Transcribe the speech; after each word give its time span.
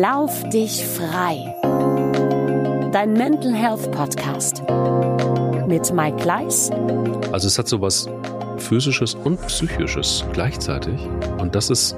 Lauf 0.00 0.42
dich 0.48 0.84
frei. 0.84 1.54
Dein 2.90 3.12
Mental 3.12 3.54
Health 3.54 3.92
Podcast 3.92 4.64
mit 5.68 5.92
Mike 5.94 6.16
Gleis. 6.16 6.68
Also 7.30 7.46
es 7.46 7.56
hat 7.60 7.68
so 7.68 7.80
was 7.80 8.08
physisches 8.56 9.14
und 9.14 9.40
psychisches 9.46 10.24
gleichzeitig 10.32 10.98
und 11.38 11.54
das 11.54 11.70
ist 11.70 11.96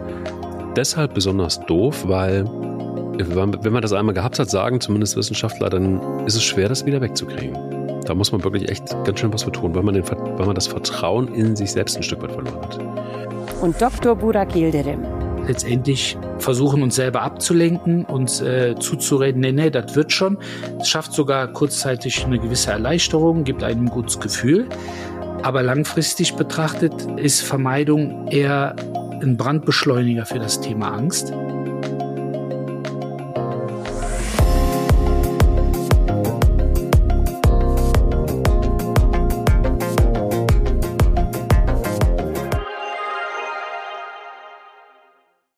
deshalb 0.76 1.14
besonders 1.14 1.58
doof, 1.60 2.06
weil 2.06 2.44
wenn 2.44 3.72
man 3.72 3.80
das 3.80 3.94
einmal 3.94 4.14
gehabt 4.14 4.38
hat, 4.38 4.50
sagen 4.50 4.78
zumindest 4.78 5.16
Wissenschaftler, 5.16 5.70
dann 5.70 6.26
ist 6.26 6.34
es 6.36 6.42
schwer, 6.42 6.68
das 6.68 6.84
wieder 6.84 7.00
wegzukriegen. 7.00 7.56
Da 8.04 8.14
muss 8.14 8.30
man 8.30 8.44
wirklich 8.44 8.68
echt 8.68 8.90
ganz 9.04 9.20
schön 9.20 9.32
was 9.32 9.44
für 9.44 9.52
tun, 9.52 9.74
weil 9.74 9.82
man, 9.82 9.94
den, 9.94 10.04
weil 10.06 10.44
man 10.44 10.54
das 10.54 10.66
Vertrauen 10.66 11.28
in 11.28 11.56
sich 11.56 11.72
selbst 11.72 11.96
ein 11.96 12.02
Stück 12.02 12.22
weit 12.22 12.32
verloren 12.32 12.60
hat. 12.60 12.78
Und 13.62 13.80
Dr. 13.80 14.14
Burak 14.14 14.54
Yildirim. 14.54 15.15
Letztendlich 15.46 16.18
versuchen 16.38 16.82
uns 16.82 16.96
selber 16.96 17.22
abzulenken, 17.22 18.04
uns 18.04 18.40
äh, 18.40 18.74
zuzureden, 18.78 19.40
nee, 19.40 19.52
nee, 19.52 19.70
das 19.70 19.94
wird 19.94 20.12
schon. 20.12 20.38
Es 20.80 20.88
schafft 20.88 21.12
sogar 21.12 21.46
kurzzeitig 21.52 22.24
eine 22.24 22.38
gewisse 22.38 22.72
Erleichterung, 22.72 23.44
gibt 23.44 23.62
einem 23.62 23.86
ein 23.86 23.90
gutes 23.90 24.18
Gefühl. 24.18 24.68
Aber 25.42 25.62
langfristig 25.62 26.34
betrachtet 26.34 27.06
ist 27.16 27.42
Vermeidung 27.42 28.28
eher 28.28 28.74
ein 29.22 29.36
Brandbeschleuniger 29.36 30.26
für 30.26 30.38
das 30.38 30.60
Thema 30.60 30.92
Angst. 30.92 31.32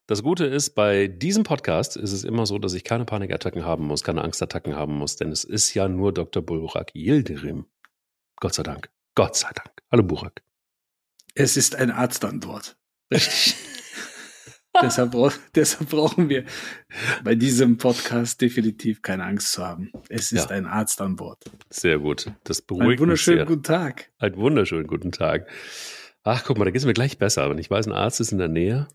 Das 0.09 0.23
Gute 0.23 0.47
ist, 0.47 0.71
bei 0.71 1.07
diesem 1.07 1.43
Podcast 1.43 1.99
ist 1.99 2.13
es 2.13 2.25
immer 2.25 2.47
so, 2.47 2.59
dass 2.59 2.73
ich 2.73 2.83
keine 2.83 3.05
Panikattacken 3.05 3.67
haben 3.67 3.85
muss, 3.85 4.03
keine 4.03 4.23
Angstattacken 4.23 4.75
haben 4.75 4.95
muss, 4.95 5.17
denn 5.17 5.31
es 5.31 5.45
ist 5.45 5.75
ja 5.75 5.87
nur 5.87 6.15
Dr. 6.15 6.43
Burak 6.43 6.95
Yildirim. 6.95 7.67
Gott 8.37 8.55
sei 8.55 8.63
Dank. 8.63 8.89
Gott 9.15 9.37
sei 9.37 9.51
Dank. 9.55 9.71
Hallo 9.93 10.03
Burak. 10.03 10.43
Es 11.35 11.59
ist 11.59 11.77
ein 11.77 11.91
Arzt 11.91 12.25
an 12.25 12.41
Bord. 12.41 12.79
Richtig. 13.13 13.55
deshalb, 14.83 15.15
deshalb, 15.55 15.91
brauchen 15.91 16.31
wir 16.31 16.47
bei 17.23 17.35
diesem 17.35 17.77
Podcast 17.77 18.41
definitiv 18.41 19.03
keine 19.03 19.25
Angst 19.25 19.53
zu 19.53 19.63
haben. 19.63 19.93
Es 20.09 20.33
ist 20.33 20.49
ja. 20.49 20.57
ein 20.57 20.65
Arzt 20.65 21.03
an 21.03 21.17
Bord. 21.17 21.45
Sehr 21.69 21.99
gut. 21.99 22.33
Das 22.45 22.63
beruhigt 22.63 22.93
Einen 22.93 22.99
wunderschönen 23.01 23.45
guten 23.45 23.63
Tag. 23.63 24.11
Einen 24.17 24.37
wunderschönen 24.37 24.87
guten 24.87 25.13
Tag. 25.13 25.51
Ach, 26.23 26.45
guck 26.47 26.57
mal, 26.57 26.65
da 26.65 26.71
geht 26.71 26.81
es 26.81 26.87
mir 26.87 26.95
gleich 26.95 27.19
besser. 27.19 27.51
Wenn 27.51 27.59
ich 27.59 27.71
weiß, 27.71 27.87
ein 27.87 27.93
Arzt 27.93 28.23
ist 28.23 28.33
in 28.33 28.39
der 28.39 28.49
Nähe, 28.49 28.89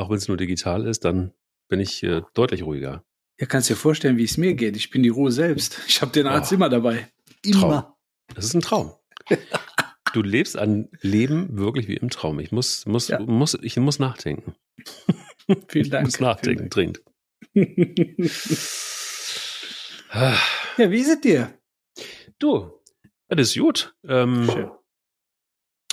auch 0.00 0.10
wenn 0.10 0.16
es 0.16 0.28
nur 0.28 0.36
digital 0.36 0.86
ist, 0.86 1.04
dann 1.04 1.32
bin 1.68 1.80
ich 1.80 2.02
äh, 2.02 2.22
deutlich 2.34 2.62
ruhiger. 2.62 3.04
Ja, 3.38 3.46
kannst 3.46 3.70
dir 3.70 3.76
vorstellen, 3.76 4.16
wie 4.18 4.24
es 4.24 4.36
mir 4.36 4.54
geht. 4.54 4.76
Ich 4.76 4.90
bin 4.90 5.02
die 5.02 5.08
Ruhe 5.08 5.32
selbst. 5.32 5.80
Ich 5.86 6.02
habe 6.02 6.12
den 6.12 6.26
Arzt 6.26 6.52
oh. 6.52 6.56
immer 6.56 6.68
dabei. 6.68 7.08
Immer. 7.44 7.60
Traum. 7.60 7.84
Das 8.34 8.44
ist 8.44 8.54
ein 8.54 8.60
Traum. 8.60 8.92
du 10.12 10.22
lebst 10.22 10.58
ein 10.58 10.88
Leben 11.00 11.56
wirklich 11.56 11.88
wie 11.88 11.96
im 11.96 12.10
Traum. 12.10 12.40
Ich 12.40 12.52
muss, 12.52 12.84
muss, 12.86 13.08
ja. 13.08 13.18
muss, 13.20 13.58
ich 13.62 13.76
muss 13.76 13.98
nachdenken. 13.98 14.54
Vielen 15.68 15.90
Dank. 15.90 16.06
Ich 16.06 16.14
muss 16.14 16.20
nachdenken, 16.20 16.68
dringend. 16.68 17.02
ja, 17.54 17.70
wie 20.76 20.98
ist 20.98 21.08
es 21.08 21.20
dir? 21.20 21.54
Du, 22.38 22.70
das 23.28 23.48
ist 23.48 23.58
gut. 23.58 23.94
Ähm, 24.06 24.48
Schön. 24.52 24.70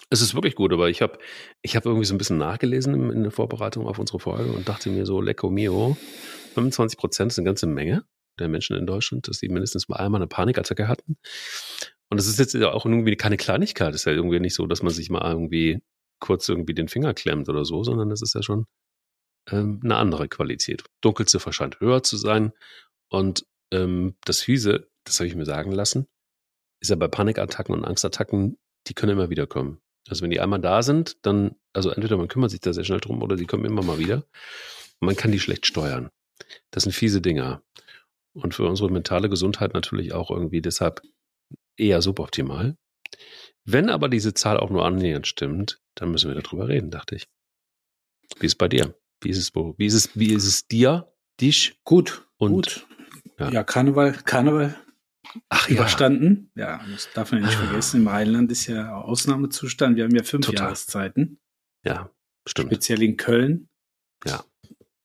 Es 0.09 0.22
ist 0.22 0.36
wirklich 0.36 0.55
gut, 0.55 0.72
aber 0.72 0.89
ich 0.89 1.02
habe 1.02 1.19
ich 1.61 1.75
hab 1.75 1.86
irgendwie 1.86 2.05
so 2.05 2.16
ein 2.16 2.17
bisschen 2.17 2.38
nachgelesen 2.38 3.11
in, 3.11 3.23
der 3.23 3.31
Vorbereitung 3.31 3.88
auf 3.88 4.00
unsere 4.00 4.19
Folge 4.19 4.52
und 4.52 4.67
dachte 4.67 4.89
mir 4.89 5.05
so, 5.05 5.19
lecco 5.19 5.49
mio, 5.49 5.97
25 6.53 6.98
Prozent 6.98 7.32
ist 7.32 7.39
eine 7.39 7.45
ganze 7.45 7.67
Menge 7.67 8.05
der 8.39 8.48
Menschen 8.48 8.77
in 8.77 8.86
Deutschland, 8.86 9.27
dass 9.27 9.39
sie 9.39 9.49
mindestens 9.49 9.89
mal 9.89 9.98
einmal 9.98 10.21
eine 10.21 10.27
Panikattacke 10.27 10.87
hatten. 10.87 11.17
Und 12.09 12.17
das 12.17 12.27
ist 12.27 12.39
jetzt 12.39 12.55
auch 12.55 12.86
irgendwie 12.86 13.15
keine 13.15 13.37
Kleinigkeit. 13.37 13.93
Es 13.93 14.02
ist 14.02 14.05
ja 14.05 14.14
irgendwie 14.14 14.39
nicht 14.39 14.54
so, 14.54 14.65
dass 14.65 14.82
man 14.82 14.93
sich 14.93 15.09
mal 15.09 15.30
irgendwie 15.30 15.82
kurz 16.20 16.48
irgendwie 16.48 16.73
den 16.73 16.87
Finger 16.87 17.14
klemmt 17.14 17.49
oder 17.49 17.65
so, 17.65 17.83
sondern 17.83 18.09
das 18.09 18.21
ist 18.21 18.33
ja 18.33 18.42
schon 18.42 18.65
ähm, 19.49 19.82
eine 19.83 19.98
andere 19.98 20.27
Qualität. 20.27 20.83
Dunkelziffer 21.02 21.52
scheint 21.52 21.80
höher 21.80 22.03
zu 22.03 22.17
sein. 22.17 22.53
Und 23.09 23.45
ähm, 23.71 24.15
das 24.23 24.42
Fiese, 24.42 24.89
das 25.03 25.20
habe 25.20 25.27
ich 25.27 25.36
mir 25.36 25.45
sagen 25.45 25.71
lassen, 25.71 26.08
ist 26.82 26.89
ja 26.89 26.95
bei 26.95 27.08
Panikattacken 27.08 27.76
und 27.76 27.86
Angstattacken, 27.86 28.58
die 28.87 28.93
können 28.93 29.14
immer 29.14 29.30
wieder 29.30 29.48
kommen. 29.48 29.82
Also 30.10 30.23
wenn 30.23 30.30
die 30.30 30.40
einmal 30.40 30.60
da 30.60 30.82
sind, 30.84 31.26
dann, 31.26 31.56
also 31.73 31.90
entweder 31.90 32.18
man 32.18 32.28
kümmert 32.28 32.52
sich 32.52 32.60
da 32.60 32.73
sehr 32.73 32.84
schnell 32.84 33.00
drum 33.00 33.22
oder 33.22 33.36
die 33.36 33.45
kommen 33.45 33.66
immer 33.66 33.84
mal 33.84 34.00
wieder. 34.00 34.26
Und 35.00 35.06
man 35.08 35.16
kann 35.16 35.32
die 35.32 35.40
schlecht 35.40 35.66
steuern. 35.66 36.10
Das 36.72 36.84
sind 36.84 36.94
fiese 36.94 37.22
Dinger. 37.22 37.62
Und 38.34 38.54
für 38.54 38.68
unsere 38.68 38.92
mentale 38.92 39.30
Gesundheit 39.30 39.73
natürlich 39.73 40.14
auch 40.14 40.30
irgendwie 40.30 40.62
deshalb 40.62 41.02
eher 41.76 42.02
suboptimal. 42.02 42.78
Wenn 43.64 43.90
aber 43.90 44.10
diese 44.10 44.34
Zahl 44.34 44.58
auch 44.58 44.70
nur 44.70 44.86
annähernd 44.86 45.28
stimmt, 45.28 45.82
dann 45.95 46.12
müssen 46.12 46.34
wir 46.34 46.42
darüber 46.42 46.68
reden, 46.68 46.92
dachte 46.92 47.16
ich. 47.16 47.28
Wie 48.39 48.45
ist 48.45 48.54
es 48.54 48.58
bei 48.58 48.68
dir? 48.68 48.95
Wie 49.22 49.30
ist 49.30 49.38
es, 49.38 49.54
wie 49.56 49.86
ist 49.86 49.94
es, 49.94 50.20
wie 50.20 50.34
ist 50.34 50.45
es 50.45 50.68
dir, 50.68 51.12
dich? 51.42 51.80
Gut. 51.84 52.28
Und, 52.38 52.52
gut. 52.52 52.88
Ja. 53.39 53.52
ja, 53.52 53.64
Karneval, 53.64 54.14
Karneval 54.14 54.76
Ach, 55.49 55.70
überstanden. 55.70 56.52
Ja. 56.55 56.77
ja, 56.77 56.86
das 56.92 57.10
darf 57.14 57.32
man 57.32 57.42
nicht 57.42 57.55
ah. 57.55 57.65
vergessen. 57.65 58.02
Im 58.02 58.08
Rheinland 58.08 58.52
ist 58.52 58.67
ja 58.67 58.95
Ausnahmezustand. 58.95 59.95
Wir 59.98 60.05
haben 60.05 60.15
ja 60.15 60.23
fünf 60.23 60.45
Total. 60.45 60.65
Jahreszeiten. 60.65 61.39
Ja, 61.83 62.10
stimmt. 62.48 62.71
Speziell 62.71 63.02
in 63.04 63.17
Köln. 63.17 63.70
Ja. 64.26 64.43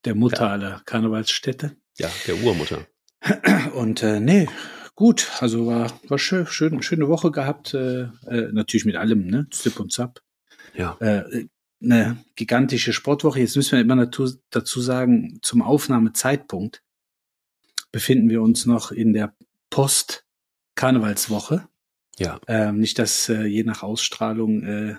Der 0.04 0.14
Mutter 0.14 0.42
ja. 0.46 0.52
aller 0.52 0.82
Karnevalsstädte. 0.84 1.76
Ja, 1.98 2.10
der 2.26 2.42
Urmutter. 2.42 2.86
Und 3.74 4.02
äh, 4.02 4.20
nee, 4.20 4.48
gut. 4.94 5.30
Also 5.40 5.66
war, 5.66 5.92
war 6.08 6.18
schön, 6.18 6.46
schön, 6.46 6.82
schöne 6.82 7.08
Woche 7.08 7.30
gehabt. 7.30 7.74
Äh, 7.74 8.02
äh, 8.26 8.52
natürlich 8.52 8.84
mit 8.84 8.96
allem, 8.96 9.26
ne? 9.26 9.46
Zip 9.50 9.78
und 9.78 9.92
Zap. 9.92 10.20
Ja. 10.74 10.96
Äh, 11.00 11.46
eine 11.82 12.24
gigantische 12.36 12.92
Sportwoche. 12.92 13.40
Jetzt 13.40 13.56
müssen 13.56 13.72
wir 13.72 13.80
immer 13.80 14.06
dazu 14.06 14.80
sagen, 14.80 15.38
zum 15.42 15.62
Aufnahmezeitpunkt 15.62 16.82
befinden 17.90 18.30
wir 18.30 18.42
uns 18.42 18.66
noch 18.66 18.90
in 18.90 19.12
der 19.12 19.34
Post-Karnevalswoche. 19.72 21.66
Ja. 22.18 22.38
Ähm, 22.46 22.78
nicht, 22.78 22.98
dass 22.98 23.28
äh, 23.28 23.44
je 23.44 23.64
nach 23.64 23.82
Ausstrahlung 23.82 24.62
äh, 24.62 24.96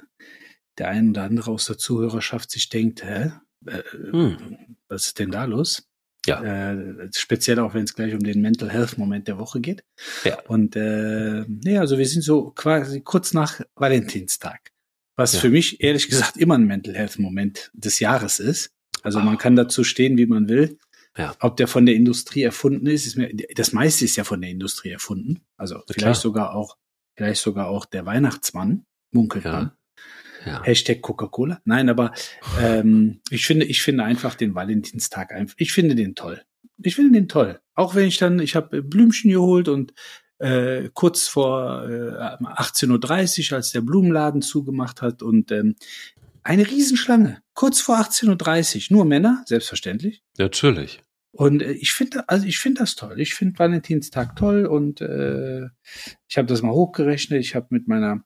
der 0.78 0.90
ein 0.90 1.12
oder 1.12 1.24
andere 1.24 1.52
aus 1.52 1.66
der 1.66 1.78
Zuhörerschaft 1.78 2.52
sich 2.52 2.70
denkt, 2.70 3.04
hä? 3.04 3.32
Äh, 3.66 3.84
hm. 3.92 4.76
Was 4.90 5.08
ist 5.08 5.20
denn 5.20 5.32
da 5.32 5.46
los? 5.46 5.88
Ja. 6.26 6.72
Äh, 6.72 7.10
speziell 7.16 7.60
auch, 7.60 7.74
wenn 7.74 7.84
es 7.84 7.94
gleich 7.94 8.14
um 8.14 8.24
den 8.24 8.42
Mental 8.42 8.72
Health 8.72 8.98
Moment 8.98 9.28
der 9.28 9.38
Woche 9.38 9.62
geht. 9.62 9.84
Ja. 10.24 10.40
Und 10.48 10.76
äh, 10.76 11.46
nee, 11.48 11.78
also 11.78 11.98
wir 11.98 12.08
sind 12.08 12.24
so 12.24 12.52
quasi 12.52 13.02
kurz 13.02 13.34
nach 13.34 13.62
Valentinstag. 13.76 14.72
Was 15.16 15.34
ja. 15.34 15.40
für 15.42 15.50
mich 15.50 15.82
ehrlich 15.82 16.10
gesagt 16.10 16.38
immer 16.38 16.56
ein 16.56 16.66
Mental 16.66 16.96
Health 16.96 17.20
Moment 17.20 17.70
des 17.74 18.00
Jahres 18.00 18.40
ist. 18.40 18.72
Also 19.04 19.20
man 19.20 19.38
kann 19.38 19.56
dazu 19.56 19.84
stehen, 19.84 20.18
wie 20.18 20.26
man 20.26 20.48
will. 20.50 20.80
Ja. 21.18 21.36
Ob 21.40 21.58
der 21.58 21.68
von 21.68 21.86
der 21.86 21.96
Industrie 21.96 22.42
erfunden 22.42 22.88
ist, 22.88 23.06
ist 23.06 23.18
mir, 23.18 23.30
das 23.56 23.72
meiste 23.72 24.06
ist 24.06 24.16
ja 24.16 24.24
von 24.24 24.42
der 24.42 24.50
Industrie 24.50 24.90
erfunden. 24.90 25.42
Also 25.58 25.76
ja, 25.76 25.82
vielleicht 25.88 26.00
klar. 26.00 26.16
sogar 26.16 26.56
auch, 26.56 26.78
vielleicht 27.16 27.42
sogar 27.42 27.68
auch 27.68 27.86
der 27.86 28.06
Weihnachtsmann, 28.06 28.86
munkelt 29.12 29.46
man. 29.46 29.72
Ja. 30.46 30.64
Hashtag 30.64 31.02
Coca-Cola. 31.02 31.62
Nein, 31.66 31.90
aber 31.90 32.14
ähm, 32.60 33.22
ich 33.30 33.46
finde, 33.46 33.66
ich 33.66 33.82
finde 33.82 34.04
einfach 34.04 34.36
den 34.36 34.56
Valentinstag 34.56 35.32
einfach, 35.32 35.56
ich 35.58 35.72
finde 35.72 35.96
den 35.96 36.16
toll. 36.16 36.42
Ich 36.82 36.96
finde 36.96 37.12
den 37.14 37.30
toll. 37.30 37.62
Auch 37.76 37.96
wenn 37.96 38.08
ich 38.08 38.18
dann, 38.18 38.40
ich 38.40 38.56
habe 38.56 38.82
Blümchen 38.82 39.32
geholt 39.32 39.68
und 39.68 39.94
äh, 40.40 40.90
kurz 40.94 41.28
vor 41.28 41.88
äh, 41.88 42.12
18.30 42.12 43.52
Uhr, 43.52 43.58
als 43.58 43.72
der 43.72 43.82
Blumenladen 43.82 44.42
zugemacht 44.42 45.02
hat 45.02 45.24
und 45.24 45.52
ähm, 45.52 45.76
eine 46.44 46.68
Riesenschlange. 46.68 47.42
Kurz 47.54 47.80
vor 47.80 47.98
18.30 47.98 48.92
Uhr. 48.92 48.98
Nur 48.98 49.06
Männer, 49.06 49.44
selbstverständlich. 49.46 50.24
Natürlich. 50.38 51.02
Und 51.36 51.62
äh, 51.62 51.72
ich 51.72 51.92
finde, 51.94 52.30
also 52.30 52.46
ich 52.46 52.60
finde 52.60 52.82
das 52.82 52.96
toll. 52.96 53.20
Ich 53.20 53.34
finde 53.34 53.58
Valentinstag 53.58 54.36
toll 54.36 54.66
und 54.66 55.02
äh, 55.02 55.66
ich 56.28 56.38
habe 56.38 56.48
das 56.48 56.62
mal 56.62 56.72
hochgerechnet. 56.72 57.40
Ich 57.42 57.56
habe 57.56 57.68
mit 57.72 57.88
meiner 57.88 58.24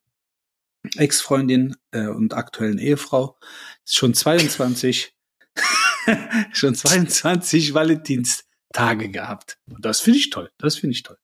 Ex-Freundin 0.95 1.75
äh, 1.91 2.07
und 2.07 2.33
aktuellen 2.33 2.77
Ehefrau 2.77 3.37
schon 3.85 4.13
22, 4.13 5.15
schon 6.53 6.75
22 6.75 7.73
Valentinstage 7.73 9.09
gehabt. 9.09 9.57
Und 9.69 9.85
das 9.85 10.01
finde 10.01 10.19
ich 10.19 10.29
toll. 10.29 10.51
Das 10.57 10.75
finde 10.75 10.95
ich 10.95 11.03
toll. 11.03 11.17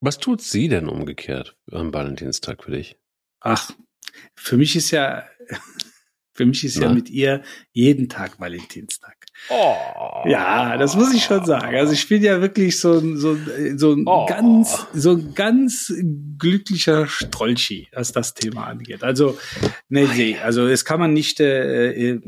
Was 0.00 0.18
tut 0.18 0.42
sie 0.42 0.68
denn 0.68 0.88
umgekehrt 0.88 1.56
am 1.70 1.92
Valentinstag 1.92 2.62
für 2.62 2.70
dich? 2.70 2.98
Ach, 3.40 3.72
für 4.36 4.56
mich 4.56 4.76
ist 4.76 4.92
ja 4.92 5.26
für 6.34 6.46
mich 6.46 6.62
ist 6.62 6.76
Na? 6.76 6.86
ja 6.86 6.92
mit 6.92 7.10
ihr 7.10 7.42
jeden 7.72 8.08
Tag 8.08 8.38
Valentinstag. 8.38 9.25
Oh. 9.48 10.24
Ja, 10.26 10.76
das 10.76 10.96
muss 10.96 11.14
ich 11.14 11.24
schon 11.24 11.44
sagen. 11.44 11.76
Also 11.76 11.92
ich 11.92 12.08
bin 12.08 12.22
ja 12.22 12.40
wirklich 12.40 12.80
so, 12.80 13.00
so, 13.16 13.36
so 13.76 13.92
ein 13.92 14.04
oh. 14.06 14.26
ganz, 14.26 14.86
so 14.92 15.12
ein 15.12 15.34
ganz 15.34 15.92
glücklicher 16.38 17.06
Strolchi, 17.06 17.88
was 17.92 18.12
das 18.12 18.34
Thema 18.34 18.66
angeht. 18.66 19.04
Also, 19.04 19.38
nee, 19.88 20.08
nee, 20.16 20.36
also 20.38 20.68
das 20.68 20.84
kann 20.84 20.98
man 20.98 21.12
nicht, 21.12 21.40
äh, 21.40 22.14
äh, 22.14 22.20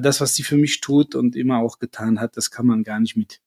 das, 0.00 0.20
was 0.20 0.34
sie 0.34 0.42
für 0.42 0.56
mich 0.56 0.80
tut 0.80 1.14
und 1.14 1.34
immer 1.34 1.58
auch 1.58 1.78
getan 1.78 2.20
hat, 2.20 2.36
das 2.36 2.50
kann 2.50 2.66
man 2.66 2.82
gar 2.82 3.00
nicht 3.00 3.16
mit 3.16 3.40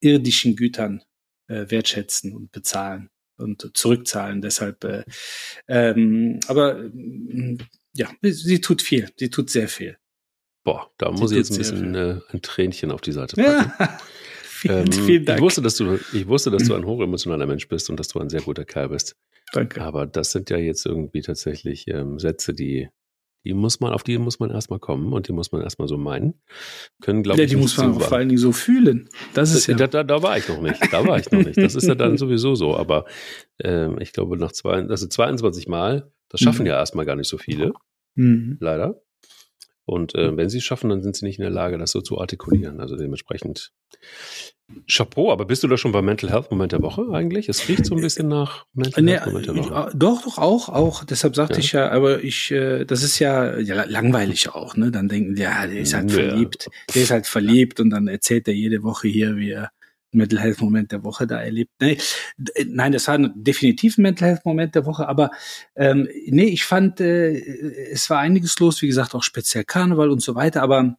irdischen 0.00 0.56
Gütern 0.56 1.02
äh, 1.48 1.66
wertschätzen 1.68 2.34
und 2.34 2.52
bezahlen 2.52 3.10
und 3.36 3.70
zurückzahlen. 3.74 4.42
Deshalb, 4.42 4.84
äh, 4.84 5.04
ähm, 5.68 6.40
aber 6.48 6.84
äh, 6.84 7.58
ja, 7.94 8.10
sie 8.22 8.60
tut 8.60 8.82
viel. 8.82 9.08
Sie 9.16 9.30
tut 9.30 9.50
sehr 9.50 9.68
viel. 9.68 9.98
Boah, 10.68 10.90
da 10.98 11.10
muss 11.10 11.30
ich 11.30 11.38
jetzt 11.38 11.52
ein 11.52 11.56
bisschen 11.56 11.94
äh, 11.94 12.20
ein 12.30 12.42
Tränchen 12.42 12.90
auf 12.90 13.00
die 13.00 13.12
Seite 13.12 13.36
packen. 13.36 13.72
Ja. 13.78 13.98
vielen, 14.42 14.86
ähm, 14.86 14.92
vielen 14.92 15.24
Dank. 15.24 15.38
Ich 15.38 15.42
wusste, 15.42 15.62
dass 15.62 15.76
du, 15.76 15.98
ich 16.12 16.28
wusste, 16.28 16.50
dass 16.50 16.64
du 16.64 16.74
ein 16.74 16.84
hochemotionaler 16.86 17.46
Mensch 17.46 17.68
bist 17.68 17.88
und 17.88 17.98
dass 17.98 18.08
du 18.08 18.18
ein 18.18 18.28
sehr 18.28 18.42
guter 18.42 18.66
Kerl 18.66 18.90
bist. 18.90 19.16
Danke. 19.54 19.80
Aber 19.80 20.06
das 20.06 20.32
sind 20.32 20.50
ja 20.50 20.58
jetzt 20.58 20.84
irgendwie 20.84 21.22
tatsächlich 21.22 21.88
ähm, 21.88 22.18
Sätze, 22.18 22.52
die 22.52 22.90
die 23.46 23.54
muss 23.54 23.80
man, 23.80 23.94
auf 23.94 24.02
die 24.02 24.18
muss 24.18 24.40
man 24.40 24.50
erstmal 24.50 24.78
kommen 24.78 25.14
und 25.14 25.28
die 25.28 25.32
muss 25.32 25.52
man 25.52 25.62
erstmal 25.62 25.88
so 25.88 25.96
meinen. 25.96 26.34
Können, 27.00 27.22
glaube 27.22 27.38
ja, 27.38 27.44
ich. 27.44 27.50
Die 27.50 27.56
muss 27.56 27.78
man 27.78 27.98
vor 27.98 28.18
allen 28.18 28.28
Dingen 28.28 28.40
so 28.40 28.52
fühlen. 28.52 29.08
Das 29.32 29.54
ist 29.54 29.68
ja. 29.68 29.74
Da, 29.74 29.86
da, 29.86 30.04
da, 30.04 30.22
war 30.22 30.36
ich 30.36 30.48
noch 30.48 30.60
nicht. 30.60 30.92
Da 30.92 31.06
war 31.06 31.18
ich 31.18 31.30
noch 31.30 31.42
nicht. 31.42 31.56
Das 31.56 31.74
ist 31.74 31.86
ja 31.86 31.94
dann 31.94 32.18
sowieso 32.18 32.56
so. 32.56 32.76
Aber 32.76 33.06
ähm, 33.62 33.98
ich 34.00 34.12
glaube, 34.12 34.36
nach 34.36 34.52
zwei, 34.52 34.82
also 34.82 35.06
22 35.06 35.66
Mal, 35.66 36.12
das 36.28 36.40
schaffen 36.40 36.62
mhm. 36.62 36.66
ja 36.66 36.74
erstmal 36.74 37.06
gar 37.06 37.16
nicht 37.16 37.28
so 37.28 37.38
viele. 37.38 37.72
Mhm. 38.16 38.58
Leider. 38.60 39.00
Und 39.88 40.14
äh, 40.14 40.36
wenn 40.36 40.48
sie 40.48 40.58
es 40.58 40.64
schaffen, 40.64 40.90
dann 40.90 41.02
sind 41.02 41.16
sie 41.16 41.24
nicht 41.24 41.38
in 41.38 41.42
der 41.42 41.50
Lage, 41.50 41.78
das 41.78 41.90
so 41.90 42.00
zu 42.00 42.18
artikulieren. 42.18 42.80
Also 42.80 42.96
dementsprechend 42.96 43.72
Chapeau, 44.86 45.32
aber 45.32 45.46
bist 45.46 45.62
du 45.62 45.68
da 45.68 45.78
schon 45.78 45.92
beim 45.92 46.04
Mental 46.04 46.30
Health 46.30 46.50
Moment 46.50 46.72
der 46.72 46.82
Woche 46.82 47.06
eigentlich? 47.10 47.48
Es 47.48 47.68
riecht 47.68 47.86
so 47.86 47.94
ein 47.94 48.02
bisschen 48.02 48.28
nach 48.28 48.66
Mental 48.74 49.02
nee, 49.02 49.12
Health 49.12 49.26
Moment 49.26 49.46
der 49.46 49.56
Woche. 49.56 49.90
Doch, 49.96 50.22
doch, 50.22 50.38
auch, 50.38 50.68
auch. 50.68 51.04
Deshalb 51.04 51.34
sagte 51.36 51.54
ja. 51.54 51.60
ich 51.60 51.72
ja, 51.72 51.90
aber 51.90 52.22
ich, 52.22 52.50
äh, 52.50 52.84
das 52.84 53.02
ist 53.02 53.18
ja, 53.18 53.58
ja 53.58 53.84
langweilig 53.84 54.50
auch, 54.50 54.76
ne? 54.76 54.90
Dann 54.90 55.08
denken 55.08 55.34
die, 55.34 55.42
ja, 55.42 55.66
der 55.66 55.80
ist 55.80 55.94
halt 55.94 56.10
ja. 56.10 56.18
verliebt. 56.18 56.68
Der 56.94 57.02
ist 57.02 57.10
halt 57.10 57.26
verliebt 57.26 57.80
und 57.80 57.88
dann 57.90 58.08
erzählt 58.08 58.46
er 58.46 58.54
jede 58.54 58.82
Woche 58.82 59.08
hier, 59.08 59.36
wie 59.36 59.52
er 59.52 59.70
Mental 60.12 60.40
Health 60.40 60.60
Moment 60.60 60.92
der 60.92 61.04
Woche 61.04 61.26
da 61.26 61.40
erlebt. 61.40 61.72
Nee, 61.80 61.98
nein, 62.66 62.92
das 62.92 63.08
war 63.08 63.18
definitiv 63.18 63.98
ein 63.98 64.02
Mental 64.02 64.28
Health 64.28 64.44
Moment 64.44 64.74
der 64.74 64.86
Woche, 64.86 65.08
aber 65.08 65.30
ähm, 65.76 66.08
nee, 66.26 66.46
ich 66.46 66.64
fand, 66.64 67.00
äh, 67.00 67.38
es 67.90 68.08
war 68.10 68.20
einiges 68.20 68.58
los, 68.58 68.80
wie 68.82 68.86
gesagt, 68.86 69.14
auch 69.14 69.22
speziell 69.22 69.64
Karneval 69.64 70.10
und 70.10 70.22
so 70.22 70.34
weiter, 70.34 70.62
aber 70.62 70.96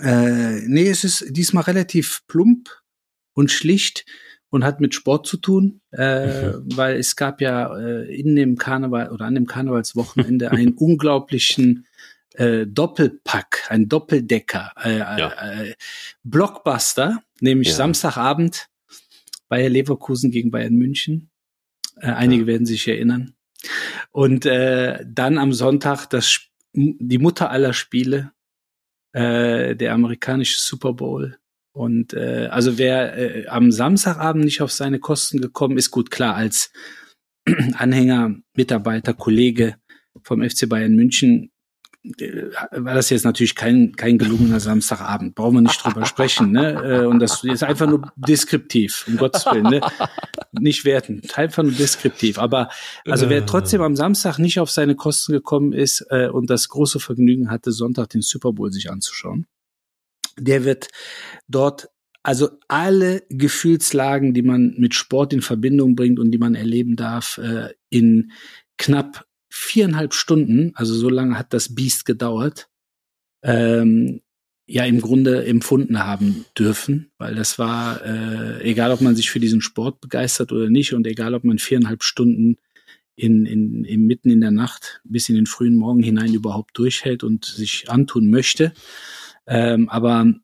äh, 0.00 0.60
nee, 0.66 0.88
es 0.88 1.04
ist 1.04 1.26
diesmal 1.30 1.64
relativ 1.64 2.22
plump 2.28 2.70
und 3.34 3.50
schlicht 3.50 4.04
und 4.50 4.64
hat 4.64 4.80
mit 4.80 4.94
Sport 4.94 5.26
zu 5.26 5.36
tun, 5.36 5.80
äh, 5.92 6.48
mhm. 6.48 6.76
weil 6.76 6.96
es 6.96 7.16
gab 7.16 7.40
ja 7.40 7.76
äh, 7.76 8.14
in 8.14 8.34
dem 8.36 8.56
Karneval 8.56 9.10
oder 9.10 9.26
an 9.26 9.34
dem 9.34 9.46
Karnevalswochenende 9.46 10.50
einen 10.50 10.72
unglaublichen 10.76 11.86
äh, 12.38 12.66
Doppelpack, 12.66 13.66
ein 13.68 13.88
Doppeldecker, 13.88 14.72
äh, 14.82 14.98
ja. 14.98 15.62
äh, 15.62 15.74
Blockbuster, 16.22 17.22
nämlich 17.40 17.68
ja. 17.68 17.74
Samstagabend 17.74 18.68
Bayer 19.48 19.68
Leverkusen 19.68 20.30
gegen 20.30 20.50
Bayern 20.50 20.74
München. 20.74 21.30
Äh, 21.96 22.12
einige 22.12 22.42
ja. 22.42 22.46
werden 22.46 22.66
sich 22.66 22.86
erinnern. 22.86 23.34
Und 24.12 24.46
äh, 24.46 25.04
dann 25.06 25.38
am 25.38 25.52
Sonntag 25.52 26.06
das 26.06 26.42
die 26.74 27.18
Mutter 27.18 27.50
aller 27.50 27.72
Spiele, 27.72 28.32
äh, 29.12 29.74
der 29.74 29.94
amerikanische 29.94 30.60
Super 30.60 30.92
Bowl. 30.92 31.38
Und 31.72 32.12
äh, 32.12 32.48
also 32.52 32.78
wer 32.78 33.16
äh, 33.16 33.46
am 33.48 33.72
Samstagabend 33.72 34.44
nicht 34.44 34.62
auf 34.62 34.70
seine 34.70 35.00
Kosten 35.00 35.40
gekommen 35.40 35.76
ist, 35.76 35.90
gut 35.90 36.10
klar, 36.12 36.36
als 36.36 36.72
Anhänger, 37.74 38.36
Mitarbeiter, 38.54 39.14
Kollege 39.14 39.76
vom 40.22 40.48
FC 40.48 40.68
Bayern 40.68 40.94
München 40.94 41.50
war 42.04 42.94
das 42.94 43.10
jetzt 43.10 43.24
natürlich 43.24 43.54
kein, 43.54 43.94
kein 43.96 44.18
gelungener 44.18 44.60
Samstagabend. 44.60 45.34
Brauchen 45.34 45.56
wir 45.56 45.60
nicht 45.62 45.84
drüber 45.84 46.06
sprechen. 46.06 46.52
Ne? 46.52 46.72
Äh, 46.72 47.06
und 47.06 47.18
das 47.18 47.42
ist 47.44 47.62
einfach 47.62 47.86
nur 47.86 48.12
deskriptiv, 48.16 49.04
um 49.08 49.16
Gottes 49.16 49.44
Willen. 49.46 49.64
Ne? 49.64 49.80
Nicht 50.52 50.84
werten, 50.84 51.22
einfach 51.34 51.62
nur 51.62 51.72
deskriptiv. 51.72 52.38
Aber 52.38 52.70
also 53.04 53.28
wer 53.28 53.44
trotzdem 53.44 53.82
am 53.82 53.96
Samstag 53.96 54.38
nicht 54.38 54.60
auf 54.60 54.70
seine 54.70 54.94
Kosten 54.94 55.32
gekommen 55.32 55.72
ist 55.72 56.06
äh, 56.10 56.28
und 56.28 56.48
das 56.50 56.68
große 56.68 57.00
Vergnügen 57.00 57.50
hatte, 57.50 57.72
Sonntag 57.72 58.10
den 58.10 58.22
Super 58.22 58.52
Bowl 58.52 58.72
sich 58.72 58.90
anzuschauen, 58.90 59.46
der 60.38 60.64
wird 60.64 60.88
dort 61.48 61.88
also 62.22 62.50
alle 62.68 63.22
Gefühlslagen, 63.28 64.34
die 64.34 64.42
man 64.42 64.74
mit 64.78 64.94
Sport 64.94 65.32
in 65.32 65.42
Verbindung 65.42 65.96
bringt 65.96 66.18
und 66.18 66.30
die 66.30 66.38
man 66.38 66.54
erleben 66.54 66.96
darf, 66.96 67.38
äh, 67.38 67.70
in 67.90 68.32
knapp 68.76 69.27
viereinhalb 69.48 70.14
Stunden, 70.14 70.72
also 70.74 70.94
so 70.94 71.08
lange 71.08 71.38
hat 71.38 71.52
das 71.52 71.74
Biest 71.74 72.04
gedauert, 72.04 72.68
ähm, 73.42 74.20
ja 74.66 74.84
im 74.84 75.00
Grunde 75.00 75.46
empfunden 75.46 75.98
haben 75.98 76.44
dürfen, 76.56 77.10
weil 77.16 77.34
das 77.34 77.58
war, 77.58 78.04
äh, 78.04 78.62
egal 78.62 78.92
ob 78.92 79.00
man 79.00 79.16
sich 79.16 79.30
für 79.30 79.40
diesen 79.40 79.62
Sport 79.62 80.00
begeistert 80.00 80.52
oder 80.52 80.68
nicht 80.68 80.92
und 80.92 81.06
egal 81.06 81.34
ob 81.34 81.44
man 81.44 81.58
viereinhalb 81.58 82.02
Stunden 82.02 82.56
in, 83.16 83.46
in, 83.46 83.84
in 83.84 84.06
mitten 84.06 84.30
in 84.30 84.40
der 84.40 84.50
Nacht 84.50 85.00
bis 85.04 85.28
in 85.28 85.34
den 85.34 85.46
frühen 85.46 85.74
Morgen 85.74 86.02
hinein 86.02 86.34
überhaupt 86.34 86.76
durchhält 86.78 87.24
und 87.24 87.46
sich 87.46 87.90
antun 87.90 88.30
möchte. 88.30 88.72
Ähm, 89.46 89.88
aber 89.88 90.34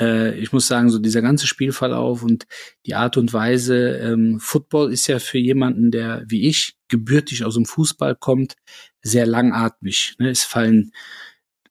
äh, 0.00 0.38
ich 0.38 0.52
muss 0.52 0.66
sagen, 0.66 0.88
so 0.88 0.98
dieser 0.98 1.22
ganze 1.22 1.46
Spielverlauf 1.46 2.22
und 2.22 2.46
die 2.86 2.94
Art 2.94 3.18
und 3.18 3.32
Weise, 3.32 3.98
ähm, 3.98 4.40
Football 4.40 4.92
ist 4.92 5.06
ja 5.06 5.18
für 5.18 5.38
jemanden, 5.38 5.90
der 5.90 6.24
wie 6.26 6.48
ich 6.48 6.74
gebürtig 6.90 7.44
aus 7.44 7.54
dem 7.54 7.64
Fußball 7.64 8.16
kommt, 8.16 8.56
sehr 9.02 9.26
langatmig. 9.26 10.16
Ne? 10.18 10.28
Es 10.30 10.44
fallen 10.44 10.92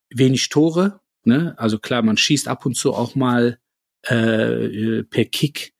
wenig 0.10 0.50
Tore. 0.50 1.02
Ne? 1.24 1.54
Also 1.58 1.78
klar, 1.78 2.02
man 2.02 2.18
schießt 2.18 2.48
ab 2.48 2.66
und 2.66 2.76
zu 2.76 2.94
auch 2.94 3.16
mal 3.16 3.60
äh, 4.04 5.04
per 5.04 5.26
Kick 5.26 5.74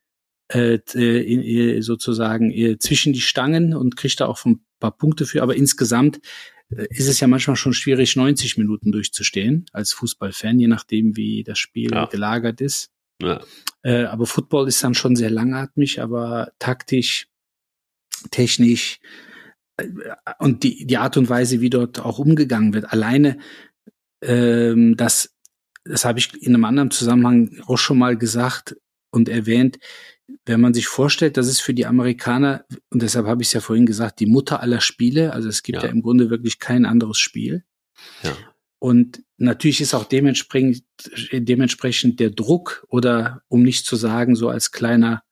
äh, 0.52 0.74
äh 0.74 1.80
sozusagen 1.80 2.50
äh, 2.52 2.78
zwischen 2.78 3.12
die 3.12 3.20
Stangen 3.20 3.74
und 3.74 3.96
kriegt 3.96 4.20
da 4.20 4.26
auch 4.26 4.44
ein 4.44 4.64
paar 4.78 4.96
Punkte 4.96 5.26
für. 5.26 5.42
Aber 5.42 5.56
insgesamt 5.56 6.20
äh, 6.70 6.86
ist 6.90 7.08
es 7.08 7.20
ja 7.20 7.26
manchmal 7.26 7.56
schon 7.56 7.72
schwierig, 7.72 8.16
90 8.16 8.58
Minuten 8.58 8.92
durchzustehen 8.92 9.66
als 9.72 9.92
Fußballfan, 9.92 10.58
je 10.58 10.68
nachdem, 10.68 11.16
wie 11.16 11.42
das 11.42 11.58
Spiel 11.58 11.92
ja. 11.92 12.06
gelagert 12.06 12.60
ist. 12.60 12.90
Ja. 13.22 13.42
Äh, 13.82 14.04
aber 14.04 14.26
Football 14.26 14.68
ist 14.68 14.82
dann 14.82 14.94
schon 14.94 15.16
sehr 15.16 15.30
langatmig, 15.30 16.00
aber 16.00 16.52
taktisch, 16.58 17.28
technisch 18.30 18.98
äh, 18.98 19.29
und 20.38 20.62
die, 20.62 20.86
die 20.86 20.98
Art 20.98 21.16
und 21.16 21.28
Weise, 21.28 21.60
wie 21.60 21.70
dort 21.70 22.00
auch 22.00 22.18
umgegangen 22.18 22.74
wird. 22.74 22.92
Alleine 22.92 23.38
ähm, 24.22 24.96
das, 24.96 25.34
das 25.84 26.04
habe 26.04 26.18
ich 26.18 26.42
in 26.42 26.54
einem 26.54 26.64
anderen 26.64 26.90
Zusammenhang 26.90 27.60
auch 27.66 27.78
schon 27.78 27.98
mal 27.98 28.16
gesagt 28.16 28.76
und 29.10 29.28
erwähnt, 29.28 29.78
wenn 30.46 30.60
man 30.60 30.74
sich 30.74 30.86
vorstellt, 30.86 31.36
dass 31.36 31.48
es 31.48 31.60
für 31.60 31.74
die 31.74 31.86
Amerikaner, 31.86 32.64
und 32.90 33.02
deshalb 33.02 33.26
habe 33.26 33.42
ich 33.42 33.48
es 33.48 33.54
ja 33.54 33.60
vorhin 33.60 33.86
gesagt, 33.86 34.20
die 34.20 34.26
Mutter 34.26 34.60
aller 34.60 34.80
Spiele, 34.80 35.32
also 35.32 35.48
es 35.48 35.62
gibt 35.62 35.78
ja, 35.78 35.84
ja 35.84 35.90
im 35.90 36.02
Grunde 36.02 36.30
wirklich 36.30 36.58
kein 36.58 36.86
anderes 36.86 37.18
Spiel. 37.18 37.64
Ja. 38.22 38.36
Und 38.78 39.22
natürlich 39.36 39.80
ist 39.80 39.92
auch 39.92 40.04
dementsprechend, 40.04 40.84
dementsprechend 41.32 42.20
der 42.20 42.30
Druck 42.30 42.86
oder 42.88 43.42
um 43.48 43.62
nicht 43.62 43.84
zu 43.84 43.96
sagen, 43.96 44.36
so 44.36 44.48
als 44.48 44.70
kleiner 44.70 45.22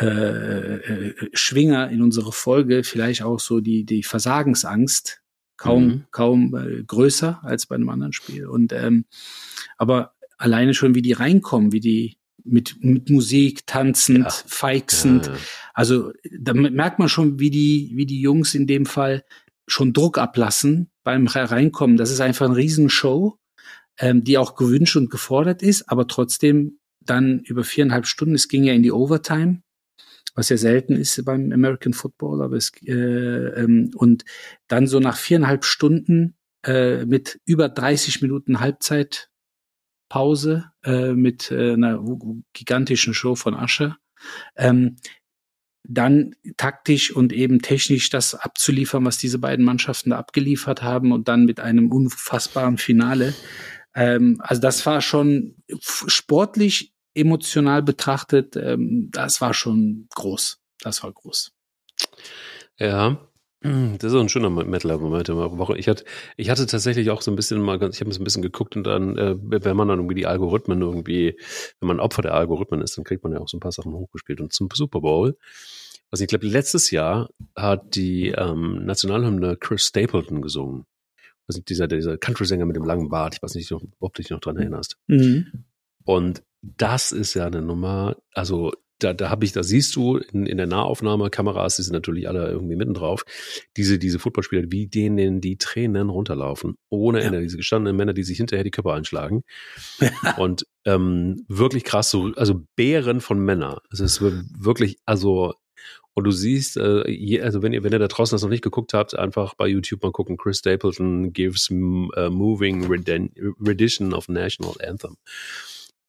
äh, 0.00 0.06
äh, 0.06 1.14
Schwinger 1.32 1.90
in 1.90 2.02
unsere 2.02 2.32
Folge 2.32 2.84
vielleicht 2.84 3.22
auch 3.22 3.40
so 3.40 3.60
die, 3.60 3.84
die 3.84 4.02
Versagensangst 4.02 5.20
kaum, 5.56 5.84
mhm. 5.84 6.04
kaum 6.10 6.54
äh, 6.54 6.82
größer 6.84 7.40
als 7.42 7.66
bei 7.66 7.74
einem 7.74 7.90
anderen 7.90 8.12
Spiel. 8.12 8.46
Und 8.46 8.72
ähm, 8.72 9.04
aber 9.76 10.14
alleine 10.38 10.74
schon, 10.74 10.94
wie 10.94 11.02
die 11.02 11.12
reinkommen, 11.12 11.72
wie 11.72 11.80
die 11.80 12.16
mit, 12.44 12.82
mit 12.82 13.10
Musik, 13.10 13.66
tanzend, 13.66 14.24
ja. 14.24 14.30
feixend. 14.46 15.26
Ja. 15.26 15.34
Also 15.74 16.12
da 16.38 16.54
merkt 16.54 16.98
man 16.98 17.08
schon, 17.08 17.38
wie 17.38 17.50
die, 17.50 17.92
wie 17.94 18.06
die 18.06 18.20
Jungs 18.20 18.54
in 18.54 18.66
dem 18.66 18.86
Fall 18.86 19.24
schon 19.66 19.92
Druck 19.92 20.18
ablassen 20.18 20.90
beim 21.04 21.28
Hereinkommen. 21.28 21.96
Das 21.96 22.10
ist 22.10 22.20
einfach 22.20 22.46
eine 22.46 22.56
Riesenshow, 22.56 23.38
ähm, 23.98 24.24
die 24.24 24.38
auch 24.38 24.54
gewünscht 24.54 24.96
und 24.96 25.10
gefordert 25.10 25.62
ist, 25.62 25.90
aber 25.90 26.06
trotzdem 26.06 26.78
dann 27.00 27.40
über 27.40 27.64
viereinhalb 27.64 28.06
Stunden, 28.06 28.34
es 28.34 28.48
ging 28.48 28.64
ja 28.64 28.72
in 28.72 28.82
die 28.82 28.92
Overtime, 28.92 29.62
was 30.40 30.48
ja 30.48 30.56
selten 30.56 30.96
ist 30.96 31.22
beim 31.24 31.52
American 31.52 31.92
Football, 31.92 32.42
aber 32.42 32.56
es 32.56 32.72
äh, 32.82 32.92
ähm, 32.92 33.90
und 33.94 34.24
dann 34.68 34.86
so 34.86 34.98
nach 34.98 35.16
viereinhalb 35.16 35.64
Stunden 35.64 36.34
äh, 36.64 37.04
mit 37.04 37.40
über 37.44 37.68
30 37.68 38.22
Minuten 38.22 38.60
Halbzeit 38.60 39.30
Pause 40.08 40.72
äh, 40.82 41.12
mit 41.12 41.50
äh, 41.50 41.74
einer 41.74 42.02
gigantischen 42.54 43.12
Show 43.14 43.34
von 43.34 43.54
Asche. 43.54 43.96
Ähm, 44.56 44.96
dann 45.84 46.34
taktisch 46.56 47.14
und 47.14 47.32
eben 47.32 47.60
technisch 47.60 48.10
das 48.10 48.34
abzuliefern, 48.34 49.04
was 49.04 49.18
diese 49.18 49.38
beiden 49.38 49.64
Mannschaften 49.64 50.10
da 50.10 50.18
abgeliefert 50.18 50.82
haben 50.82 51.12
und 51.12 51.28
dann 51.28 51.44
mit 51.44 51.60
einem 51.60 51.92
unfassbaren 51.92 52.78
Finale. 52.78 53.34
Ähm, 53.94 54.40
also 54.40 54.62
das 54.62 54.84
war 54.86 55.02
schon 55.02 55.56
sportlich, 55.80 56.94
emotional 57.14 57.82
betrachtet, 57.82 58.56
ähm, 58.56 59.10
das 59.12 59.40
war 59.40 59.54
schon 59.54 60.06
groß. 60.14 60.58
Das 60.80 61.02
war 61.02 61.12
groß. 61.12 61.52
Ja, 62.78 63.18
Das 63.62 64.04
ist 64.04 64.12
so 64.12 64.20
ein 64.20 64.30
schöner 64.30 64.48
Metal-Moment 64.48 65.28
der 65.28 65.36
Woche. 65.36 65.76
Ich 65.76 65.86
hatte, 65.86 66.04
ich 66.38 66.48
hatte 66.48 66.66
tatsächlich 66.66 67.10
auch 67.10 67.20
so 67.20 67.30
ein 67.30 67.36
bisschen 67.36 67.60
mal, 67.60 67.76
ich 67.76 68.00
habe 68.00 68.10
ein 68.10 68.24
bisschen 68.24 68.42
geguckt 68.42 68.74
und 68.74 68.84
dann, 68.84 69.18
äh, 69.18 69.36
wenn 69.38 69.76
man 69.76 69.88
dann 69.88 69.98
irgendwie 69.98 70.14
die 70.14 70.26
Algorithmen 70.26 70.80
irgendwie, 70.80 71.36
wenn 71.78 71.86
man 71.86 72.00
Opfer 72.00 72.22
der 72.22 72.34
Algorithmen 72.34 72.80
ist, 72.80 72.96
dann 72.96 73.04
kriegt 73.04 73.22
man 73.22 73.32
ja 73.32 73.38
auch 73.38 73.48
so 73.48 73.58
ein 73.58 73.60
paar 73.60 73.72
Sachen 73.72 73.92
hochgespielt. 73.92 74.40
Und 74.40 74.54
zum 74.54 74.68
Super 74.72 75.00
Bowl, 75.00 75.36
also 76.10 76.24
ich 76.24 76.28
glaube, 76.28 76.46
letztes 76.46 76.90
Jahr 76.90 77.28
hat 77.54 77.96
die 77.96 78.28
ähm, 78.28 78.84
Nationalhymne 78.86 79.58
Chris 79.58 79.84
Stapleton 79.84 80.40
gesungen. 80.40 80.86
Also 81.46 81.60
dieser, 81.60 81.86
dieser 81.86 82.16
Country-Sänger 82.16 82.64
mit 82.64 82.76
dem 82.76 82.84
langen 82.84 83.10
Bart, 83.10 83.34
ich 83.34 83.42
weiß 83.42 83.56
nicht, 83.56 83.70
ob 83.72 84.14
du 84.14 84.22
dich 84.22 84.30
noch 84.30 84.40
dran 84.40 84.56
erinnerst. 84.56 84.96
Mhm. 85.06 85.64
Und 86.04 86.42
das 86.62 87.12
ist 87.12 87.34
ja 87.34 87.46
eine 87.46 87.62
Nummer, 87.62 88.16
also 88.34 88.72
da, 88.98 89.14
da 89.14 89.30
habe 89.30 89.44
ich, 89.44 89.52
da 89.52 89.62
siehst 89.62 89.96
du 89.96 90.18
in, 90.18 90.46
in 90.46 90.58
der 90.58 90.66
Nahaufnahme, 90.66 91.30
Kameras, 91.30 91.76
die 91.76 91.82
sind 91.82 91.94
natürlich 91.94 92.28
alle 92.28 92.48
irgendwie 92.48 92.76
mitten 92.76 92.94
drauf, 92.94 93.24
diese, 93.76 93.98
diese 93.98 94.18
Footballspieler, 94.18 94.70
wie 94.70 94.86
denen 94.86 95.40
die 95.40 95.56
Tränen 95.56 96.10
runterlaufen, 96.10 96.76
ohne 96.90 97.20
ja. 97.20 97.26
Ende, 97.26 97.40
diese 97.40 97.56
gestandenen 97.56 97.96
Männer, 97.96 98.12
die 98.12 98.24
sich 98.24 98.36
hinterher 98.36 98.64
die 98.64 98.70
Köpfe 98.70 98.92
einschlagen. 98.92 99.42
Und 100.36 100.66
ähm, 100.84 101.44
wirklich 101.48 101.84
krass, 101.84 102.10
so, 102.10 102.32
also 102.36 102.62
Bären 102.76 103.20
von 103.20 103.38
Männern. 103.38 103.78
Es 103.90 104.00
ist 104.00 104.20
wirklich, 104.20 104.98
also 105.06 105.54
und 106.14 106.24
du 106.24 106.32
siehst, 106.32 106.76
äh, 106.76 107.08
je, 107.08 107.40
also 107.40 107.62
wenn 107.62 107.72
ihr, 107.72 107.84
wenn 107.84 107.92
ihr 107.92 107.98
da 107.98 108.08
draußen 108.08 108.34
das 108.34 108.42
noch 108.42 108.50
nicht 108.50 108.64
geguckt 108.64 108.94
habt, 108.94 109.16
einfach 109.16 109.54
bei 109.54 109.68
YouTube 109.68 110.02
mal 110.02 110.12
gucken, 110.12 110.36
Chris 110.36 110.58
Stapleton 110.58 111.32
gives 111.32 111.70
uh, 111.70 111.74
Moving 112.30 112.86
Rendition 112.86 114.12
of 114.12 114.28
National 114.28 114.74
Anthem. 114.86 115.16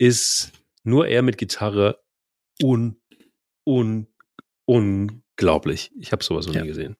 Ist 0.01 0.51
nur 0.83 1.07
er 1.07 1.21
mit 1.21 1.37
Gitarre 1.37 2.01
un, 2.59 2.99
un, 3.67 4.07
unglaublich. 4.65 5.91
Ich 5.99 6.11
habe 6.11 6.23
sowas 6.23 6.47
noch 6.47 6.55
ja. 6.55 6.61
nie 6.63 6.69
gesehen. 6.69 6.95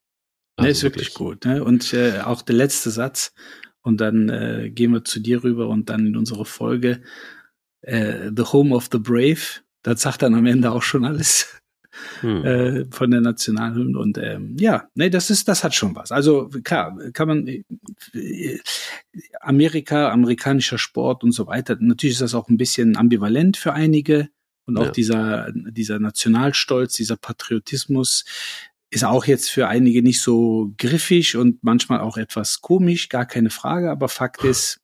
Also 0.54 0.66
ne, 0.66 0.70
ist 0.70 0.82
wirklich, 0.84 1.06
wirklich 1.06 1.14
gut. 1.14 1.44
Ne? 1.44 1.64
Und 1.64 1.92
äh, 1.94 2.20
auch 2.20 2.42
der 2.42 2.54
letzte 2.54 2.90
Satz, 2.90 3.34
und 3.80 4.00
dann 4.00 4.28
äh, 4.28 4.70
gehen 4.70 4.92
wir 4.92 5.04
zu 5.04 5.18
dir 5.18 5.42
rüber 5.42 5.66
und 5.66 5.90
dann 5.90 6.06
in 6.06 6.16
unsere 6.16 6.44
Folge 6.44 7.02
äh, 7.80 8.30
The 8.34 8.44
Home 8.44 8.72
of 8.72 8.88
the 8.92 8.98
Brave. 8.98 9.40
Das 9.82 10.02
sagt 10.02 10.22
dann 10.22 10.36
am 10.36 10.46
Ende 10.46 10.70
auch 10.70 10.82
schon 10.82 11.04
alles 11.04 11.60
hm. 12.20 12.44
äh, 12.44 12.84
von 12.92 13.10
der 13.10 13.20
Nationalhymne. 13.20 13.98
Und 13.98 14.16
ähm, 14.18 14.56
ja, 14.60 14.88
nee, 14.94 15.10
das 15.10 15.30
ist, 15.30 15.48
das 15.48 15.64
hat 15.64 15.74
schon 15.74 15.96
was. 15.96 16.12
Also 16.12 16.48
klar, 16.62 16.96
kann 17.12 17.26
man 17.26 17.48
äh, 17.48 17.64
Amerika, 19.42 20.10
amerikanischer 20.10 20.78
Sport 20.78 21.24
und 21.24 21.32
so 21.32 21.46
weiter. 21.46 21.76
Natürlich 21.80 22.14
ist 22.14 22.22
das 22.22 22.34
auch 22.34 22.48
ein 22.48 22.56
bisschen 22.56 22.96
ambivalent 22.96 23.56
für 23.56 23.72
einige. 23.72 24.28
Und 24.64 24.78
auch 24.78 24.86
ja. 24.86 24.90
dieser, 24.90 25.52
dieser 25.52 25.98
Nationalstolz, 25.98 26.94
dieser 26.94 27.16
Patriotismus 27.16 28.24
ist 28.90 29.04
auch 29.04 29.24
jetzt 29.24 29.50
für 29.50 29.68
einige 29.68 30.02
nicht 30.02 30.20
so 30.20 30.72
griffig 30.78 31.36
und 31.36 31.64
manchmal 31.64 32.00
auch 32.00 32.16
etwas 32.16 32.60
komisch, 32.60 33.08
gar 33.08 33.26
keine 33.26 33.50
Frage. 33.50 33.90
Aber 33.90 34.08
Fakt 34.08 34.44
ist, 34.44 34.80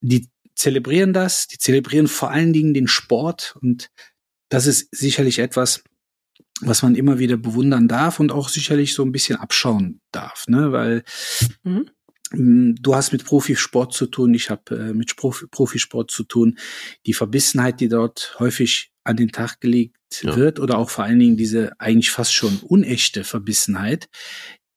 die 0.00 0.28
zelebrieren 0.54 1.12
das, 1.12 1.46
die 1.46 1.58
zelebrieren 1.58 2.08
vor 2.08 2.30
allen 2.30 2.52
Dingen 2.52 2.74
den 2.74 2.88
Sport 2.88 3.56
und 3.60 3.90
das 4.48 4.66
ist 4.66 4.88
sicherlich 4.94 5.38
etwas, 5.38 5.82
was 6.60 6.82
man 6.82 6.94
immer 6.94 7.18
wieder 7.18 7.36
bewundern 7.36 7.88
darf 7.88 8.20
und 8.20 8.32
auch 8.32 8.48
sicherlich 8.48 8.94
so 8.94 9.02
ein 9.02 9.12
bisschen 9.12 9.36
abschauen 9.36 10.00
darf, 10.12 10.46
ne? 10.48 10.72
Weil 10.72 11.04
mhm. 11.64 11.90
Mm, 12.32 12.74
du 12.80 12.94
hast 12.94 13.12
mit 13.12 13.24
Profisport 13.24 13.92
zu 13.92 14.06
tun, 14.06 14.34
ich 14.34 14.50
habe 14.50 14.76
äh, 14.76 14.94
mit 14.94 15.16
Profi 15.16 15.46
Profisport 15.46 16.10
zu 16.10 16.24
tun. 16.24 16.58
Die 17.06 17.14
Verbissenheit, 17.14 17.80
die 17.80 17.88
dort 17.88 18.36
häufig 18.38 18.92
an 19.04 19.16
den 19.16 19.32
Tag 19.32 19.60
gelegt 19.60 19.96
ja. 20.22 20.36
wird 20.36 20.60
oder 20.60 20.78
auch 20.78 20.90
vor 20.90 21.04
allen 21.04 21.18
Dingen 21.18 21.36
diese 21.36 21.72
eigentlich 21.80 22.10
fast 22.10 22.34
schon 22.34 22.58
unechte 22.58 23.24
Verbissenheit, 23.24 24.08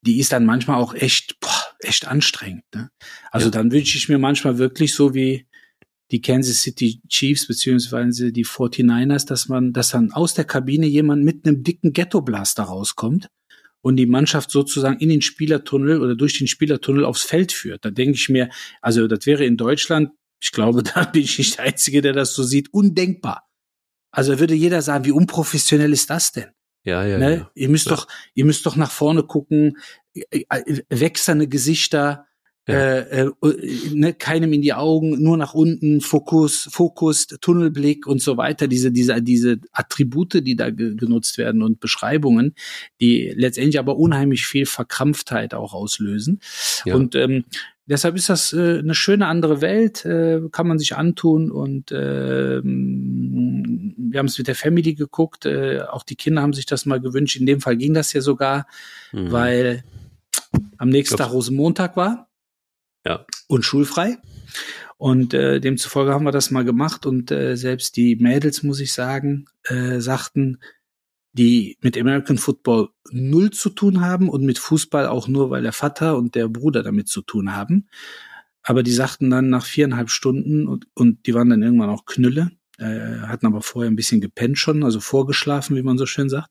die 0.02 0.20
ist 0.20 0.32
dann 0.32 0.46
manchmal 0.46 0.78
auch 0.78 0.94
echt, 0.94 1.40
boah, 1.40 1.76
echt 1.80 2.08
anstrengend. 2.08 2.64
Ne? 2.74 2.90
Also 3.32 3.48
ja. 3.48 3.52
dann 3.52 3.72
wünsche 3.72 3.98
ich 3.98 4.10
mir 4.10 4.18
manchmal 4.18 4.58
wirklich 4.58 4.94
so 4.94 5.14
wie 5.14 5.48
die 6.12 6.22
Kansas 6.22 6.62
City 6.62 7.02
Chiefs 7.08 7.48
beziehungsweise 7.48 8.32
die 8.32 8.46
49ers, 8.46 9.26
dass 9.26 9.48
man, 9.48 9.74
dass 9.74 9.90
dann 9.90 10.12
aus 10.12 10.36
der 10.36 10.46
Kabine 10.46 10.86
jemand 10.86 11.24
mit 11.24 11.46
einem 11.46 11.64
dicken 11.64 11.94
Ghetto-Blaster 11.94 12.64
rauskommt 12.64 13.30
und 13.86 13.98
die 13.98 14.08
Mannschaft 14.08 14.50
sozusagen 14.50 14.98
in 14.98 15.10
den 15.10 15.22
Spielertunnel 15.22 16.02
oder 16.02 16.16
durch 16.16 16.40
den 16.40 16.48
Spielertunnel 16.48 17.06
aufs 17.06 17.22
Feld 17.22 17.52
führt. 17.52 17.86
Da 17.86 17.92
denke 17.92 18.16
ich 18.16 18.30
mir, 18.30 18.50
also 18.82 19.08
das 19.08 19.28
wäre 19.28 19.46
in 19.46 19.58
Deutschland, 19.58 20.10
ich 20.42 20.52
glaube, 20.52 20.82
da 20.96 21.04
bin 21.04 21.22
ich 21.22 21.38
nicht 21.38 21.60
der 21.60 21.66
Einzige, 21.66 22.02
der 22.02 22.14
das 22.14 22.34
so 22.34 22.42
sieht, 22.42 22.74
undenkbar. 22.74 23.48
Also 24.10 24.40
würde 24.40 24.56
jeder 24.56 24.82
sagen, 24.82 25.06
wie 25.06 25.12
unprofessionell 25.12 25.94
ist 25.94 26.10
das 26.10 26.32
denn? 26.32 26.50
Ja, 26.84 27.06
ja, 27.06 27.20
ne? 27.20 27.36
ja. 27.36 27.52
Ihr 27.54 27.70
müsst 27.70 27.86
ja. 27.86 27.96
doch, 27.96 28.08
ihr 28.34 28.46
müsst 28.46 28.66
doch 28.66 28.76
nach 28.76 28.90
vorne 28.90 29.22
gucken, 29.22 29.78
äh, 30.16 30.46
äh, 30.50 30.82
wechselnde 30.90 31.48
Gesichter, 31.48 32.26
ja. 32.68 32.74
Äh, 32.74 33.26
äh, 33.26 33.32
ne, 33.94 34.14
keinem 34.14 34.52
in 34.52 34.62
die 34.64 34.74
Augen, 34.74 35.22
nur 35.22 35.38
nach 35.38 35.54
unten, 35.54 36.02
Fokus, 36.02 36.68
Fokus, 36.72 37.28
Tunnelblick 37.28 38.08
und 38.08 38.22
so 38.24 38.38
weiter. 38.38 38.68
Diese, 38.68 38.92
diese, 38.92 39.22
diese 39.22 39.60
Attribute, 39.72 40.46
die 40.46 40.56
da 40.56 40.72
ge 40.72 40.96
genutzt 40.96 41.38
werden 41.38 41.62
und 41.62 41.80
Beschreibungen, 41.80 42.56
die 43.00 43.32
letztendlich 43.36 43.78
aber 43.78 43.98
unheimlich 43.98 44.48
viel 44.48 44.66
Verkrampftheit 44.66 45.54
auch 45.54 45.74
auslösen. 45.76 46.40
Ja. 46.86 46.96
Und 46.96 47.14
ähm, 47.14 47.46
deshalb 47.86 48.16
ist 48.16 48.30
das 48.30 48.52
äh, 48.52 48.80
eine 48.80 48.96
schöne 48.96 49.28
andere 49.28 49.62
Welt, 49.62 50.04
äh, 50.04 50.42
kann 50.52 50.68
man 50.68 50.80
sich 50.80 50.96
antun 50.96 51.52
und 51.52 51.92
äh, 51.92 52.64
wir 52.64 54.20
haben 54.20 54.26
es 54.26 54.40
mit 54.40 54.48
der 54.48 54.56
Family 54.56 54.96
geguckt, 54.96 55.46
äh, 55.46 55.82
auch 55.82 56.02
die 56.04 56.16
Kinder 56.16 56.42
haben 56.42 56.54
sich 56.54 56.66
das 56.66 56.88
mal 56.88 57.00
gewünscht. 57.00 57.36
In 57.36 57.46
dem 57.46 57.62
Fall 57.62 57.78
ging 57.78 57.94
das 57.94 58.12
ja 58.14 58.22
sogar, 58.22 58.66
mhm. 59.12 59.32
weil 59.32 59.84
am 60.78 60.90
nächsten 60.90 61.18
Tag 61.18 61.32
Rosenmontag 61.32 61.96
war 61.96 62.28
ja. 63.06 63.26
und 63.48 63.64
schulfrei. 63.64 64.18
Und 64.98 65.34
äh, 65.34 65.60
demzufolge 65.60 66.14
haben 66.14 66.26
wir 66.26 66.32
das 66.32 66.52
mal 66.52 66.64
gemacht 66.64 67.06
und 67.06 67.30
äh, 67.30 67.56
selbst 67.58 67.98
die 67.98 68.16
Mädels, 68.16 68.64
muss 68.64 68.80
ich 68.80 68.94
sagen, 68.94 69.46
äh, 69.64 70.00
sagten, 70.00 70.60
die 71.34 71.78
mit 71.82 71.98
American 71.98 72.38
Football 72.38 72.90
null 73.12 73.52
zu 73.52 73.70
tun 73.70 74.00
haben 74.00 74.30
und 74.30 74.46
mit 74.46 74.58
Fußball 74.58 75.08
auch 75.08 75.28
nur, 75.28 75.50
weil 75.50 75.64
der 75.64 75.74
Vater 75.74 76.18
und 76.18 76.34
der 76.36 76.48
Bruder 76.48 76.82
damit 76.82 77.10
zu 77.10 77.22
tun 77.22 77.54
haben. 77.54 77.90
Aber 78.64 78.84
die 78.84 78.94
sagten 78.94 79.30
dann 79.30 79.50
nach 79.50 79.66
viereinhalb 79.66 80.10
Stunden 80.10 80.66
und, 80.66 80.88
und 80.94 81.28
die 81.28 81.34
waren 81.34 81.50
dann 81.50 81.62
irgendwann 81.62 81.90
auch 81.90 82.06
Knülle, 82.06 82.52
äh, 82.78 83.20
hatten 83.28 83.46
aber 83.48 83.62
vorher 83.62 83.92
ein 83.92 83.98
bisschen 83.98 84.22
gepennt 84.22 84.58
schon, 84.58 84.84
also 84.84 85.02
vorgeschlafen, 85.02 85.76
wie 85.76 85.84
man 85.84 85.98
so 85.98 86.06
schön 86.06 86.30
sagt. 86.30 86.50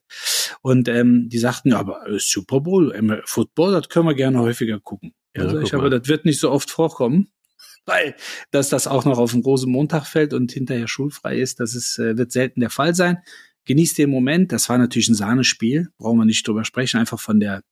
Und 0.60 0.88
ähm, 0.88 1.30
die 1.30 1.38
sagten, 1.38 1.70
ja, 1.70 1.78
aber 1.78 2.04
Super 2.18 2.60
Bowl, 2.60 2.94
Football, 3.24 3.72
das 3.72 3.88
können 3.88 4.06
wir 4.06 4.14
gerne 4.14 4.38
häufiger 4.38 4.78
gucken. 4.80 5.14
Ja, 5.36 5.44
also 5.44 5.60
ich 5.60 5.74
aber 5.74 5.90
das 5.90 6.08
wird 6.08 6.24
nicht 6.24 6.40
so 6.40 6.50
oft 6.50 6.70
vorkommen, 6.70 7.28
weil 7.86 8.14
dass 8.50 8.68
das 8.68 8.86
auch 8.86 9.04
noch 9.04 9.18
auf 9.18 9.32
den 9.32 9.42
großen 9.42 9.70
Montag 9.70 10.06
fällt 10.06 10.32
und 10.32 10.52
hinterher 10.52 10.88
schulfrei 10.88 11.38
ist, 11.38 11.60
das 11.60 11.74
ist, 11.74 11.98
äh, 11.98 12.16
wird 12.16 12.32
selten 12.32 12.60
der 12.60 12.70
Fall 12.70 12.94
sein. 12.94 13.18
Genießt 13.66 13.96
den 13.96 14.10
Moment. 14.10 14.52
Das 14.52 14.68
war 14.68 14.76
natürlich 14.76 15.08
ein 15.08 15.14
Sahnespiel, 15.14 15.88
brauchen 15.96 16.18
wir 16.18 16.26
nicht 16.26 16.46
drüber 16.46 16.64
sprechen, 16.64 17.00
einfach 17.00 17.18
von 17.18 17.40
der 17.40 17.62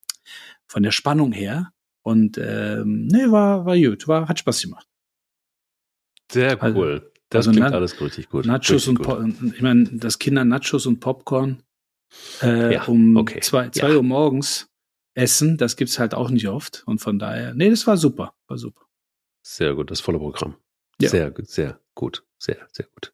von 0.66 0.83
der 0.83 0.90
Spannung 0.90 1.33
her. 1.33 1.73
Und 2.02 2.38
ähm, 2.38 3.07
nee, 3.07 3.31
war 3.31 3.66
war 3.66 3.78
gut, 3.78 4.09
war 4.09 4.28
hat 4.28 4.38
Spaß 4.38 4.62
gemacht. 4.62 4.87
Sehr 6.31 6.61
also, 6.62 6.78
cool. 6.78 6.92
Also, 6.92 7.07
das 7.28 7.49
also 7.49 7.61
klingt 7.61 7.75
alles 7.75 8.00
richtig 8.00 8.28
gut. 8.28 8.47
Nachos 8.47 8.88
richtig 8.88 8.88
und 8.88 9.02
gut. 9.02 9.54
ich 9.54 9.62
meine, 9.62 9.85
das 9.92 10.19
Kinder 10.19 10.45
Nachos 10.45 10.87
und 10.87 11.00
Popcorn 11.00 11.62
äh, 12.42 12.75
ja, 12.75 12.85
um 12.85 13.16
okay. 13.16 13.40
zwei, 13.40 13.69
zwei 13.71 13.90
ja. 13.90 13.97
Uhr 13.97 14.02
morgens 14.02 14.69
essen. 15.14 15.57
Das 15.57 15.76
gibt's 15.76 15.99
halt 15.99 16.14
auch 16.14 16.31
nicht 16.31 16.49
oft. 16.49 16.83
Und 16.87 17.00
von 17.00 17.19
daher, 17.19 17.54
nee, 17.54 17.71
das 17.71 17.87
war 17.87 17.97
super. 17.97 18.35
War 18.47 18.59
super. 18.59 18.83
Sehr 19.42 19.75
gut, 19.75 19.90
das 19.90 20.00
volle 20.00 20.19
Programm. 20.19 20.57
Ja. 21.00 21.09
Sehr, 21.09 21.35
sehr 21.45 21.81
gut. 21.95 22.25
Sehr, 22.38 22.69
sehr 22.73 22.87
gut. 22.87 23.12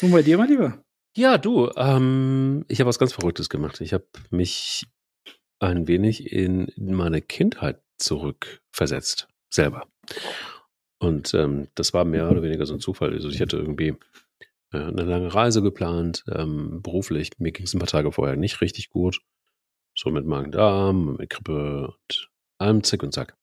Und 0.00 0.10
bei 0.10 0.22
dir, 0.22 0.38
mein 0.38 0.48
Lieber? 0.48 0.84
Ja, 1.16 1.38
du, 1.38 1.70
ähm, 1.76 2.64
ich 2.68 2.80
habe 2.80 2.88
was 2.88 2.98
ganz 2.98 3.12
Verrücktes 3.12 3.48
gemacht. 3.48 3.80
Ich 3.80 3.92
habe 3.92 4.06
mich 4.30 4.86
ein 5.60 5.86
wenig 5.86 6.32
in 6.32 6.72
meine 6.76 7.20
Kindheit 7.20 7.82
zurückversetzt. 7.98 9.28
Selber. 9.50 9.86
Und 10.98 11.34
ähm, 11.34 11.68
das 11.74 11.92
war 11.92 12.04
mehr 12.04 12.30
oder 12.30 12.42
weniger 12.42 12.64
so 12.64 12.74
ein 12.74 12.80
Zufall. 12.80 13.12
Also 13.12 13.28
ich 13.28 13.40
hatte 13.40 13.58
irgendwie 13.58 13.94
äh, 14.72 14.78
eine 14.78 15.02
lange 15.02 15.34
Reise 15.34 15.62
geplant, 15.62 16.24
ähm, 16.28 16.80
beruflich. 16.82 17.30
Mir 17.38 17.52
ging 17.52 17.66
es 17.66 17.74
ein 17.74 17.78
paar 17.78 17.88
Tage 17.88 18.12
vorher 18.12 18.36
nicht 18.36 18.60
richtig 18.60 18.88
gut. 18.88 19.20
So 19.94 20.10
mit 20.10 20.26
Magen-Darm, 20.26 21.16
mit 21.16 21.30
Grippe 21.30 21.88
und 21.88 22.30
allem 22.58 22.82
Zick 22.82 23.02
und 23.02 23.12
Zack. 23.12 23.36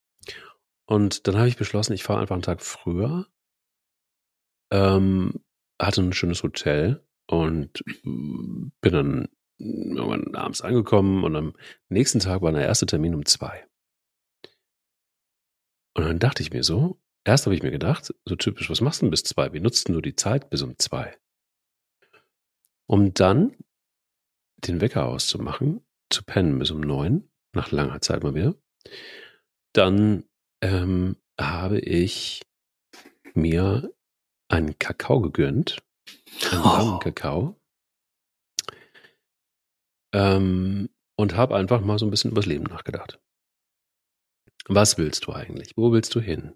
Und 0.86 1.28
dann 1.28 1.38
habe 1.38 1.48
ich 1.48 1.58
beschlossen, 1.58 1.94
ich 1.94 2.04
fahre 2.04 2.20
einfach 2.20 2.34
einen 2.34 2.42
Tag 2.42 2.62
früher. 2.62 3.28
Ähm, 4.72 5.44
hatte 5.80 6.02
ein 6.02 6.14
schönes 6.14 6.44
Hotel 6.44 7.06
und 7.28 7.84
bin 8.04 8.72
dann 8.82 9.30
irgendwann 9.60 10.36
abends 10.36 10.62
angekommen 10.62 11.24
und 11.24 11.36
am 11.36 11.54
nächsten 11.90 12.20
Tag 12.20 12.42
war 12.42 12.52
der 12.52 12.66
erste 12.66 12.86
Termin 12.86 13.14
um 13.14 13.26
zwei. 13.26 13.68
Und 15.96 16.06
dann 16.06 16.20
dachte 16.20 16.42
ich 16.42 16.52
mir 16.52 16.64
so, 16.64 17.00
erst 17.26 17.46
habe 17.46 17.56
ich 17.56 17.64
mir 17.64 17.72
gedacht, 17.72 18.14
so 18.26 18.36
typisch, 18.36 18.70
was 18.70 18.82
machst 18.82 19.02
du 19.02 19.06
denn 19.06 19.12
bis 19.12 19.24
zwei? 19.24 19.54
Wie 19.54 19.60
nutzt 19.60 19.90
du 19.90 20.02
die 20.02 20.16
Zeit 20.16 20.50
bis 20.50 20.62
um 20.62 20.78
zwei? 20.80 21.18
Um 22.88 23.14
dann 23.14 23.56
den 24.66 24.82
Wecker 24.82 25.06
auszumachen 25.06 25.86
zu 26.10 26.24
pennen 26.24 26.60
bis 26.60 26.72
um 26.72 26.82
neun 26.82 27.30
nach 27.54 27.72
langer 27.72 28.02
Zeit 28.02 28.24
mal 28.24 28.36
wieder. 28.36 28.56
Dann 29.74 30.26
ähm, 30.62 31.18
habe 31.40 31.80
ich 31.80 32.42
mir 33.34 33.94
einen 34.50 34.78
Kakao 34.80 35.22
gegönnt. 35.22 35.82
Einen 36.52 36.94
oh. 36.94 37.00
Kakao. 37.00 37.60
Ähm, 40.14 40.90
und 41.18 41.36
habe 41.36 41.56
einfach 41.56 41.82
mal 41.82 42.00
so 42.00 42.06
ein 42.06 42.12
bisschen 42.12 42.32
übers 42.32 42.46
Leben 42.46 42.64
nachgedacht. 42.64 43.20
Was 44.68 44.98
willst 44.98 45.28
du 45.28 45.34
eigentlich? 45.34 45.76
Wo 45.76 45.92
willst 45.92 46.14
du 46.16 46.20
hin? 46.20 46.56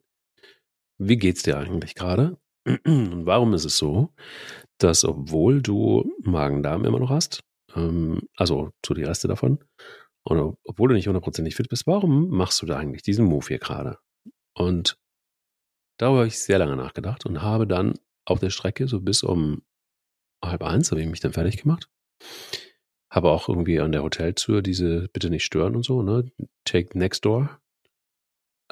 Wie 0.97 1.17
geht's 1.17 1.43
dir 1.43 1.57
eigentlich 1.57 1.95
gerade? 1.95 2.37
Und 2.65 3.25
warum 3.25 3.53
ist 3.53 3.65
es 3.65 3.77
so, 3.77 4.13
dass 4.77 5.03
obwohl 5.03 5.61
du 5.61 6.09
Magen-Darm 6.21 6.85
immer 6.85 6.99
noch 6.99 7.09
hast, 7.09 7.43
ähm, 7.75 8.21
also 8.35 8.71
zu 8.81 8.93
die 8.93 9.03
Reste 9.03 9.27
davon, 9.27 9.59
und 10.23 10.57
obwohl 10.63 10.89
du 10.89 10.95
nicht 10.95 11.07
hundertprozentig 11.07 11.55
fit 11.55 11.69
bist, 11.69 11.85
warum 11.85 12.29
machst 12.29 12.61
du 12.61 12.65
da 12.65 12.77
eigentlich 12.77 13.03
diesen 13.03 13.25
Move 13.25 13.45
hier 13.47 13.59
gerade? 13.59 13.97
Und 14.53 14.97
darüber 15.97 16.19
habe 16.19 16.27
ich 16.27 16.39
sehr 16.39 16.59
lange 16.59 16.77
nachgedacht 16.77 17.25
und 17.25 17.41
habe 17.41 17.67
dann 17.67 17.95
auf 18.25 18.39
der 18.39 18.49
Strecke 18.49 18.87
so 18.87 19.01
bis 19.01 19.23
um 19.23 19.63
halb 20.43 20.63
eins 20.63 20.91
habe 20.91 21.01
ich 21.01 21.07
mich 21.07 21.19
dann 21.19 21.33
fertig 21.33 21.57
gemacht. 21.61 21.89
Habe 23.09 23.29
auch 23.29 23.49
irgendwie 23.49 23.79
an 23.79 23.91
der 23.91 24.03
Hoteltür 24.03 24.61
diese 24.61 25.07
Bitte 25.09 25.29
nicht 25.29 25.43
stören 25.43 25.75
und 25.75 25.83
so, 25.83 26.01
ne? 26.01 26.31
Take 26.65 26.97
next 26.97 27.25
door. 27.25 27.61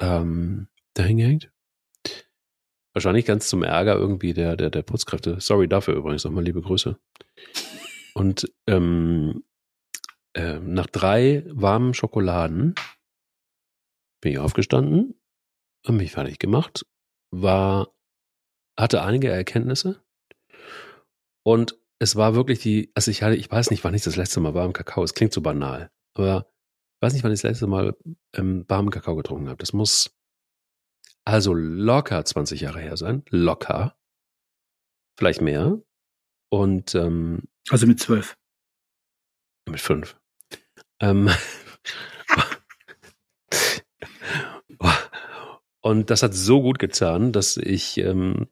Ähm, 0.00 0.68
dahin 0.94 1.18
gehängt. 1.18 1.52
Wahrscheinlich 2.92 3.24
ganz 3.24 3.48
zum 3.48 3.62
Ärger 3.62 3.94
irgendwie 3.94 4.34
der, 4.34 4.56
der, 4.56 4.70
der 4.70 4.82
Putzkräfte. 4.82 5.40
Sorry 5.40 5.68
dafür 5.68 5.94
übrigens 5.94 6.24
nochmal 6.24 6.44
liebe 6.44 6.60
Grüße. 6.60 6.98
Und 8.14 8.52
ähm, 8.66 9.44
äh, 10.34 10.58
nach 10.58 10.86
drei 10.86 11.44
warmen 11.48 11.94
Schokoladen 11.94 12.74
bin 14.20 14.32
ich 14.32 14.38
aufgestanden, 14.38 15.14
habe 15.86 15.98
mich 15.98 16.12
fertig 16.12 16.38
gemacht, 16.38 16.86
war, 17.30 17.94
hatte 18.78 19.02
einige 19.02 19.28
Erkenntnisse 19.28 20.02
und 21.44 21.78
es 21.98 22.16
war 22.16 22.34
wirklich 22.34 22.60
die, 22.60 22.90
also 22.94 23.10
ich 23.10 23.22
hatte, 23.22 23.36
ich 23.36 23.50
weiß 23.50 23.70
nicht, 23.70 23.84
wann 23.84 23.94
ich 23.94 24.02
das 24.02 24.16
letzte 24.16 24.40
Mal 24.40 24.54
warmen 24.54 24.72
Kakao, 24.72 25.04
es 25.04 25.14
klingt 25.14 25.32
so 25.32 25.40
banal, 25.40 25.90
aber 26.14 26.46
ich 26.96 27.02
weiß 27.02 27.12
nicht, 27.14 27.24
wann 27.24 27.32
ich 27.32 27.40
das 27.40 27.50
letzte 27.50 27.66
Mal 27.66 27.96
ähm, 28.34 28.64
warmen 28.68 28.90
Kakao 28.90 29.16
getrunken 29.16 29.48
habe. 29.48 29.58
Das 29.58 29.72
muss 29.72 30.16
also 31.24 31.54
locker 31.54 32.24
20 32.24 32.60
Jahre 32.60 32.80
her 32.80 32.96
sein, 32.96 33.22
locker, 33.30 33.96
vielleicht 35.16 35.40
mehr. 35.40 35.80
Und 36.52 36.94
ähm, 36.94 37.44
also 37.70 37.86
mit 37.86 37.98
zwölf. 37.98 38.36
Mit 39.66 39.80
fünf. 39.80 40.20
Ähm, 41.00 41.30
und 45.80 46.10
das 46.10 46.22
hat 46.22 46.34
so 46.34 46.60
gut 46.60 46.78
getan, 46.78 47.32
dass 47.32 47.56
ich 47.56 47.96
ähm, 47.96 48.48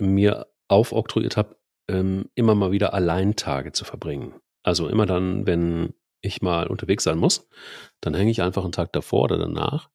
mir 0.00 0.46
aufoktroyiert 0.68 1.36
habe, 1.36 1.60
ähm, 1.86 2.30
immer 2.34 2.54
mal 2.54 2.72
wieder 2.72 2.94
Alleintage 2.94 3.72
zu 3.72 3.84
verbringen. 3.84 4.40
Also 4.62 4.88
immer 4.88 5.04
dann, 5.04 5.46
wenn 5.46 5.92
ich 6.22 6.40
mal 6.40 6.66
unterwegs 6.66 7.04
sein 7.04 7.18
muss, 7.18 7.46
dann 8.00 8.14
hänge 8.14 8.30
ich 8.30 8.40
einfach 8.40 8.62
einen 8.62 8.72
Tag 8.72 8.94
davor 8.94 9.24
oder 9.24 9.36
danach 9.36 9.90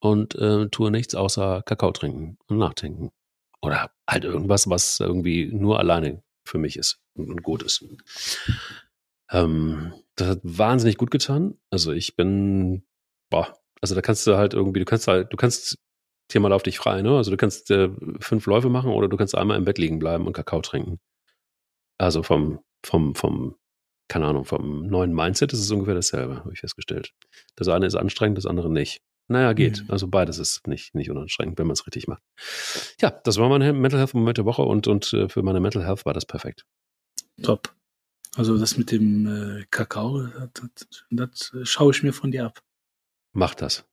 und 0.00 0.34
äh, 0.34 0.68
tue 0.68 0.90
nichts 0.90 1.14
außer 1.14 1.62
Kakao 1.62 1.92
trinken 1.92 2.36
und 2.46 2.58
nachdenken. 2.58 3.10
Oder 3.62 3.92
halt 4.08 4.24
irgendwas, 4.24 4.68
was 4.68 5.00
irgendwie 5.00 5.46
nur 5.46 5.78
alleine 5.78 6.22
für 6.44 6.58
mich 6.58 6.76
ist 6.76 7.00
und 7.14 7.42
gut 7.42 7.62
ist. 7.62 7.84
Ähm, 9.30 9.94
das 10.16 10.28
hat 10.28 10.40
wahnsinnig 10.42 10.98
gut 10.98 11.10
getan. 11.10 11.58
Also 11.70 11.92
ich 11.92 12.16
bin, 12.16 12.84
boah, 13.30 13.56
also 13.80 13.94
da 13.94 14.02
kannst 14.02 14.26
du 14.26 14.36
halt 14.36 14.54
irgendwie, 14.54 14.80
du 14.80 14.84
kannst 14.84 15.08
halt, 15.08 15.32
du 15.32 15.36
kannst 15.36 15.78
hier 16.30 16.40
mal 16.40 16.52
auf 16.52 16.62
dich 16.62 16.78
frei, 16.78 17.02
ne? 17.02 17.16
Also 17.16 17.30
du 17.30 17.36
kannst 17.36 17.70
äh, 17.70 17.90
fünf 18.20 18.46
Läufe 18.46 18.68
machen 18.68 18.90
oder 18.90 19.08
du 19.08 19.16
kannst 19.16 19.36
einmal 19.36 19.56
im 19.56 19.64
Bett 19.64 19.78
liegen 19.78 19.98
bleiben 19.98 20.26
und 20.26 20.32
Kakao 20.32 20.60
trinken. 20.60 20.98
Also 21.98 22.22
vom, 22.22 22.60
vom, 22.84 23.14
vom, 23.14 23.56
keine 24.08 24.26
Ahnung, 24.26 24.44
vom 24.44 24.86
neuen 24.86 25.14
Mindset 25.14 25.52
ist 25.52 25.60
es 25.60 25.70
ungefähr 25.70 25.94
dasselbe, 25.94 26.36
habe 26.36 26.52
ich 26.52 26.60
festgestellt. 26.60 27.12
Das 27.54 27.68
eine 27.68 27.86
ist 27.86 27.94
anstrengend, 27.94 28.38
das 28.38 28.46
andere 28.46 28.70
nicht. 28.70 29.02
Naja, 29.28 29.52
geht. 29.52 29.82
Mhm. 29.82 29.90
Also 29.90 30.08
beides 30.08 30.38
ist 30.38 30.66
nicht, 30.66 30.94
nicht 30.94 31.10
unanstrengend, 31.10 31.58
wenn 31.58 31.66
man 31.66 31.74
es 31.74 31.86
richtig 31.86 32.08
macht. 32.08 32.22
Ja, 33.00 33.10
das 33.10 33.38
war 33.38 33.48
meine 33.48 33.72
Mental 33.72 34.00
Health 34.00 34.14
Moment 34.14 34.38
der 34.38 34.44
Woche 34.44 34.62
und, 34.62 34.86
und 34.86 35.12
äh, 35.12 35.28
für 35.28 35.42
meine 35.42 35.60
Mental 35.60 35.84
Health 35.84 36.04
war 36.04 36.12
das 36.12 36.26
perfekt. 36.26 36.66
Top. 37.42 37.74
Also 38.34 38.58
das 38.58 38.78
mit 38.78 38.90
dem 38.90 39.26
äh, 39.26 39.64
Kakao, 39.70 40.22
das, 40.54 40.88
das, 41.10 41.50
das 41.52 41.68
schaue 41.68 41.92
ich 41.92 42.02
mir 42.02 42.12
von 42.12 42.30
dir 42.30 42.46
ab. 42.46 42.62
Mach 43.32 43.54
das. 43.54 43.84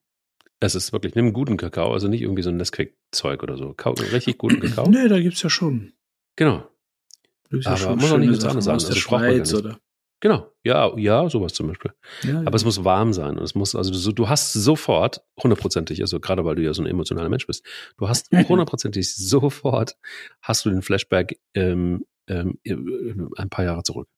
Es 0.61 0.75
ist 0.75 0.91
wirklich, 0.91 1.15
nimm 1.15 1.31
guten 1.31 1.57
Kakao, 1.57 1.93
also 1.93 2.07
nicht 2.07 2.21
irgendwie 2.21 2.41
so 2.43 2.49
ein 2.49 2.57
Nesquik-Zeug 2.57 3.43
oder 3.43 3.57
so. 3.57 3.73
Kau 3.75 3.91
richtig 3.91 4.37
guten 4.37 4.59
Kakao. 4.61 4.89
nee, 4.89 5.07
da 5.07 5.19
gibt's 5.19 5.41
ja 5.41 5.49
schon. 5.49 5.93
Genau. 6.35 6.69
Ja 7.51 7.71
Aber 7.71 7.95
muss 7.95 8.11
auch 8.11 8.17
nicht 8.17 8.29
mit 8.29 8.41
Sahne 8.41 8.61
sein. 8.61 8.75
Aus 8.75 8.83
der 8.83 8.91
also 8.91 9.01
Schweiz 9.01 9.53
oder? 9.53 9.79
Genau, 10.21 10.51
ja, 10.63 10.91
ja, 10.97 11.29
sowas 11.29 11.53
zum 11.53 11.67
Beispiel. 11.67 11.93
Ja, 12.23 12.39
Aber 12.39 12.51
ja. 12.51 12.55
es 12.55 12.65
muss 12.65 12.83
warm 12.83 13.13
sein 13.13 13.37
und 13.37 13.43
es 13.43 13.55
muss, 13.55 13.73
also 13.73 13.91
du, 13.91 14.11
du 14.11 14.27
hast 14.27 14.51
sofort, 14.51 15.21
hundertprozentig, 15.41 16.01
also 16.01 16.19
gerade 16.19 16.43
weil 16.43 16.55
du 16.55 16.61
ja 16.61 16.73
so 16.73 16.81
ein 16.81 16.87
emotionaler 16.87 17.29
Mensch 17.29 17.47
bist, 17.47 17.65
du 17.97 18.09
hast 18.09 18.29
hundertprozentig 18.49 19.15
sofort, 19.15 19.95
hast 20.41 20.65
du 20.65 20.69
den 20.69 20.81
Flashback 20.81 21.39
ähm, 21.53 22.05
ähm, 22.27 22.59
ein 23.37 23.49
paar 23.49 23.63
Jahre 23.63 23.83
zurück. 23.83 24.09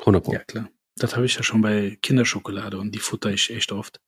100 0.00 0.24
Pro. 0.24 0.32
Ja, 0.34 0.40
klar. 0.40 0.68
Das 0.98 1.14
habe 1.14 1.26
ich 1.26 1.36
ja 1.36 1.42
schon 1.42 1.62
bei 1.62 1.98
Kinderschokolade 2.02 2.78
und 2.78 2.94
die 2.94 2.98
futter 2.98 3.30
ich 3.30 3.50
echt 3.50 3.72
oft. 3.72 4.00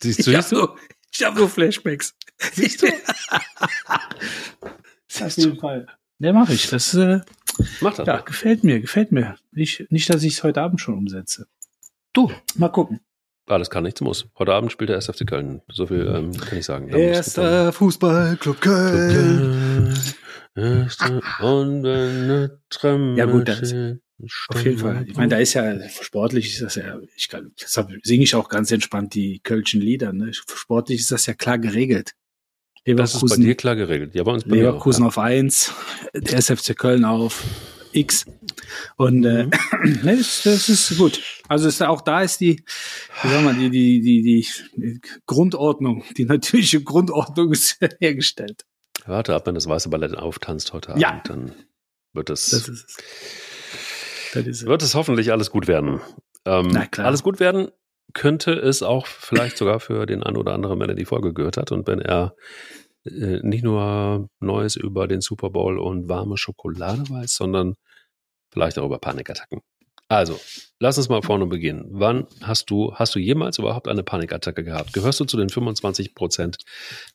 Siehst 0.00 0.26
du, 0.26 0.30
ich 0.30 0.36
habe 0.36 0.46
so, 0.46 0.76
hab 1.24 1.36
so 1.36 1.48
Flashbacks. 1.48 2.14
Siehst 2.52 2.82
du? 2.82 2.86
Auf 5.20 5.36
jeden 5.36 5.58
Fall. 5.58 5.86
Ne, 6.18 6.32
mache 6.32 6.52
ich. 6.52 6.70
Das, 6.70 6.94
äh, 6.94 7.20
Mach 7.80 7.94
das. 7.94 8.06
Ja, 8.06 8.14
mal. 8.14 8.22
gefällt 8.22 8.64
mir, 8.64 8.80
gefällt 8.80 9.12
mir. 9.12 9.36
Ich, 9.52 9.86
nicht, 9.90 10.12
dass 10.12 10.22
ich 10.22 10.34
es 10.34 10.42
heute 10.42 10.62
Abend 10.62 10.80
schon 10.80 10.94
umsetze. 10.94 11.46
Du. 12.12 12.30
Mal 12.56 12.68
gucken. 12.68 13.00
Alles 13.46 13.70
kann, 13.70 13.82
nichts 13.82 14.00
muss. 14.00 14.26
Heute 14.38 14.54
Abend 14.54 14.70
spielt 14.70 14.90
der 14.90 14.96
SFC 14.96 15.26
Köln. 15.26 15.62
So 15.68 15.86
viel 15.86 16.06
ähm, 16.06 16.32
kann 16.32 16.58
ich 16.58 16.64
sagen. 16.64 16.88
Erster 16.88 17.72
Fußballclub 17.72 18.60
Köln. 18.60 19.94
Erster 20.54 21.20
und 21.40 21.86
eine 21.86 22.60
Ja 23.16 23.24
gut, 23.24 23.48
das, 23.48 23.74
auf 24.48 24.64
jeden 24.64 24.78
Fall. 24.78 25.04
Ich 25.08 25.16
meine, 25.16 25.30
da 25.30 25.38
ist 25.38 25.54
ja 25.54 25.76
sportlich 25.88 26.52
ist 26.52 26.62
das 26.62 26.76
ja, 26.76 26.98
ich 27.16 27.28
kann, 27.28 27.52
deshalb 27.60 27.90
singe 28.04 28.22
ich 28.22 28.34
auch 28.34 28.48
ganz 28.48 28.70
entspannt 28.70 29.14
die 29.14 29.40
Kölschen 29.40 29.80
Lieder. 29.80 30.12
Ne? 30.12 30.32
Sportlich 30.32 31.00
ist 31.00 31.10
das 31.10 31.26
ja 31.26 31.34
klar 31.34 31.58
geregelt. 31.58 32.12
Leverkusen, 32.84 33.20
das 33.20 33.22
ist 33.22 33.36
bei 33.38 33.44
dir 33.44 33.54
klar 33.54 33.76
geregelt. 33.76 34.14
Ja, 34.14 34.24
bei 34.24 34.32
uns 34.32 34.44
bei 34.44 34.56
Leverkusen 34.56 35.02
auch, 35.02 35.06
ja. 35.06 35.08
auf 35.08 35.18
eins, 35.18 35.72
der 36.14 36.38
SFC 36.38 36.76
Köln 36.76 37.04
auf 37.04 37.44
X. 37.92 38.26
Und 38.96 39.24
äh, 39.24 39.44
mhm. 39.44 39.50
das, 40.04 40.42
das, 40.42 40.68
ist 40.68 40.98
gut. 40.98 41.22
Also 41.48 41.68
ist, 41.68 41.82
auch 41.82 42.00
da 42.00 42.22
ist 42.22 42.40
die, 42.40 42.64
wie 43.22 43.28
sagen 43.28 43.44
wir, 43.44 43.54
die, 43.54 43.70
die, 43.70 44.00
die, 44.00 44.46
die 44.76 45.00
Grundordnung, 45.26 46.04
die 46.16 46.24
natürliche 46.24 46.82
Grundordnung 46.82 47.52
ist 47.52 47.78
hergestellt. 48.00 48.64
Warte 49.06 49.34
ab, 49.34 49.46
wenn 49.46 49.54
das 49.54 49.68
weiße 49.68 49.88
Ballett 49.88 50.16
auftanzt 50.16 50.72
heute 50.72 50.94
ja. 50.96 51.10
Abend, 51.10 51.28
dann 51.28 51.54
wird 52.12 52.30
es. 52.30 52.50
Das 52.50 52.68
ist 52.68 52.98
es. 54.34 54.66
Wird 54.66 54.82
es 54.82 54.94
hoffentlich 54.94 55.30
alles 55.30 55.50
gut 55.50 55.68
werden. 55.68 56.00
Ähm, 56.44 56.68
Na 56.72 56.86
klar. 56.86 57.06
Alles 57.06 57.22
gut 57.22 57.38
werden 57.38 57.68
könnte 58.14 58.52
es 58.52 58.82
auch 58.82 59.06
vielleicht 59.06 59.56
sogar 59.56 59.80
für 59.80 60.06
den 60.06 60.22
einen 60.22 60.36
oder 60.36 60.52
anderen, 60.52 60.80
wenn 60.80 60.88
er 60.88 60.94
die 60.94 61.04
Folge 61.04 61.32
gehört 61.32 61.56
hat 61.56 61.72
und 61.72 61.86
wenn 61.86 62.00
er 62.00 62.34
äh, 63.04 63.40
nicht 63.42 63.64
nur 63.64 64.28
Neues 64.40 64.76
über 64.76 65.08
den 65.08 65.20
Super 65.20 65.50
Bowl 65.50 65.78
und 65.78 66.08
warme 66.08 66.36
Schokolade 66.36 67.08
weiß, 67.08 67.34
sondern 67.34 67.74
vielleicht 68.50 68.78
auch 68.78 68.86
über 68.86 68.98
Panikattacken. 68.98 69.60
Also, 70.08 70.38
lass 70.78 70.98
uns 70.98 71.08
mal 71.08 71.22
vorne 71.22 71.46
beginnen. 71.46 71.86
Wann 71.88 72.26
hast 72.42 72.68
du, 72.68 72.94
hast 72.94 73.14
du 73.14 73.18
jemals 73.18 73.58
überhaupt 73.58 73.88
eine 73.88 74.02
Panikattacke 74.02 74.62
gehabt? 74.62 74.92
Gehörst 74.92 75.20
du 75.20 75.24
zu 75.24 75.38
den 75.38 75.48
25 75.48 76.14
Prozent 76.14 76.58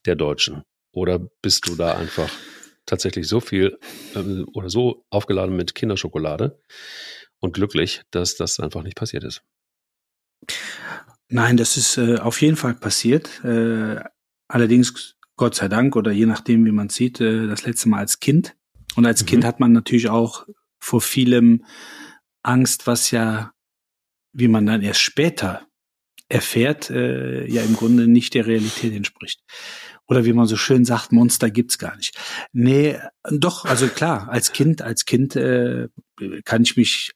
der 0.05 0.15
Deutschen? 0.15 0.63
Oder 0.91 1.19
bist 1.43 1.67
du 1.67 1.75
da 1.75 1.93
einfach 1.95 2.31
tatsächlich 2.87 3.27
so 3.27 3.39
viel 3.39 3.77
äh, 4.15 4.43
oder 4.53 4.69
so 4.69 5.05
aufgeladen 5.11 5.55
mit 5.55 5.75
Kinderschokolade 5.75 6.59
und 7.39 7.53
glücklich, 7.53 8.01
dass 8.09 8.35
das 8.35 8.59
einfach 8.59 8.81
nicht 8.81 8.97
passiert 8.97 9.23
ist. 9.23 9.43
Nein, 11.29 11.57
das 11.57 11.77
ist 11.77 11.97
äh, 11.97 12.17
auf 12.17 12.41
jeden 12.41 12.55
Fall 12.55 12.73
passiert. 12.73 13.43
Äh, 13.43 13.99
allerdings, 14.47 15.15
Gott 15.35 15.55
sei 15.55 15.67
Dank, 15.67 15.95
oder 15.95 16.11
je 16.11 16.25
nachdem, 16.25 16.65
wie 16.65 16.71
man 16.71 16.89
sieht, 16.89 17.19
äh, 17.19 17.47
das 17.47 17.65
letzte 17.65 17.89
Mal 17.89 17.99
als 17.99 18.19
Kind. 18.19 18.55
Und 18.95 19.05
als 19.05 19.23
mhm. 19.23 19.27
Kind 19.27 19.45
hat 19.45 19.59
man 19.59 19.73
natürlich 19.73 20.09
auch 20.09 20.47
vor 20.79 21.01
vielem 21.01 21.65
Angst, 22.43 22.87
was 22.87 23.11
ja, 23.11 23.51
wie 24.31 24.47
man 24.47 24.65
dann 24.65 24.81
erst 24.81 25.01
später 25.01 25.67
erfährt, 26.29 26.89
äh, 26.89 27.45
ja 27.47 27.61
im 27.61 27.75
Grunde 27.75 28.07
nicht 28.07 28.33
der 28.33 28.47
Realität 28.47 28.93
entspricht. 28.93 29.41
Oder 30.07 30.23
wie 30.23 30.33
man 30.33 30.47
so 30.47 30.55
schön 30.55 30.85
sagt, 30.85 31.11
Monster 31.11 31.49
gibt's 31.49 31.77
gar 31.77 31.95
nicht. 31.97 32.17
Nee, 32.53 32.97
doch, 33.29 33.65
also 33.65 33.87
klar, 33.87 34.29
als 34.29 34.53
Kind, 34.53 34.81
als 34.81 35.05
Kind 35.05 35.35
äh, 35.35 35.89
kann 36.45 36.63
ich 36.63 36.77
mich 36.77 37.11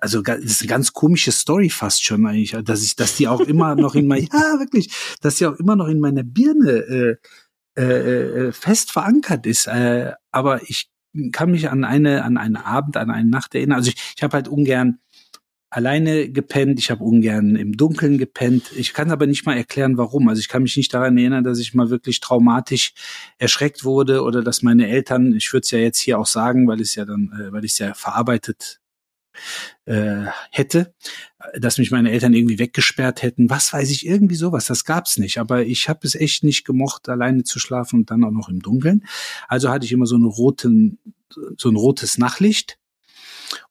also 0.00 0.22
das 0.22 0.38
ist 0.38 0.62
eine 0.62 0.68
ganz 0.68 0.92
komische 0.92 1.32
Story 1.32 1.70
fast 1.70 2.04
schon 2.04 2.26
eigentlich, 2.26 2.56
dass 2.64 2.82
ich, 2.82 2.96
dass 2.96 3.16
die 3.16 3.28
auch 3.28 3.40
immer 3.40 3.74
noch 3.74 3.94
in 3.94 4.06
mein, 4.06 4.22
ja 4.32 4.58
wirklich, 4.58 4.90
dass 5.20 5.36
die 5.36 5.46
auch 5.46 5.56
immer 5.56 5.76
noch 5.76 5.88
in 5.88 6.00
meiner 6.00 6.22
Birne 6.22 6.70
äh, 6.70 7.16
äh, 7.78 8.46
äh, 8.46 8.52
fest 8.52 8.90
verankert 8.90 9.46
ist. 9.46 9.66
Äh, 9.66 10.12
aber 10.30 10.62
ich 10.62 10.88
kann 11.32 11.50
mich 11.50 11.70
an 11.70 11.84
eine, 11.84 12.24
an 12.24 12.36
einen 12.36 12.56
Abend, 12.56 12.96
an 12.96 13.10
eine 13.10 13.28
Nacht 13.28 13.54
erinnern. 13.54 13.78
Also 13.78 13.90
ich, 13.90 14.14
ich 14.16 14.22
habe 14.22 14.34
halt 14.34 14.48
ungern 14.48 14.98
alleine 15.76 16.30
gepennt, 16.30 16.78
ich 16.78 16.90
habe 16.90 17.04
ungern 17.04 17.54
im 17.54 17.76
Dunkeln 17.76 18.16
gepennt. 18.16 18.72
Ich 18.74 18.94
kann 18.94 19.10
aber 19.10 19.26
nicht 19.26 19.44
mal 19.44 19.58
erklären, 19.58 19.98
warum. 19.98 20.26
Also 20.26 20.40
ich 20.40 20.48
kann 20.48 20.62
mich 20.62 20.74
nicht 20.78 20.94
daran 20.94 21.18
erinnern, 21.18 21.44
dass 21.44 21.58
ich 21.58 21.74
mal 21.74 21.90
wirklich 21.90 22.20
traumatisch 22.20 22.94
erschreckt 23.36 23.84
wurde 23.84 24.22
oder 24.22 24.42
dass 24.42 24.62
meine 24.62 24.88
Eltern, 24.88 25.34
ich 25.34 25.52
würde 25.52 25.64
es 25.64 25.70
ja 25.70 25.78
jetzt 25.78 25.98
hier 26.00 26.18
auch 26.18 26.24
sagen, 26.24 26.66
weil 26.66 26.80
es 26.80 26.94
ja 26.94 27.04
dann, 27.04 27.30
äh, 27.38 27.52
weil 27.52 27.66
ich 27.66 27.72
es 27.72 27.78
ja 27.78 27.92
verarbeitet 27.92 28.80
äh, 29.84 30.24
hätte, 30.50 30.94
dass 31.58 31.76
mich 31.76 31.90
meine 31.90 32.10
Eltern 32.10 32.32
irgendwie 32.32 32.58
weggesperrt 32.58 33.22
hätten. 33.22 33.50
Was 33.50 33.70
weiß 33.70 33.90
ich, 33.90 34.06
irgendwie 34.06 34.36
sowas. 34.36 34.64
Das 34.64 34.86
gab's 34.86 35.18
nicht. 35.18 35.36
Aber 35.36 35.66
ich 35.66 35.90
habe 35.90 36.00
es 36.04 36.14
echt 36.14 36.42
nicht 36.42 36.64
gemocht, 36.64 37.10
alleine 37.10 37.44
zu 37.44 37.58
schlafen 37.58 38.00
und 38.00 38.10
dann 38.10 38.24
auch 38.24 38.30
noch 38.30 38.48
im 38.48 38.60
Dunkeln. 38.60 39.04
Also 39.46 39.68
hatte 39.68 39.84
ich 39.84 39.92
immer 39.92 40.06
so, 40.06 40.16
eine 40.16 40.24
roten, 40.24 40.98
so 41.58 41.68
ein 41.68 41.76
rotes 41.76 42.16
Nachtlicht. 42.16 42.78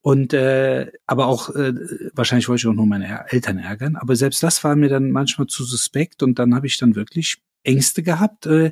Und 0.01 0.33
äh, 0.33 0.91
aber 1.05 1.27
auch 1.27 1.53
äh, 1.55 1.73
wahrscheinlich 2.13 2.47
wollte 2.47 2.61
ich 2.61 2.67
auch 2.67 2.73
nur 2.73 2.85
meine 2.85 3.25
Eltern 3.29 3.57
ärgern. 3.57 3.95
Aber 3.95 4.15
selbst 4.15 4.43
das 4.43 4.63
war 4.63 4.75
mir 4.75 4.89
dann 4.89 5.11
manchmal 5.11 5.47
zu 5.47 5.63
suspekt 5.63 6.23
und 6.23 6.39
dann 6.39 6.55
habe 6.55 6.67
ich 6.67 6.77
dann 6.77 6.95
wirklich 6.95 7.38
Ängste 7.63 8.03
gehabt 8.03 8.45
äh, 8.45 8.71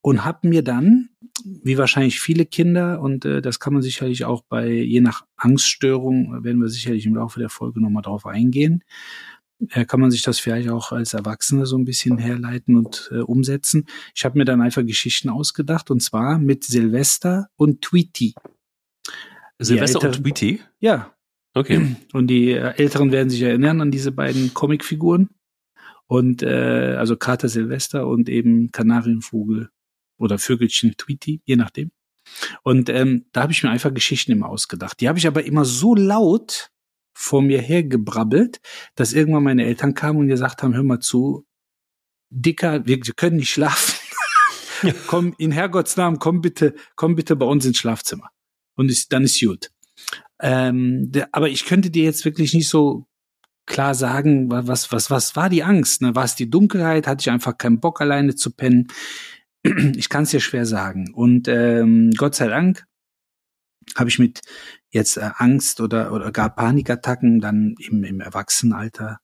und 0.00 0.24
habe 0.24 0.48
mir 0.48 0.62
dann, 0.62 1.08
wie 1.44 1.78
wahrscheinlich 1.78 2.20
viele 2.20 2.44
Kinder, 2.44 3.00
und 3.00 3.24
äh, 3.24 3.40
das 3.40 3.58
kann 3.58 3.72
man 3.72 3.80
sicherlich 3.80 4.26
auch 4.26 4.42
bei, 4.42 4.68
je 4.68 5.00
nach 5.00 5.24
Angststörung, 5.36 6.44
werden 6.44 6.60
wir 6.60 6.68
sicherlich 6.68 7.06
im 7.06 7.14
Laufe 7.14 7.40
der 7.40 7.48
Folge 7.48 7.80
nochmal 7.80 8.02
drauf 8.02 8.26
eingehen, 8.26 8.84
äh, 9.70 9.86
kann 9.86 10.00
man 10.00 10.10
sich 10.10 10.20
das 10.20 10.38
vielleicht 10.38 10.68
auch 10.68 10.92
als 10.92 11.14
Erwachsene 11.14 11.64
so 11.64 11.78
ein 11.78 11.86
bisschen 11.86 12.18
herleiten 12.18 12.76
und 12.76 13.10
äh, 13.12 13.20
umsetzen. 13.20 13.86
Ich 14.14 14.24
habe 14.24 14.36
mir 14.36 14.44
dann 14.44 14.60
einfach 14.60 14.84
Geschichten 14.84 15.30
ausgedacht, 15.30 15.90
und 15.90 16.02
zwar 16.02 16.38
mit 16.38 16.64
Silvester 16.64 17.48
und 17.56 17.80
Tweety. 17.80 18.34
Silvester 19.64 20.02
Älteren, 20.02 20.16
und 20.16 20.22
Tweety? 20.22 20.60
Ja. 20.78 21.14
Okay. 21.54 21.96
Und 22.12 22.26
die 22.28 22.52
Älteren 22.52 23.12
werden 23.12 23.30
sich 23.30 23.42
erinnern 23.42 23.80
an 23.80 23.90
diese 23.90 24.12
beiden 24.12 24.54
Comicfiguren. 24.54 25.30
Und 26.06 26.42
äh, 26.42 26.96
also 26.98 27.16
Kater 27.16 27.48
Silvester 27.48 28.06
und 28.06 28.28
eben 28.28 28.70
Kanarienvogel 28.72 29.70
oder 30.18 30.38
Vögelchen 30.38 30.94
Tweety, 30.98 31.40
je 31.44 31.56
nachdem. 31.56 31.92
Und 32.62 32.88
ähm, 32.90 33.26
da 33.32 33.42
habe 33.42 33.52
ich 33.52 33.62
mir 33.62 33.70
einfach 33.70 33.92
Geschichten 33.92 34.32
immer 34.32 34.48
ausgedacht. 34.48 35.00
Die 35.00 35.08
habe 35.08 35.18
ich 35.18 35.26
aber 35.26 35.44
immer 35.44 35.64
so 35.64 35.94
laut 35.94 36.70
vor 37.14 37.42
mir 37.42 37.60
hergebrabbelt, 37.60 38.60
dass 38.96 39.12
irgendwann 39.12 39.44
meine 39.44 39.64
Eltern 39.64 39.94
kamen 39.94 40.20
und 40.20 40.28
gesagt 40.28 40.62
haben, 40.62 40.74
hör 40.74 40.82
mal 40.82 41.00
zu, 41.00 41.46
Dicker, 42.30 42.86
wir, 42.86 42.98
wir 43.04 43.14
können 43.14 43.36
nicht 43.36 43.50
schlafen. 43.50 43.94
komm, 45.06 45.34
in 45.38 45.52
Herrgotts 45.52 45.96
Namen, 45.96 46.18
komm 46.18 46.40
bitte, 46.40 46.74
komm 46.96 47.14
bitte 47.14 47.36
bei 47.36 47.46
uns 47.46 47.64
ins 47.64 47.78
Schlafzimmer. 47.78 48.30
Und 48.76 48.90
ist, 48.90 49.12
dann 49.12 49.24
ist 49.24 49.40
gut. 49.40 49.70
Ähm, 50.40 51.10
der, 51.12 51.28
aber 51.32 51.48
ich 51.48 51.64
könnte 51.64 51.90
dir 51.90 52.04
jetzt 52.04 52.24
wirklich 52.24 52.54
nicht 52.54 52.68
so 52.68 53.06
klar 53.66 53.94
sagen, 53.94 54.50
was, 54.50 54.92
was, 54.92 55.10
was 55.10 55.36
war 55.36 55.48
die 55.48 55.62
Angst? 55.62 56.02
Ne? 56.02 56.14
War 56.14 56.24
es 56.24 56.34
die 56.34 56.50
Dunkelheit? 56.50 57.06
Hatte 57.06 57.22
ich 57.22 57.30
einfach 57.30 57.56
keinen 57.56 57.80
Bock, 57.80 58.00
alleine 58.00 58.34
zu 58.34 58.50
pennen? 58.50 58.88
ich 59.62 60.08
kann 60.08 60.24
es 60.24 60.30
dir 60.30 60.40
schwer 60.40 60.66
sagen. 60.66 61.12
Und 61.14 61.48
ähm, 61.48 62.10
Gott 62.16 62.34
sei 62.34 62.48
Dank 62.48 62.84
habe 63.96 64.08
ich 64.08 64.18
mit 64.18 64.40
jetzt 64.90 65.16
äh, 65.16 65.30
Angst 65.36 65.80
oder, 65.80 66.12
oder 66.12 66.32
gar 66.32 66.54
Panikattacken 66.54 67.40
dann 67.40 67.74
im, 67.78 68.04
im 68.04 68.20
Erwachsenenalter 68.20 69.20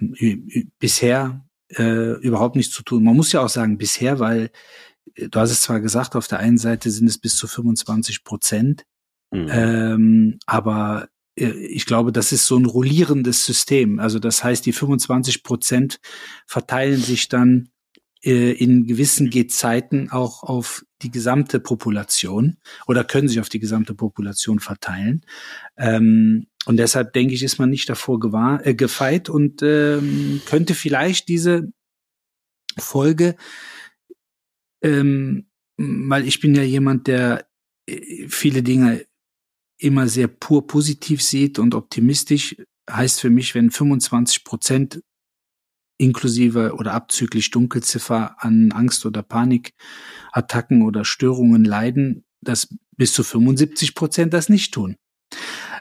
äh, 0.00 0.36
bisher 0.78 1.44
äh, 1.70 2.18
überhaupt 2.20 2.56
nichts 2.56 2.74
zu 2.74 2.82
tun. 2.82 3.04
Man 3.04 3.16
muss 3.16 3.32
ja 3.32 3.40
auch 3.40 3.48
sagen, 3.48 3.78
bisher, 3.78 4.18
weil 4.18 4.50
du 5.16 5.40
hast 5.40 5.50
es 5.50 5.62
zwar 5.62 5.80
gesagt, 5.80 6.16
auf 6.16 6.28
der 6.28 6.38
einen 6.38 6.58
Seite 6.58 6.90
sind 6.90 7.06
es 7.06 7.18
bis 7.18 7.36
zu 7.36 7.46
25 7.46 8.24
Prozent, 8.24 8.84
mhm. 9.30 9.48
ähm, 9.50 10.38
aber 10.46 11.08
äh, 11.36 11.50
ich 11.50 11.86
glaube, 11.86 12.12
das 12.12 12.32
ist 12.32 12.46
so 12.46 12.56
ein 12.56 12.66
rollierendes 12.66 13.44
System. 13.44 13.98
Also 13.98 14.18
das 14.18 14.42
heißt, 14.44 14.64
die 14.66 14.72
25 14.72 15.42
Prozent 15.42 16.00
verteilen 16.46 17.00
sich 17.00 17.28
dann 17.28 17.68
äh, 18.24 18.52
in 18.52 18.86
gewissen 18.86 19.30
Gezeiten 19.30 20.10
auch 20.10 20.42
auf 20.42 20.84
die 21.02 21.10
gesamte 21.10 21.60
Population 21.60 22.56
oder 22.86 23.04
können 23.04 23.28
sich 23.28 23.40
auf 23.40 23.48
die 23.48 23.60
gesamte 23.60 23.94
Population 23.94 24.60
verteilen. 24.60 25.24
Ähm, 25.76 26.46
und 26.66 26.78
deshalb 26.78 27.12
denke 27.12 27.34
ich, 27.34 27.42
ist 27.42 27.58
man 27.58 27.68
nicht 27.68 27.88
davor 27.88 28.18
gewahr, 28.18 28.66
äh, 28.66 28.74
gefeit 28.74 29.28
und 29.28 29.62
ähm, 29.62 30.40
könnte 30.46 30.74
vielleicht 30.74 31.28
diese 31.28 31.70
Folge, 32.78 33.36
ähm, 34.84 35.46
weil 35.76 36.28
ich 36.28 36.40
bin 36.40 36.54
ja 36.54 36.62
jemand, 36.62 37.08
der 37.08 37.48
äh, 37.88 38.28
viele 38.28 38.62
Dinge 38.62 39.06
immer 39.78 40.06
sehr 40.06 40.28
pur 40.28 40.66
positiv 40.66 41.22
sieht 41.22 41.58
und 41.58 41.74
optimistisch, 41.74 42.56
heißt 42.88 43.20
für 43.20 43.30
mich, 43.30 43.54
wenn 43.54 43.70
25 43.70 44.44
Prozent 44.44 45.02
inklusive 45.98 46.74
oder 46.74 46.92
abzüglich 46.92 47.50
Dunkelziffer 47.50 48.36
an 48.38 48.72
Angst- 48.72 49.06
oder 49.06 49.22
Panikattacken 49.22 50.82
oder 50.82 51.04
Störungen 51.04 51.64
leiden, 51.64 52.24
dass 52.42 52.68
bis 52.96 53.12
zu 53.12 53.24
75 53.24 53.94
Prozent 53.94 54.34
das 54.34 54.48
nicht 54.48 54.74
tun. 54.74 54.96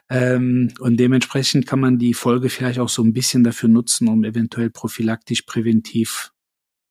Ähm, 0.10 0.74
und 0.80 0.98
dementsprechend 0.98 1.68
kann 1.68 1.80
man 1.80 1.98
die 1.98 2.13
Folge 2.13 2.50
vielleicht 2.50 2.80
auch 2.80 2.89
so 2.89 3.04
ein 3.04 3.13
bisschen 3.13 3.44
dafür 3.44 3.70
nutzen, 3.70 4.08
um 4.08 4.24
eventuell 4.24 4.70
prophylaktisch 4.70 5.42
präventiv 5.44 6.32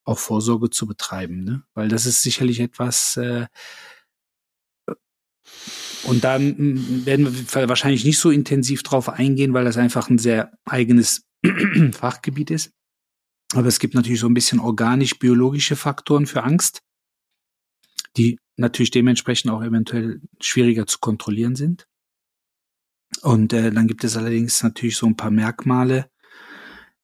auch 0.04 0.18
Vorsorge 0.18 0.70
zu 0.70 0.86
betreiben. 0.86 1.44
Ne? 1.44 1.62
Weil 1.74 1.88
das 1.88 2.06
ist 2.06 2.22
sicherlich 2.22 2.60
etwas, 2.60 3.16
äh, 3.16 3.46
und 6.04 6.24
da 6.24 6.40
werden 6.40 7.26
wir 7.26 7.68
wahrscheinlich 7.68 8.04
nicht 8.04 8.18
so 8.18 8.30
intensiv 8.30 8.82
drauf 8.82 9.08
eingehen, 9.08 9.54
weil 9.54 9.64
das 9.64 9.76
einfach 9.76 10.10
ein 10.10 10.18
sehr 10.18 10.52
eigenes 10.64 11.24
Fachgebiet 11.92 12.50
ist. 12.50 12.72
Aber 13.54 13.68
es 13.68 13.78
gibt 13.78 13.94
natürlich 13.94 14.20
so 14.20 14.26
ein 14.26 14.34
bisschen 14.34 14.58
organisch-biologische 14.58 15.76
Faktoren 15.76 16.26
für 16.26 16.42
Angst, 16.42 16.82
die 18.16 18.38
natürlich 18.56 18.90
dementsprechend 18.90 19.50
auch 19.50 19.62
eventuell 19.62 20.20
schwieriger 20.40 20.86
zu 20.86 20.98
kontrollieren 20.98 21.54
sind. 21.54 21.86
Und 23.20 23.52
äh, 23.52 23.70
dann 23.70 23.86
gibt 23.86 24.04
es 24.04 24.16
allerdings 24.16 24.62
natürlich 24.62 24.96
so 24.96 25.06
ein 25.06 25.16
paar 25.16 25.30
Merkmale, 25.30 26.10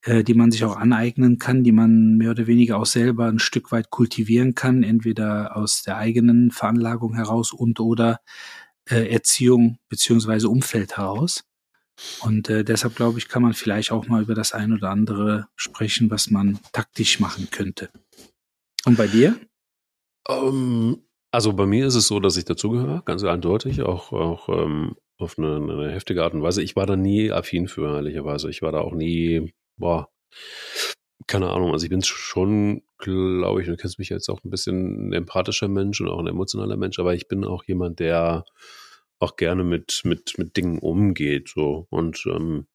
äh, 0.02 0.24
die 0.24 0.34
man 0.34 0.50
sich 0.50 0.64
auch 0.64 0.76
aneignen 0.76 1.38
kann, 1.38 1.64
die 1.64 1.72
man 1.72 2.16
mehr 2.16 2.30
oder 2.30 2.46
weniger 2.46 2.78
auch 2.78 2.86
selber 2.86 3.26
ein 3.26 3.38
Stück 3.38 3.72
weit 3.72 3.90
kultivieren 3.90 4.54
kann, 4.54 4.82
entweder 4.82 5.56
aus 5.56 5.82
der 5.82 5.96
eigenen 5.96 6.50
Veranlagung 6.50 7.14
heraus 7.14 7.52
und 7.52 7.80
oder 7.80 8.20
äh, 8.88 9.10
Erziehung 9.10 9.78
beziehungsweise 9.88 10.48
Umfeld 10.48 10.96
heraus. 10.96 11.44
Und 12.20 12.48
äh, 12.48 12.64
deshalb 12.64 12.94
glaube 12.94 13.18
ich, 13.18 13.28
kann 13.28 13.42
man 13.42 13.54
vielleicht 13.54 13.90
auch 13.90 14.06
mal 14.06 14.22
über 14.22 14.34
das 14.34 14.52
ein 14.52 14.72
oder 14.72 14.90
andere 14.90 15.48
sprechen, 15.56 16.10
was 16.10 16.30
man 16.30 16.58
taktisch 16.72 17.18
machen 17.18 17.48
könnte. 17.50 17.90
Und 18.84 18.96
bei 18.96 19.08
dir? 19.08 19.38
Um, 20.28 20.94
ähm, 20.94 21.02
also 21.30 21.52
bei 21.52 21.66
mir 21.66 21.86
ist 21.86 21.94
es 21.94 22.06
so, 22.06 22.20
dass 22.20 22.36
ich 22.36 22.44
dazugehöre, 22.44 23.02
ganz 23.04 23.22
eindeutig, 23.24 23.82
auch, 23.82 24.12
auch 24.12 24.48
ähm, 24.48 24.96
auf 25.18 25.38
eine, 25.38 25.56
eine, 25.56 25.90
heftige 25.90 26.22
Art 26.22 26.34
und 26.34 26.42
Weise. 26.42 26.62
Ich 26.62 26.76
war 26.76 26.86
da 26.86 26.96
nie 26.96 27.30
affin 27.30 27.68
für, 27.68 27.96
ehrlicherweise. 27.96 28.48
Ich 28.48 28.62
war 28.62 28.72
da 28.72 28.80
auch 28.80 28.94
nie, 28.94 29.52
boah, 29.78 30.08
keine 31.26 31.50
Ahnung. 31.50 31.72
Also 31.72 31.84
ich 31.84 31.90
bin 31.90 32.02
schon, 32.02 32.82
glaube 32.98 33.62
ich, 33.62 33.68
du 33.68 33.76
kennst 33.76 33.98
mich 33.98 34.08
jetzt 34.08 34.28
auch 34.28 34.42
ein 34.44 34.50
bisschen 34.50 35.08
ein 35.08 35.12
empathischer 35.12 35.68
Mensch 35.68 36.00
und 36.00 36.08
auch 36.08 36.18
ein 36.18 36.26
emotionaler 36.26 36.76
Mensch, 36.76 36.98
aber 36.98 37.14
ich 37.14 37.28
bin 37.28 37.44
auch 37.44 37.64
jemand, 37.64 38.00
der 38.00 38.44
auch 39.18 39.36
gerne 39.36 39.64
mit, 39.64 40.02
mit, 40.04 40.38
mit 40.38 40.56
Dingen 40.56 40.78
umgeht, 40.78 41.50
so 41.54 41.86
und, 41.90 42.24
ähm, 42.26 42.66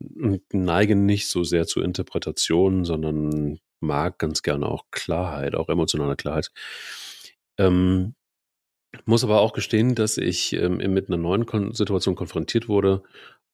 und 0.00 0.42
neige 0.52 0.96
nicht 0.96 1.28
so 1.28 1.44
sehr 1.44 1.66
zu 1.66 1.80
Interpretationen, 1.80 2.84
sondern 2.84 3.60
mag 3.80 4.18
ganz 4.18 4.42
gerne 4.42 4.66
auch 4.66 4.84
Klarheit, 4.90 5.54
auch 5.54 5.68
emotionale 5.68 6.16
Klarheit. 6.16 6.50
Ähm, 7.58 8.14
muss 9.06 9.24
aber 9.24 9.40
auch 9.40 9.52
gestehen, 9.52 9.94
dass 9.94 10.18
ich 10.18 10.52
ähm, 10.52 10.76
mit 10.76 11.08
einer 11.08 11.16
neuen 11.16 11.46
Kon 11.46 11.72
Situation 11.72 12.14
konfrontiert 12.14 12.68
wurde, 12.68 13.02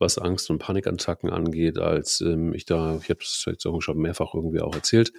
was 0.01 0.19
Angst- 0.19 0.51
und 0.51 0.59
Panikattacken 0.59 1.31
angeht, 1.31 1.79
als 1.79 2.21
ähm, 2.21 2.53
ich 2.55 2.65
da, 2.65 2.99
ich 3.03 3.11
habe 3.11 3.21
das 3.21 3.45
jetzt 3.47 3.67
auch 3.67 3.81
schon 3.81 3.99
mehrfach 3.99 4.35
irgendwie 4.35 4.61
auch 4.61 4.75
erzählt, 4.75 5.13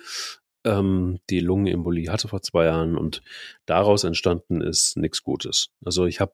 ähm, 0.64 1.20
die 1.30 1.40
Lungenembolie 1.40 2.12
hatte 2.12 2.28
vor 2.28 2.42
zwei 2.42 2.66
Jahren 2.66 2.98
und 2.98 3.22
daraus 3.66 4.04
entstanden 4.04 4.62
ist 4.62 4.98
nichts 4.98 5.24
Gutes. 5.24 5.70
Also 5.84 6.06
ich 6.06 6.20
habe 6.20 6.34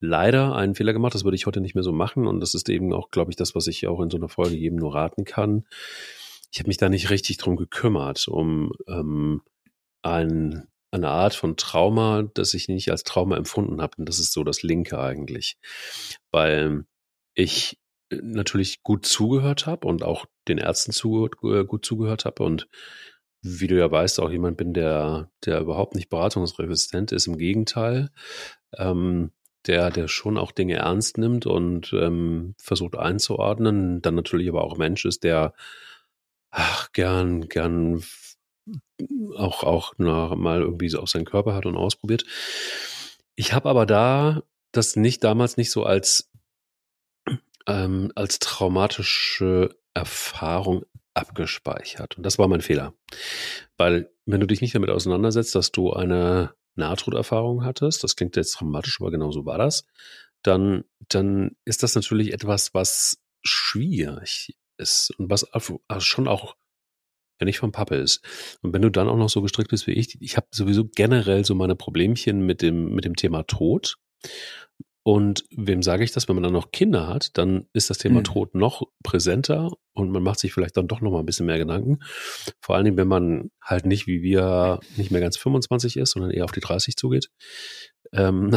leider 0.00 0.54
einen 0.54 0.74
Fehler 0.74 0.92
gemacht, 0.92 1.14
das 1.14 1.24
würde 1.24 1.36
ich 1.36 1.46
heute 1.46 1.60
nicht 1.60 1.74
mehr 1.74 1.84
so 1.84 1.92
machen 1.92 2.26
und 2.26 2.40
das 2.40 2.54
ist 2.54 2.68
eben 2.68 2.92
auch, 2.92 3.10
glaube 3.10 3.30
ich, 3.30 3.36
das, 3.36 3.54
was 3.54 3.66
ich 3.66 3.86
auch 3.86 4.00
in 4.00 4.10
so 4.10 4.16
einer 4.16 4.28
Folge 4.28 4.56
jedem 4.56 4.78
nur 4.78 4.94
raten 4.94 5.24
kann. 5.24 5.66
Ich 6.52 6.58
habe 6.60 6.68
mich 6.68 6.76
da 6.76 6.88
nicht 6.88 7.10
richtig 7.10 7.36
drum 7.38 7.56
gekümmert, 7.56 8.28
um 8.28 8.72
ähm, 8.86 9.42
ein, 10.02 10.68
eine 10.90 11.08
Art 11.08 11.34
von 11.34 11.56
Trauma, 11.56 12.22
das 12.34 12.54
ich 12.54 12.68
nicht 12.68 12.90
als 12.90 13.02
Trauma 13.02 13.36
empfunden 13.36 13.82
habe. 13.82 13.94
Und 13.98 14.08
das 14.08 14.20
ist 14.20 14.32
so 14.32 14.44
das 14.44 14.62
Linke 14.62 14.98
eigentlich. 14.98 15.56
Weil 16.30 16.84
ich 17.34 17.78
natürlich 18.10 18.82
gut 18.82 19.06
zugehört 19.06 19.66
habe 19.66 19.86
und 19.86 20.02
auch 20.02 20.26
den 20.48 20.58
Ärzten 20.58 20.92
zu, 20.92 21.28
äh, 21.42 21.64
gut 21.64 21.84
zugehört 21.84 22.24
habe 22.24 22.42
und 22.42 22.68
wie 23.42 23.66
du 23.66 23.78
ja 23.78 23.90
weißt, 23.90 24.20
auch 24.20 24.30
jemand 24.30 24.56
bin, 24.56 24.72
der, 24.72 25.30
der 25.44 25.60
überhaupt 25.60 25.94
nicht 25.94 26.08
beratungsresistent 26.08 27.12
ist. 27.12 27.26
Im 27.26 27.36
Gegenteil, 27.36 28.10
ähm, 28.78 29.32
der, 29.66 29.90
der 29.90 30.08
schon 30.08 30.38
auch 30.38 30.50
Dinge 30.50 30.76
ernst 30.76 31.18
nimmt 31.18 31.44
und 31.44 31.92
ähm, 31.92 32.54
versucht 32.58 32.96
einzuordnen. 32.96 34.00
Dann 34.00 34.14
natürlich 34.14 34.48
aber 34.48 34.64
auch 34.64 34.78
Mensch 34.78 35.04
ist, 35.04 35.24
der 35.24 35.52
ach, 36.50 36.90
gern, 36.92 37.48
gern 37.48 38.02
auch, 39.36 39.62
auch 39.62 39.94
na, 39.98 40.34
mal 40.34 40.62
irgendwie 40.62 40.88
so 40.88 41.00
auf 41.00 41.10
seinen 41.10 41.24
Körper 41.26 41.54
hat 41.54 41.66
und 41.66 41.76
ausprobiert. 41.76 42.24
Ich 43.36 43.52
habe 43.52 43.68
aber 43.68 43.84
da 43.84 44.42
das 44.72 44.96
nicht 44.96 45.22
damals 45.24 45.56
nicht 45.56 45.70
so 45.70 45.84
als, 45.84 46.30
ähm, 47.66 48.12
als 48.14 48.38
traumatische 48.38 49.76
Erfahrung 49.94 50.84
abgespeichert. 51.14 52.16
Und 52.16 52.24
das 52.24 52.38
war 52.38 52.48
mein 52.48 52.60
Fehler. 52.60 52.94
Weil, 53.76 54.10
wenn 54.26 54.40
du 54.40 54.46
dich 54.46 54.60
nicht 54.60 54.74
damit 54.74 54.90
auseinandersetzt, 54.90 55.54
dass 55.54 55.72
du 55.72 55.92
eine 55.92 56.54
Nahtoderfahrung 56.74 57.64
hattest, 57.64 58.02
das 58.02 58.16
klingt 58.16 58.36
jetzt 58.36 58.52
dramatisch, 58.60 59.00
aber 59.00 59.10
genau 59.10 59.30
so 59.30 59.46
war 59.46 59.58
das, 59.58 59.86
dann, 60.42 60.84
dann 61.08 61.56
ist 61.64 61.82
das 61.82 61.94
natürlich 61.94 62.32
etwas, 62.32 62.74
was 62.74 63.18
schwierig 63.42 64.56
ist 64.76 65.12
und 65.18 65.30
was 65.30 65.44
also 65.52 65.80
schon 66.00 66.26
auch 66.28 66.56
ja 67.40 67.44
nicht 67.44 67.58
vom 67.58 67.72
Pappe 67.72 67.96
ist. 67.96 68.22
Und 68.62 68.72
wenn 68.72 68.82
du 68.82 68.90
dann 68.90 69.08
auch 69.08 69.16
noch 69.16 69.28
so 69.28 69.42
gestrickt 69.42 69.70
bist 69.70 69.86
wie 69.86 69.92
ich, 69.92 70.20
ich 70.20 70.36
habe 70.36 70.46
sowieso 70.50 70.84
generell 70.84 71.44
so 71.44 71.54
meine 71.54 71.76
Problemchen 71.76 72.44
mit 72.44 72.62
dem, 72.62 72.94
mit 72.94 73.04
dem 73.04 73.16
Thema 73.16 73.44
Tod. 73.44 73.96
Und 75.06 75.44
wem 75.50 75.82
sage 75.82 76.02
ich 76.02 76.12
das, 76.12 76.28
wenn 76.28 76.36
man 76.36 76.44
dann 76.44 76.54
noch 76.54 76.72
Kinder 76.72 77.06
hat, 77.06 77.36
dann 77.36 77.66
ist 77.74 77.90
das 77.90 77.98
Thema 77.98 78.20
mhm. 78.20 78.24
Tod 78.24 78.54
noch 78.54 78.88
präsenter 79.02 79.70
und 79.92 80.10
man 80.10 80.22
macht 80.22 80.38
sich 80.38 80.54
vielleicht 80.54 80.78
dann 80.78 80.88
doch 80.88 81.02
noch 81.02 81.10
mal 81.10 81.20
ein 81.20 81.26
bisschen 81.26 81.44
mehr 81.44 81.58
Gedanken. 81.58 81.98
Vor 82.62 82.74
allen 82.74 82.86
Dingen, 82.86 82.96
wenn 82.96 83.08
man 83.08 83.50
halt 83.62 83.84
nicht 83.84 84.06
wie 84.06 84.22
wir 84.22 84.80
nicht 84.96 85.10
mehr 85.10 85.20
ganz 85.20 85.36
25 85.36 85.98
ist, 85.98 86.12
sondern 86.12 86.30
eher 86.30 86.44
auf 86.44 86.52
die 86.52 86.60
30 86.60 86.96
zugeht, 86.96 87.28
ähm, 88.12 88.56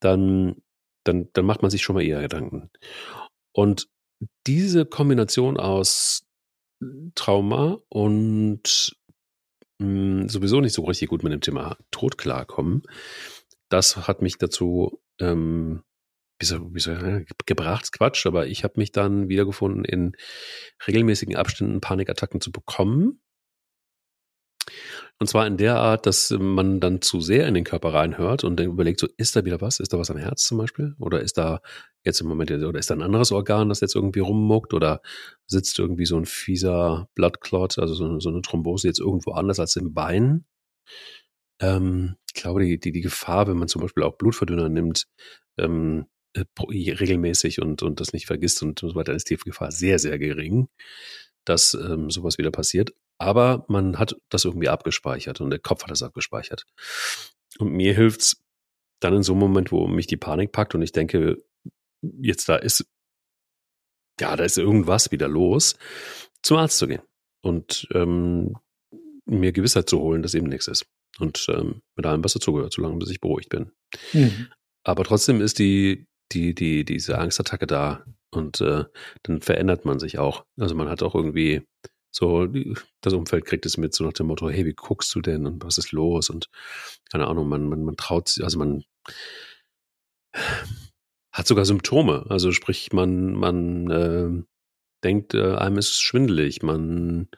dann, 0.00 0.56
dann, 1.04 1.28
dann 1.32 1.46
macht 1.46 1.62
man 1.62 1.70
sich 1.70 1.82
schon 1.82 1.94
mal 1.94 2.04
eher 2.04 2.20
Gedanken. 2.20 2.68
Und 3.52 3.86
diese 4.48 4.86
Kombination 4.86 5.56
aus 5.56 6.26
Trauma 7.14 7.78
und 7.88 8.96
mh, 9.78 9.86
hm, 9.86 10.28
sowieso 10.28 10.60
nicht 10.60 10.74
so 10.74 10.82
richtig 10.82 11.10
gut 11.10 11.22
mit 11.22 11.32
dem 11.32 11.40
Thema 11.40 11.76
Tod 11.92 12.18
klarkommen, 12.18 12.82
das 13.68 14.08
hat 14.08 14.20
mich 14.20 14.36
dazu 14.38 15.00
ähm, 15.20 15.82
wie 16.38 16.46
so, 16.46 16.74
wie 16.74 16.80
so, 16.80 16.92
gebracht, 17.46 17.92
Quatsch, 17.92 18.26
aber 18.26 18.46
ich 18.46 18.64
habe 18.64 18.74
mich 18.76 18.92
dann 18.92 19.28
wiedergefunden, 19.28 19.84
in 19.84 20.16
regelmäßigen 20.86 21.36
Abständen 21.36 21.80
Panikattacken 21.80 22.40
zu 22.40 22.52
bekommen. 22.52 23.20
Und 25.18 25.28
zwar 25.28 25.46
in 25.46 25.56
der 25.56 25.76
Art, 25.76 26.04
dass 26.04 26.30
man 26.30 26.80
dann 26.80 27.00
zu 27.00 27.20
sehr 27.20 27.46
in 27.48 27.54
den 27.54 27.64
Körper 27.64 27.94
reinhört 27.94 28.44
und 28.44 28.58
dann 28.58 28.66
überlegt, 28.66 29.00
so, 29.00 29.08
ist 29.16 29.34
da 29.34 29.44
wieder 29.46 29.62
was? 29.62 29.80
Ist 29.80 29.92
da 29.94 29.98
was 29.98 30.10
am 30.10 30.18
Herz 30.18 30.42
zum 30.42 30.58
Beispiel? 30.58 30.94
Oder 30.98 31.20
ist 31.20 31.38
da 31.38 31.60
jetzt 32.04 32.20
im 32.20 32.26
Moment, 32.26 32.50
oder 32.50 32.78
ist 32.78 32.90
da 32.90 32.94
ein 32.94 33.02
anderes 33.02 33.32
Organ, 33.32 33.70
das 33.70 33.80
jetzt 33.80 33.94
irgendwie 33.94 34.20
rummuckt? 34.20 34.74
Oder 34.74 35.00
sitzt 35.46 35.78
irgendwie 35.78 36.04
so 36.04 36.18
ein 36.18 36.26
fieser 36.26 37.08
Bloodclot, 37.14 37.78
also 37.78 37.94
so, 37.94 38.20
so 38.20 38.28
eine 38.28 38.42
Thrombose 38.42 38.88
jetzt 38.88 39.00
irgendwo 39.00 39.32
anders 39.32 39.58
als 39.58 39.76
im 39.76 39.94
Bein? 39.94 40.44
Ähm, 41.60 42.16
ich 42.26 42.34
glaube, 42.34 42.64
die, 42.64 42.78
die, 42.78 42.92
die 42.92 43.00
Gefahr, 43.00 43.48
wenn 43.48 43.56
man 43.56 43.68
zum 43.68 43.82
Beispiel 43.82 44.02
auch 44.02 44.16
Blutverdünner 44.16 44.68
nimmt, 44.68 45.06
ähm, 45.58 46.06
äh, 46.34 46.44
regelmäßig 46.58 47.60
und, 47.60 47.82
und 47.82 48.00
das 48.00 48.12
nicht 48.12 48.26
vergisst 48.26 48.62
und 48.62 48.78
so 48.78 48.94
weiter, 48.94 49.14
ist 49.14 49.30
die 49.30 49.36
Gefahr 49.36 49.72
sehr, 49.72 49.98
sehr 49.98 50.18
gering, 50.18 50.68
dass 51.44 51.74
ähm, 51.74 52.10
sowas 52.10 52.38
wieder 52.38 52.50
passiert. 52.50 52.92
Aber 53.18 53.64
man 53.68 53.98
hat 53.98 54.16
das 54.28 54.44
irgendwie 54.44 54.68
abgespeichert 54.68 55.40
und 55.40 55.50
der 55.50 55.58
Kopf 55.58 55.82
hat 55.82 55.90
das 55.90 56.02
abgespeichert. 56.02 56.66
Und 57.58 57.72
mir 57.72 57.94
hilft's 57.94 58.42
dann 59.00 59.14
in 59.14 59.22
so 59.22 59.32
einem 59.32 59.40
Moment, 59.40 59.72
wo 59.72 59.86
mich 59.86 60.06
die 60.06 60.18
Panik 60.18 60.52
packt 60.52 60.74
und 60.74 60.82
ich 60.82 60.92
denke, 60.92 61.42
jetzt 62.02 62.48
da 62.48 62.56
ist, 62.56 62.86
ja, 64.20 64.36
da 64.36 64.44
ist 64.44 64.58
irgendwas 64.58 65.10
wieder 65.10 65.28
los, 65.28 65.78
zum 66.42 66.58
Arzt 66.58 66.78
zu 66.78 66.86
gehen 66.86 67.02
und 67.42 67.88
ähm, 67.92 68.56
mir 69.24 69.52
Gewissheit 69.52 69.88
zu 69.88 70.00
holen, 70.00 70.22
dass 70.22 70.34
eben 70.34 70.46
nichts 70.48 70.68
ist 70.68 70.86
und 71.18 71.46
ähm, 71.48 71.82
mit 71.96 72.06
allem, 72.06 72.24
was 72.24 72.34
dazugehört, 72.34 72.72
solange 72.72 72.96
bis 72.96 73.10
ich 73.10 73.20
beruhigt 73.20 73.48
bin. 73.48 73.72
Mhm. 74.12 74.48
Aber 74.84 75.04
trotzdem 75.04 75.40
ist 75.40 75.58
die, 75.58 76.06
die, 76.32 76.54
die, 76.54 76.84
diese 76.84 77.18
Angstattacke 77.18 77.66
da 77.66 78.04
und 78.30 78.60
äh, 78.60 78.84
dann 79.22 79.40
verändert 79.40 79.84
man 79.84 79.98
sich 79.98 80.18
auch. 80.18 80.44
Also 80.58 80.74
man 80.74 80.88
hat 80.88 81.02
auch 81.02 81.14
irgendwie 81.14 81.62
so, 82.10 82.48
das 83.02 83.12
Umfeld 83.12 83.44
kriegt 83.44 83.66
es 83.66 83.76
mit, 83.76 83.94
so 83.94 84.04
nach 84.04 84.12
dem 84.12 84.26
Motto, 84.26 84.48
hey, 84.48 84.64
wie 84.64 84.72
guckst 84.74 85.14
du 85.14 85.20
denn 85.20 85.46
und 85.46 85.64
was 85.64 85.78
ist 85.78 85.92
los? 85.92 86.30
Und 86.30 86.48
keine 87.10 87.26
Ahnung, 87.26 87.48
man, 87.48 87.68
man, 87.68 87.84
man 87.84 87.96
traut 87.96 88.28
sich, 88.28 88.44
also 88.44 88.58
man 88.58 88.84
hat 91.32 91.46
sogar 91.46 91.64
Symptome. 91.64 92.24
Also 92.28 92.52
sprich, 92.52 92.92
man, 92.92 93.34
man 93.34 93.90
äh, 93.90 94.44
denkt, 95.04 95.34
äh, 95.34 95.56
einem 95.56 95.78
ist 95.78 96.00
schwindelig, 96.00 96.62
man 96.62 97.28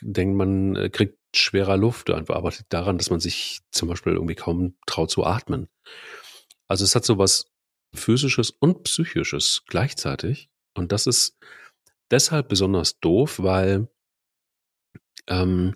denkt, 0.00 0.36
man 0.36 0.76
äh, 0.76 0.88
kriegt 0.88 1.18
schwerer 1.34 1.76
Luft, 1.76 2.10
einfach 2.10 2.36
arbeitet 2.36 2.66
daran, 2.70 2.98
dass 2.98 3.10
man 3.10 3.20
sich 3.20 3.60
zum 3.70 3.88
Beispiel 3.88 4.12
irgendwie 4.12 4.34
kaum 4.34 4.76
traut 4.86 5.10
zu 5.10 5.24
atmen. 5.24 5.68
Also 6.68 6.84
es 6.84 6.94
hat 6.94 7.04
so 7.04 7.18
was 7.18 7.46
physisches 7.94 8.50
und 8.50 8.84
psychisches 8.84 9.64
gleichzeitig. 9.66 10.48
Und 10.74 10.92
das 10.92 11.06
ist 11.06 11.36
deshalb 12.10 12.48
besonders 12.48 12.98
doof, 13.00 13.38
weil 13.38 13.88
ähm, 15.28 15.74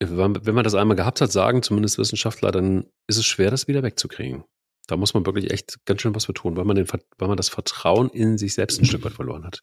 wenn 0.00 0.54
man 0.54 0.64
das 0.64 0.74
einmal 0.74 0.96
gehabt 0.96 1.20
hat, 1.20 1.32
sagen 1.32 1.62
zumindest 1.62 1.98
Wissenschaftler, 1.98 2.50
dann 2.50 2.86
ist 3.06 3.16
es 3.16 3.26
schwer, 3.26 3.50
das 3.50 3.68
wieder 3.68 3.82
wegzukriegen. 3.82 4.44
Da 4.86 4.96
muss 4.96 5.14
man 5.14 5.24
wirklich 5.24 5.50
echt 5.50 5.84
ganz 5.86 6.02
schön 6.02 6.14
was 6.14 6.24
tun, 6.24 6.56
weil 6.56 6.64
man, 6.64 6.76
den, 6.76 6.86
weil 6.88 7.28
man 7.28 7.36
das 7.36 7.48
Vertrauen 7.48 8.10
in 8.10 8.36
sich 8.36 8.54
selbst 8.54 8.80
ein 8.80 8.84
Stück 8.84 9.04
weit 9.04 9.14
verloren 9.14 9.44
hat. 9.44 9.62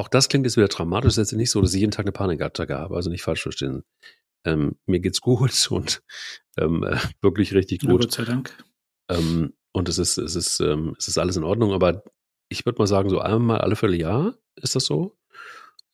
Auch 0.00 0.08
das 0.08 0.30
klingt 0.30 0.46
jetzt 0.46 0.56
wieder 0.56 0.68
dramatisch. 0.68 1.08
Es 1.08 1.18
ist 1.18 1.32
jetzt 1.32 1.36
nicht 1.36 1.50
so, 1.50 1.60
dass 1.60 1.74
ich 1.74 1.80
jeden 1.80 1.90
Tag 1.90 2.06
eine 2.06 2.12
Panikattacke 2.12 2.78
habe, 2.78 2.96
also 2.96 3.10
nicht 3.10 3.20
falsch 3.20 3.42
verstehen. 3.42 3.84
Ähm, 4.46 4.78
mir 4.86 4.98
geht's 4.98 5.20
gut 5.20 5.68
und 5.70 6.02
ähm, 6.56 6.84
äh, 6.84 6.96
wirklich 7.20 7.52
richtig 7.52 7.80
gut. 7.82 7.90
Ja, 7.90 7.96
Gott 7.98 8.12
sei 8.12 8.24
Dank. 8.24 8.64
Ähm, 9.10 9.52
und 9.72 9.90
es 9.90 9.98
ist, 9.98 10.16
es 10.16 10.36
ist, 10.36 10.60
ähm, 10.60 10.94
es 10.96 11.06
ist 11.06 11.18
alles 11.18 11.36
in 11.36 11.44
Ordnung, 11.44 11.74
aber 11.74 12.02
ich 12.48 12.64
würde 12.64 12.78
mal 12.78 12.86
sagen, 12.86 13.10
so 13.10 13.18
einmal 13.18 13.58
alle 13.58 13.76
Vierteljahr 13.76 14.38
ist 14.56 14.74
das 14.74 14.86
so. 14.86 15.18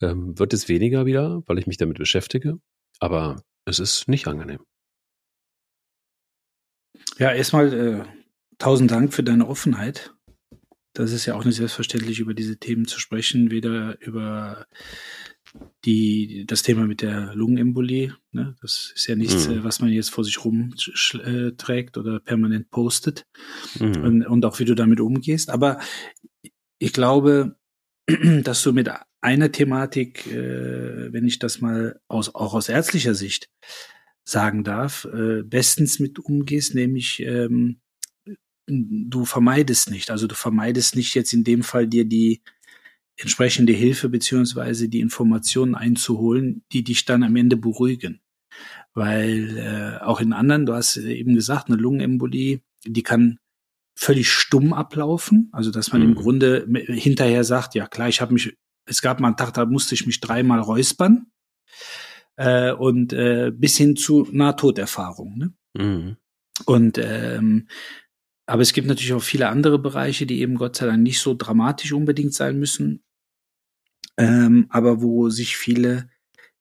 Ähm, 0.00 0.38
wird 0.38 0.52
es 0.52 0.68
weniger 0.68 1.04
wieder, 1.04 1.42
weil 1.46 1.58
ich 1.58 1.66
mich 1.66 1.76
damit 1.76 1.98
beschäftige, 1.98 2.60
aber 3.00 3.42
es 3.64 3.80
ist 3.80 4.06
nicht 4.06 4.28
angenehm. 4.28 4.60
Ja, 7.18 7.32
erstmal 7.32 7.72
äh, 7.72 8.04
tausend 8.58 8.92
Dank 8.92 9.12
für 9.12 9.24
deine 9.24 9.48
Offenheit. 9.48 10.15
Das 10.96 11.12
ist 11.12 11.26
ja 11.26 11.34
auch 11.34 11.44
nicht 11.44 11.56
selbstverständlich, 11.56 12.20
über 12.20 12.32
diese 12.32 12.56
Themen 12.56 12.86
zu 12.86 12.98
sprechen, 12.98 13.50
weder 13.50 14.00
über 14.00 14.66
die, 15.84 16.44
das 16.46 16.62
Thema 16.62 16.86
mit 16.86 17.02
der 17.02 17.34
Lungenembolie. 17.34 18.14
Ne? 18.32 18.56
Das 18.62 18.92
ist 18.94 19.06
ja 19.06 19.14
nichts, 19.14 19.46
mhm. 19.46 19.62
was 19.62 19.80
man 19.80 19.90
jetzt 19.90 20.10
vor 20.10 20.24
sich 20.24 20.42
rumträgt 20.42 21.98
oder 21.98 22.18
permanent 22.20 22.70
postet. 22.70 23.26
Mhm. 23.78 24.04
Und, 24.04 24.26
und 24.26 24.44
auch 24.46 24.58
wie 24.58 24.64
du 24.64 24.74
damit 24.74 25.00
umgehst. 25.00 25.50
Aber 25.50 25.78
ich 26.78 26.94
glaube, 26.94 27.56
dass 28.42 28.62
du 28.62 28.72
mit 28.72 28.90
einer 29.20 29.52
Thematik, 29.52 30.26
äh, 30.28 31.12
wenn 31.12 31.26
ich 31.26 31.38
das 31.38 31.60
mal 31.60 32.00
aus, 32.08 32.34
auch 32.34 32.54
aus 32.54 32.70
ärztlicher 32.70 33.14
Sicht 33.14 33.50
sagen 34.24 34.64
darf, 34.64 35.06
äh, 35.12 35.42
bestens 35.42 36.00
mit 36.00 36.18
umgehst, 36.18 36.74
nämlich 36.74 37.20
ähm, 37.20 37.80
du 38.66 39.24
vermeidest 39.24 39.90
nicht. 39.90 40.10
Also 40.10 40.26
du 40.26 40.34
vermeidest 40.34 40.96
nicht 40.96 41.14
jetzt 41.14 41.32
in 41.32 41.44
dem 41.44 41.62
Fall 41.62 41.86
dir 41.86 42.04
die 42.04 42.42
entsprechende 43.16 43.72
Hilfe 43.72 44.08
beziehungsweise 44.08 44.88
die 44.88 45.00
Informationen 45.00 45.74
einzuholen, 45.74 46.64
die 46.72 46.84
dich 46.84 47.04
dann 47.04 47.22
am 47.22 47.36
Ende 47.36 47.56
beruhigen. 47.56 48.20
Weil 48.94 49.58
äh, 49.58 50.04
auch 50.04 50.20
in 50.20 50.32
anderen, 50.32 50.66
du 50.66 50.74
hast 50.74 50.96
eben 50.96 51.34
gesagt, 51.34 51.68
eine 51.68 51.76
Lungenembolie, 51.76 52.60
die 52.84 53.02
kann 53.02 53.38
völlig 53.94 54.30
stumm 54.30 54.72
ablaufen. 54.72 55.48
Also 55.52 55.70
dass 55.70 55.92
man 55.92 56.02
mhm. 56.02 56.08
im 56.08 56.14
Grunde 56.14 56.66
hinterher 56.86 57.44
sagt, 57.44 57.74
ja 57.74 57.86
klar, 57.86 58.08
ich 58.08 58.20
habe 58.20 58.34
mich, 58.34 58.56
es 58.86 59.00
gab 59.00 59.20
mal 59.20 59.28
einen 59.28 59.36
Tag, 59.36 59.54
da 59.54 59.64
musste 59.64 59.94
ich 59.94 60.06
mich 60.06 60.20
dreimal 60.20 60.60
räuspern. 60.60 61.26
Äh, 62.36 62.72
und 62.72 63.14
äh, 63.14 63.50
bis 63.54 63.78
hin 63.78 63.96
zu 63.96 64.28
Nahtoderfahrung. 64.30 65.38
Ne? 65.38 65.54
Mhm. 65.74 66.16
Und 66.66 66.98
ähm, 66.98 67.68
aber 68.46 68.62
es 68.62 68.72
gibt 68.72 68.86
natürlich 68.86 69.12
auch 69.12 69.22
viele 69.22 69.48
andere 69.48 69.78
Bereiche, 69.78 70.26
die 70.26 70.40
eben 70.40 70.54
Gott 70.54 70.76
sei 70.76 70.86
Dank 70.86 71.02
nicht 71.02 71.20
so 71.20 71.34
dramatisch 71.34 71.92
unbedingt 71.92 72.32
sein 72.32 72.58
müssen, 72.58 73.02
ähm, 74.16 74.66
aber 74.70 75.02
wo 75.02 75.28
sich 75.28 75.56
viele 75.56 76.08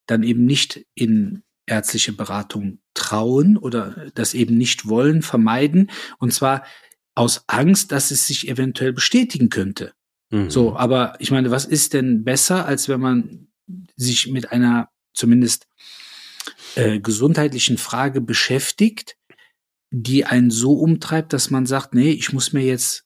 dann 0.07 0.23
eben 0.23 0.45
nicht 0.45 0.85
in 0.95 1.43
ärztliche 1.67 2.13
Beratung 2.13 2.79
trauen 2.93 3.57
oder 3.57 4.11
das 4.13 4.33
eben 4.33 4.57
nicht 4.57 4.87
wollen, 4.87 5.21
vermeiden. 5.21 5.89
Und 6.19 6.33
zwar 6.33 6.63
aus 7.15 7.43
Angst, 7.47 7.91
dass 7.91 8.11
es 8.11 8.27
sich 8.27 8.47
eventuell 8.47 8.93
bestätigen 8.93 9.49
könnte. 9.49 9.93
Mhm. 10.31 10.49
So, 10.49 10.75
aber 10.75 11.15
ich 11.19 11.31
meine, 11.31 11.51
was 11.51 11.65
ist 11.65 11.93
denn 11.93 12.23
besser, 12.23 12.65
als 12.65 12.89
wenn 12.89 12.99
man 12.99 13.47
sich 13.95 14.27
mit 14.27 14.51
einer 14.51 14.89
zumindest 15.13 15.67
äh, 16.75 16.99
gesundheitlichen 16.99 17.77
Frage 17.77 18.21
beschäftigt, 18.21 19.17
die 19.97 20.25
einen 20.25 20.51
so 20.51 20.73
umtreibt, 20.73 21.31
dass 21.31 21.51
man 21.51 21.65
sagt, 21.65 21.93
nee, 21.93 22.11
ich 22.11 22.33
muss 22.33 22.51
mir 22.51 22.63
jetzt 22.63 23.05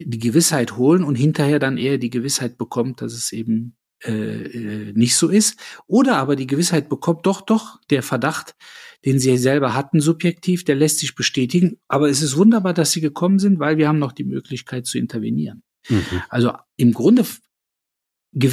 die 0.00 0.18
Gewissheit 0.18 0.76
holen 0.76 1.04
und 1.04 1.14
hinterher 1.14 1.60
dann 1.60 1.78
eher 1.78 1.96
die 1.96 2.10
Gewissheit 2.10 2.58
bekommt, 2.58 3.00
dass 3.02 3.12
es 3.12 3.30
eben 3.30 3.76
äh, 4.04 4.10
äh, 4.10 4.92
nicht 4.94 5.14
so 5.14 5.28
ist. 5.28 5.60
Oder 5.86 6.16
aber 6.16 6.34
die 6.34 6.48
Gewissheit 6.48 6.88
bekommt, 6.88 7.24
doch, 7.24 7.40
doch, 7.40 7.80
der 7.88 8.02
Verdacht, 8.02 8.56
den 9.04 9.20
sie 9.20 9.36
selber 9.38 9.74
hatten, 9.74 10.00
subjektiv, 10.00 10.64
der 10.64 10.74
lässt 10.74 10.98
sich 10.98 11.14
bestätigen. 11.14 11.78
Aber 11.86 12.10
es 12.10 12.20
ist 12.20 12.36
wunderbar, 12.36 12.74
dass 12.74 12.90
sie 12.90 13.00
gekommen 13.00 13.38
sind, 13.38 13.60
weil 13.60 13.78
wir 13.78 13.86
haben 13.86 14.00
noch 14.00 14.12
die 14.12 14.24
Möglichkeit 14.24 14.86
zu 14.86 14.98
intervenieren. 14.98 15.62
Mhm. 15.88 16.22
Also 16.28 16.52
im 16.76 16.92
Grunde 16.92 17.24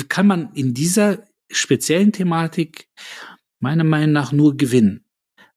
kann 0.08 0.28
man 0.28 0.54
in 0.54 0.76
dieser 0.76 1.26
speziellen 1.50 2.12
Thematik 2.12 2.90
meiner 3.60 3.84
Meinung 3.84 4.12
nach 4.12 4.32
nur 4.32 4.56
gewinnen. 4.56 5.09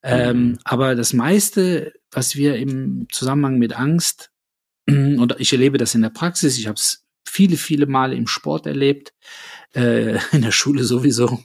Ähm, 0.03 0.43
mhm. 0.43 0.59
aber 0.65 0.95
das 0.95 1.13
meiste, 1.13 1.93
was 2.11 2.35
wir 2.35 2.57
im 2.57 3.07
Zusammenhang 3.11 3.59
mit 3.59 3.73
Angst, 3.79 4.31
und 4.89 5.37
ich 5.39 5.53
erlebe 5.53 5.79
das 5.79 5.95
in 5.95 6.03
der 6.03 6.11
Praxis, 6.11 6.59
ich 6.59 6.67
habe 6.67 6.77
es 6.77 7.05
viele, 7.27 7.57
viele 7.57 7.87
Male 7.87 8.17
im 8.17 8.27
Sport 8.27 8.67
erlebt, 8.67 9.13
äh, 9.75 10.19
in 10.33 10.43
der 10.43 10.53
Schule 10.53 10.85
sowieso, 10.85 11.41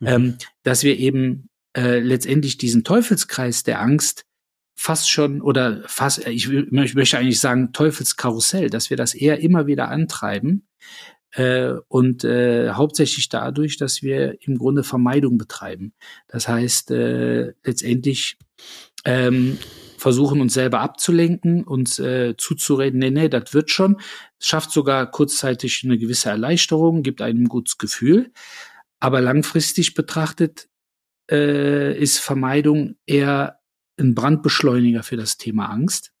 mhm. 0.00 0.06
ähm, 0.06 0.38
dass 0.62 0.82
wir 0.82 0.98
eben 0.98 1.48
äh, 1.76 2.00
letztendlich 2.00 2.58
diesen 2.58 2.84
Teufelskreis 2.84 3.62
der 3.62 3.80
Angst 3.80 4.24
fast 4.74 5.10
schon 5.10 5.42
oder 5.42 5.82
fast, 5.86 6.26
ich, 6.26 6.48
ich 6.48 6.94
möchte 6.94 7.18
eigentlich 7.18 7.40
sagen 7.40 7.72
Teufelskarussell, 7.72 8.70
dass 8.70 8.90
wir 8.90 8.96
das 8.96 9.12
eher 9.12 9.40
immer 9.40 9.66
wieder 9.66 9.88
antreiben, 9.88 10.68
äh, 11.32 11.74
und 11.88 12.24
äh, 12.24 12.70
hauptsächlich 12.70 13.28
dadurch, 13.28 13.76
dass 13.76 14.02
wir 14.02 14.38
im 14.42 14.58
Grunde 14.58 14.82
Vermeidung 14.82 15.38
betreiben. 15.38 15.92
Das 16.26 16.48
heißt, 16.48 16.90
äh, 16.90 17.52
letztendlich 17.64 18.38
ähm, 19.04 19.58
versuchen 19.98 20.40
uns 20.40 20.54
selber 20.54 20.80
abzulenken, 20.80 21.64
uns 21.64 21.98
äh, 21.98 22.34
zuzureden, 22.36 23.00
nee, 23.00 23.10
nee, 23.10 23.28
das 23.28 23.52
wird 23.52 23.70
schon. 23.70 24.00
Schafft 24.38 24.70
sogar 24.70 25.10
kurzzeitig 25.10 25.82
eine 25.84 25.98
gewisse 25.98 26.30
Erleichterung, 26.30 27.02
gibt 27.02 27.20
einem 27.20 27.42
ein 27.42 27.48
gutes 27.48 27.78
Gefühl. 27.78 28.32
Aber 29.00 29.20
langfristig 29.20 29.94
betrachtet 29.94 30.68
äh, 31.30 31.96
ist 31.98 32.18
Vermeidung 32.18 32.96
eher 33.06 33.58
ein 33.98 34.14
Brandbeschleuniger 34.14 35.02
für 35.02 35.16
das 35.16 35.36
Thema 35.36 35.66
Angst, 35.66 36.12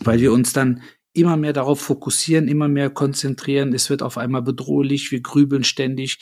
weil 0.00 0.20
wir 0.20 0.32
uns 0.32 0.52
dann 0.52 0.82
immer 1.12 1.36
mehr 1.36 1.52
darauf 1.52 1.80
fokussieren, 1.80 2.48
immer 2.48 2.68
mehr 2.68 2.90
konzentrieren. 2.90 3.74
Es 3.74 3.90
wird 3.90 4.02
auf 4.02 4.16
einmal 4.16 4.42
bedrohlich, 4.42 5.10
wir 5.10 5.20
grübeln 5.20 5.64
ständig, 5.64 6.18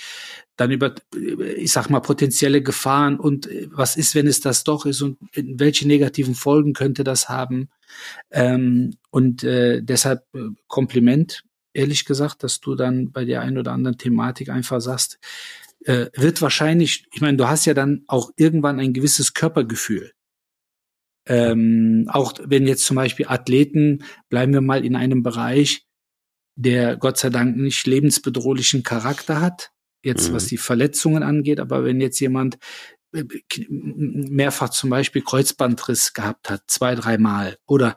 dann 0.57 0.71
über, 0.71 0.95
ich 1.57 1.73
sag 1.73 1.91
mal, 1.91 2.01
potenzielle 2.01 2.63
Gefahren 2.63 3.21
und 3.21 3.47
äh, 3.47 3.69
was 3.71 3.97
ist, 3.97 4.15
wenn 4.15 4.27
es 4.27 4.41
das 4.41 4.65
doch 4.65 4.87
ist 4.87 5.03
und 5.03 5.19
welche 5.35 5.87
negativen 5.87 6.35
Folgen 6.35 6.73
könnte 6.73 7.05
das 7.05 7.29
haben. 7.29 7.69
Ähm, 8.31 8.95
und 9.11 9.45
äh, 9.45 9.83
deshalb 9.83 10.25
äh, 10.35 10.49
Kompliment, 10.67 11.45
ehrlich 11.73 12.05
gesagt, 12.05 12.43
dass 12.43 12.61
du 12.61 12.75
dann 12.75 13.13
bei 13.13 13.25
der 13.25 13.43
einen 13.43 13.59
oder 13.59 13.73
anderen 13.73 13.99
Thematik 13.99 14.49
einfach 14.49 14.81
sagst, 14.81 15.19
äh, 15.85 16.07
wird 16.15 16.43
wahrscheinlich, 16.43 17.07
ich 17.13 17.21
meine, 17.21 17.37
du 17.37 17.47
hast 17.47 17.67
ja 17.67 17.75
dann 17.75 18.05
auch 18.09 18.31
irgendwann 18.37 18.81
ein 18.81 18.93
gewisses 18.93 19.35
Körpergefühl. 19.35 20.13
Ähm, 21.29 22.07
auch 22.09 22.33
wenn 22.43 22.67
jetzt 22.67 22.87
zum 22.87 22.97
Beispiel 22.97 23.27
Athleten, 23.29 24.03
bleiben 24.31 24.53
wir 24.53 24.63
mal 24.63 24.85
in 24.85 24.97
einem 24.97 25.23
Bereich, 25.23 25.87
der 26.57 26.97
Gott 26.97 27.19
sei 27.19 27.31
Dank 27.31 27.57
nicht 27.57 27.87
lebensbedrohlichen 27.87 28.83
Charakter 28.83 29.41
hat, 29.41 29.71
jetzt 30.03 30.31
mhm. 30.31 30.35
was 30.35 30.47
die 30.47 30.57
Verletzungen 30.57 31.23
angeht, 31.23 31.61
aber 31.61 31.85
wenn 31.85 32.01
jetzt 32.01 32.19
jemand 32.19 32.59
äh, 33.13 33.25
mehrfach 33.69 34.71
zum 34.71 34.91
Beispiel 34.91 35.23
Kreuzbandriss 35.23 36.15
gehabt 36.15 36.51
hat, 36.51 36.63
zwei, 36.67 36.95
dreimal 36.95 37.59
oder 37.67 37.97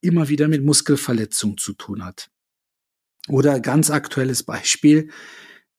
immer 0.00 0.28
wieder 0.28 0.48
mit 0.48 0.64
Muskelverletzung 0.64 1.56
zu 1.58 1.72
tun 1.72 2.04
hat. 2.04 2.28
Oder 3.28 3.60
ganz 3.60 3.90
aktuelles 3.90 4.42
Beispiel, 4.42 5.10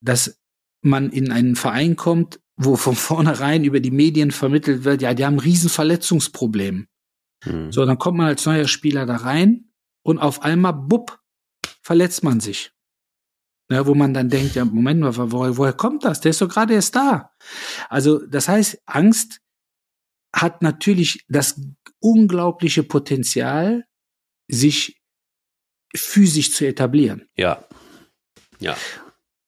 dass 0.01 0.39
man 0.81 1.11
in 1.11 1.31
einen 1.31 1.55
Verein 1.55 1.95
kommt, 1.95 2.39
wo 2.61 2.75
von 2.75 2.95
vornherein 2.95 3.63
über 3.63 3.79
die 3.79 3.89
Medien 3.89 4.31
vermittelt 4.31 4.83
wird, 4.83 5.01
ja, 5.01 5.13
die 5.13 5.25
haben 5.25 5.35
ein 5.35 5.39
Riesenverletzungsproblem. 5.39 6.87
Hm. 7.45 7.71
So, 7.71 7.85
dann 7.85 7.97
kommt 7.97 8.17
man 8.17 8.27
als 8.27 8.45
neuer 8.45 8.67
Spieler 8.67 9.05
da 9.05 9.15
rein 9.15 9.71
und 10.03 10.19
auf 10.19 10.41
einmal, 10.41 10.73
bupp, 10.73 11.19
verletzt 11.81 12.21
man 12.21 12.41
sich. 12.41 12.73
Ja, 13.71 13.87
wo 13.87 13.95
man 13.95 14.13
dann 14.13 14.29
denkt, 14.29 14.55
ja, 14.55 14.65
Moment 14.65 14.99
mal, 14.99 15.15
woher, 15.15 15.55
woher 15.55 15.73
kommt 15.73 16.03
das? 16.03 16.19
Der 16.19 16.31
ist 16.31 16.41
doch 16.41 16.49
gerade 16.49 16.73
erst 16.73 16.95
da. 16.95 17.31
Also, 17.87 18.25
das 18.25 18.49
heißt, 18.49 18.81
Angst 18.85 19.39
hat 20.35 20.61
natürlich 20.61 21.25
das 21.29 21.61
unglaubliche 21.99 22.83
Potenzial, 22.83 23.85
sich 24.49 25.01
physisch 25.95 26.53
zu 26.53 26.67
etablieren. 26.67 27.29
Ja. 27.37 27.63
Ja. 28.59 28.75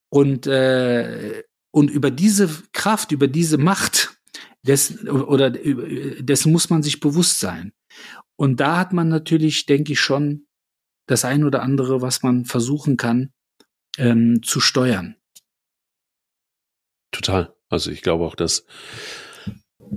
Und 0.09 0.47
äh, 0.47 1.43
und 1.71 1.89
über 1.89 2.11
diese 2.11 2.49
Kraft, 2.73 3.11
über 3.11 3.27
diese 3.27 3.57
Macht, 3.57 4.17
des, 4.63 5.07
oder 5.07 5.49
dessen 5.49 6.51
muss 6.51 6.69
man 6.69 6.83
sich 6.83 6.99
bewusst 6.99 7.39
sein. 7.39 7.73
Und 8.35 8.59
da 8.59 8.77
hat 8.77 8.93
man 8.93 9.07
natürlich, 9.07 9.65
denke 9.65 9.93
ich, 9.93 9.99
schon 9.99 10.45
das 11.07 11.25
ein 11.25 11.43
oder 11.43 11.61
andere, 11.63 12.01
was 12.01 12.23
man 12.23 12.45
versuchen 12.45 12.97
kann 12.97 13.33
ähm, 13.97 14.41
zu 14.43 14.59
steuern. 14.59 15.15
Total. 17.11 17.53
Also 17.69 17.91
ich 17.91 18.01
glaube 18.01 18.25
auch, 18.25 18.35
dass 18.35 18.65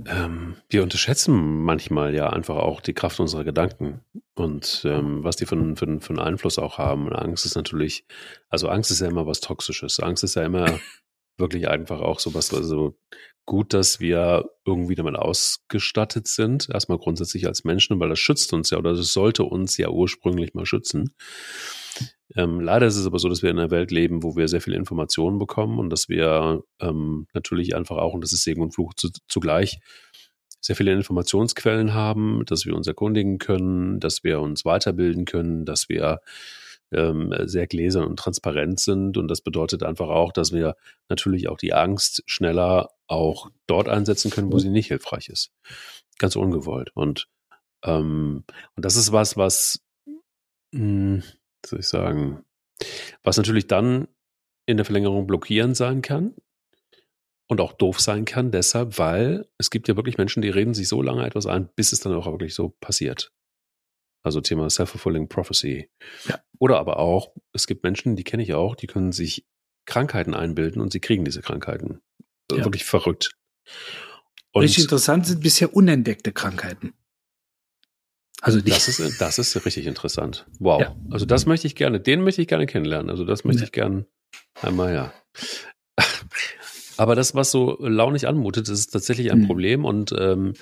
ähm, 0.05 0.57
wir 0.69 0.83
unterschätzen 0.83 1.63
manchmal 1.63 2.13
ja 2.13 2.29
einfach 2.29 2.55
auch 2.55 2.81
die 2.81 2.93
Kraft 2.93 3.19
unserer 3.19 3.43
Gedanken 3.43 4.01
und 4.33 4.81
ähm, 4.85 5.23
was 5.23 5.37
die 5.37 5.45
für, 5.45 5.75
für 5.75 5.85
einen 5.85 6.19
Einfluss 6.19 6.59
auch 6.59 6.77
haben. 6.77 7.07
Und 7.07 7.13
Angst 7.13 7.45
ist 7.45 7.55
natürlich, 7.55 8.05
also 8.49 8.67
Angst 8.67 8.91
ist 8.91 8.99
ja 8.99 9.07
immer 9.07 9.25
was 9.25 9.39
Toxisches. 9.39 9.99
Angst 9.99 10.23
ist 10.23 10.35
ja 10.35 10.43
immer 10.43 10.79
wirklich 11.37 11.67
einfach 11.67 11.99
auch 11.99 12.19
sowas, 12.19 12.53
also 12.53 12.97
gut, 13.45 13.73
dass 13.73 13.99
wir 13.99 14.45
irgendwie 14.65 14.95
damit 14.95 15.15
ausgestattet 15.15 16.27
sind. 16.27 16.67
Erstmal 16.71 16.97
grundsätzlich 16.97 17.45
als 17.45 17.63
Menschen, 17.63 17.99
weil 17.99 18.09
das 18.09 18.19
schützt 18.19 18.53
uns 18.53 18.71
ja 18.71 18.77
oder 18.77 18.95
das 18.95 19.13
sollte 19.13 19.43
uns 19.43 19.77
ja 19.77 19.89
ursprünglich 19.89 20.53
mal 20.53 20.65
schützen. 20.65 21.13
Ähm, 22.35 22.59
leider 22.59 22.87
ist 22.87 22.95
es 22.95 23.05
aber 23.05 23.19
so, 23.19 23.29
dass 23.29 23.43
wir 23.43 23.51
in 23.51 23.59
einer 23.59 23.71
Welt 23.71 23.91
leben, 23.91 24.23
wo 24.23 24.35
wir 24.35 24.47
sehr 24.47 24.61
viele 24.61 24.77
Informationen 24.77 25.37
bekommen 25.37 25.79
und 25.79 25.89
dass 25.91 26.09
wir 26.09 26.63
ähm, 26.81 27.27
natürlich 27.33 27.75
einfach 27.75 27.97
auch, 27.97 28.13
und 28.13 28.23
das 28.23 28.33
ist 28.33 28.43
Segen 28.43 28.61
und 28.61 28.73
Fluch 28.73 28.93
zu, 28.95 29.09
zugleich, 29.27 29.79
sehr 30.59 30.75
viele 30.75 30.93
Informationsquellen 30.93 31.93
haben, 31.93 32.41
dass 32.47 32.65
wir 32.65 32.75
uns 32.75 32.87
erkundigen 32.87 33.37
können, 33.37 33.99
dass 33.99 34.23
wir 34.23 34.39
uns 34.41 34.65
weiterbilden 34.65 35.25
können, 35.25 35.63
dass 35.63 35.89
wir 35.89 36.21
ähm, 36.91 37.33
sehr 37.45 37.67
gläsern 37.67 38.05
und 38.05 38.17
transparent 38.17 38.79
sind. 38.79 39.17
Und 39.17 39.27
das 39.27 39.41
bedeutet 39.41 39.83
einfach 39.83 40.09
auch, 40.09 40.31
dass 40.31 40.51
wir 40.51 40.75
natürlich 41.09 41.47
auch 41.47 41.57
die 41.57 41.73
Angst 41.73 42.23
schneller 42.25 42.89
auch 43.07 43.49
dort 43.67 43.89
einsetzen 43.89 44.31
können, 44.31 44.51
wo 44.51 44.59
sie 44.59 44.69
nicht 44.69 44.87
hilfreich 44.87 45.29
ist. 45.29 45.51
Ganz 46.17 46.35
ungewollt. 46.35 46.91
Und, 46.95 47.27
ähm, 47.83 48.43
und 48.75 48.85
das 48.85 48.95
ist 48.95 49.11
was, 49.11 49.37
was, 49.37 49.81
mh, 50.71 51.21
hm, 51.21 51.23
soll 51.65 51.79
ich 51.79 51.87
sagen, 51.87 52.43
was 53.23 53.37
natürlich 53.37 53.67
dann 53.67 54.07
in 54.65 54.77
der 54.77 54.85
Verlängerung 54.85 55.27
blockierend 55.27 55.77
sein 55.77 56.01
kann, 56.01 56.33
und 57.47 57.61
auch 57.61 57.73
doof 57.73 57.99
sein 57.99 58.25
kann, 58.25 58.51
deshalb, 58.51 58.97
weil 58.97 59.47
es 59.57 59.69
gibt 59.69 59.87
ja 59.87 59.95
wirklich 59.95 60.17
Menschen, 60.17 60.41
die 60.41 60.49
reden 60.49 60.73
sich 60.73 60.87
so 60.87 61.01
lange 61.01 61.25
etwas 61.25 61.45
ein, 61.45 61.69
bis 61.75 61.91
es 61.91 61.99
dann 61.99 62.13
auch 62.13 62.25
wirklich 62.25 62.55
so 62.55 62.69
passiert. 62.69 63.31
Also 64.25 64.41
Thema 64.41 64.67
Self-Fulfilling 64.69 65.29
Prophecy. 65.29 65.89
Ja. 66.27 66.41
Oder 66.57 66.79
aber 66.79 66.97
auch, 66.97 67.31
es 67.53 67.67
gibt 67.67 67.83
Menschen, 67.83 68.15
die 68.15 68.23
kenne 68.23 68.41
ich 68.41 68.55
auch, 68.55 68.75
die 68.75 68.87
können 68.87 69.11
sich 69.11 69.45
Krankheiten 69.85 70.33
einbilden 70.33 70.81
und 70.81 70.91
sie 70.91 70.99
kriegen 70.99 71.25
diese 71.25 71.41
Krankheiten. 71.41 72.01
Ja. 72.51 72.63
Wirklich 72.63 72.85
verrückt. 72.85 73.35
Und 74.51 74.63
richtig 74.63 74.85
interessant 74.85 75.27
sind 75.27 75.41
bisher 75.41 75.75
unentdeckte 75.75 76.31
Krankheiten. 76.31 76.93
Also 78.41 78.61
das 78.61 78.87
ist 78.87 79.21
das 79.21 79.37
ist 79.37 79.65
richtig 79.65 79.85
interessant. 79.85 80.47
Wow. 80.59 80.81
Ja. 80.81 80.95
Also 81.11 81.25
das 81.25 81.45
möchte 81.45 81.67
ich 81.67 81.75
gerne, 81.75 81.99
den 81.99 82.23
möchte 82.23 82.41
ich 82.41 82.47
gerne 82.47 82.65
kennenlernen. 82.65 83.11
Also 83.11 83.25
das 83.25 83.43
möchte 83.43 83.61
ja. 83.61 83.65
ich 83.65 83.71
gerne 83.71 84.07
einmal 84.59 84.93
ja. 84.93 85.13
Aber 86.97 87.15
das, 87.15 87.35
was 87.35 87.51
so 87.51 87.77
launig 87.79 88.27
anmutet, 88.27 88.69
ist 88.69 88.87
tatsächlich 88.87 89.31
ein 89.31 89.41
mhm. 89.41 89.47
Problem. 89.47 89.85
Und 89.85 90.13
ähm, 90.17 90.53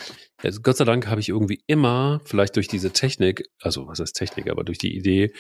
also 0.41 0.61
Gott 0.61 0.77
sei 0.77 0.86
Dank 0.86 1.07
habe 1.07 1.21
ich 1.21 1.29
irgendwie 1.29 1.63
immer, 1.67 2.21
vielleicht 2.25 2.55
durch 2.55 2.67
diese 2.67 2.91
Technik, 2.91 3.49
also 3.61 3.88
was 3.88 3.99
heißt 3.99 4.15
Technik, 4.15 4.49
aber 4.49 4.63
durch 4.63 4.77
die 4.77 4.95
Idee, 4.95 5.34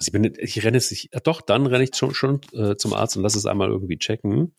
also 0.00 0.08
ich 0.08 0.12
bin, 0.12 0.32
ich 0.38 0.64
renne 0.64 0.76
jetzt 0.76 0.90
nicht, 0.90 1.10
doch, 1.24 1.40
dann 1.40 1.66
renne 1.66 1.84
ich 1.84 1.94
schon, 1.94 2.14
schon 2.14 2.40
äh, 2.52 2.76
zum 2.76 2.94
Arzt 2.94 3.16
und 3.16 3.22
lass 3.22 3.34
es 3.34 3.46
einmal 3.46 3.68
irgendwie 3.68 3.98
checken. 3.98 4.54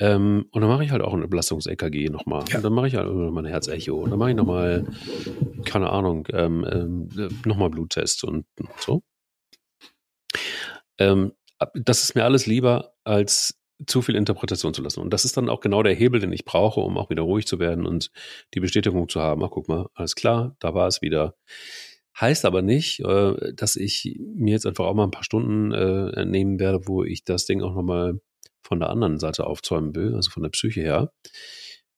Ähm, 0.00 0.46
und 0.50 0.62
dann 0.62 0.70
mache 0.70 0.82
ich 0.82 0.90
halt 0.90 1.02
auch 1.02 1.12
ein 1.12 1.28
Belastungs-EKG 1.28 2.08
nochmal. 2.08 2.44
Ja. 2.48 2.56
Und 2.56 2.64
dann 2.64 2.72
mache 2.72 2.88
ich 2.88 2.94
halt 2.94 3.06
nochmal 3.06 3.44
ein 3.44 3.50
Herzecho. 3.50 3.98
Und 3.98 4.10
dann 4.10 4.18
mache 4.18 4.30
ich 4.30 4.36
nochmal, 4.36 4.86
keine 5.66 5.90
Ahnung, 5.90 6.26
ähm, 6.32 6.66
ähm, 6.70 7.08
nochmal 7.44 7.68
Bluttest 7.68 8.24
und 8.24 8.46
so. 8.78 9.02
Ähm, 10.98 11.32
das 11.74 12.02
ist 12.02 12.14
mir 12.14 12.24
alles 12.24 12.46
lieber, 12.46 12.94
als 13.04 13.59
zu 13.86 14.02
viel 14.02 14.16
Interpretation 14.16 14.74
zu 14.74 14.82
lassen. 14.82 15.00
Und 15.00 15.10
das 15.12 15.24
ist 15.24 15.36
dann 15.36 15.48
auch 15.48 15.60
genau 15.60 15.82
der 15.82 15.94
Hebel, 15.94 16.20
den 16.20 16.32
ich 16.32 16.44
brauche, 16.44 16.80
um 16.80 16.98
auch 16.98 17.10
wieder 17.10 17.22
ruhig 17.22 17.46
zu 17.46 17.58
werden 17.58 17.86
und 17.86 18.10
die 18.54 18.60
Bestätigung 18.60 19.08
zu 19.08 19.20
haben. 19.20 19.42
Ach, 19.44 19.50
guck 19.50 19.68
mal, 19.68 19.88
alles 19.94 20.14
klar, 20.14 20.56
da 20.58 20.74
war 20.74 20.86
es 20.86 21.02
wieder. 21.02 21.34
Heißt 22.20 22.44
aber 22.44 22.62
nicht, 22.62 23.00
äh, 23.00 23.54
dass 23.54 23.76
ich 23.76 24.18
mir 24.18 24.52
jetzt 24.52 24.66
einfach 24.66 24.84
auch 24.84 24.94
mal 24.94 25.04
ein 25.04 25.10
paar 25.10 25.24
Stunden 25.24 25.72
äh, 25.72 26.24
nehmen 26.24 26.58
werde, 26.58 26.86
wo 26.86 27.04
ich 27.04 27.24
das 27.24 27.46
Ding 27.46 27.62
auch 27.62 27.74
nochmal 27.74 28.20
von 28.62 28.80
der 28.80 28.90
anderen 28.90 29.18
Seite 29.18 29.46
aufzäumen 29.46 29.94
will, 29.94 30.14
also 30.14 30.30
von 30.30 30.42
der 30.42 30.50
Psyche 30.50 30.80
her. 30.80 31.12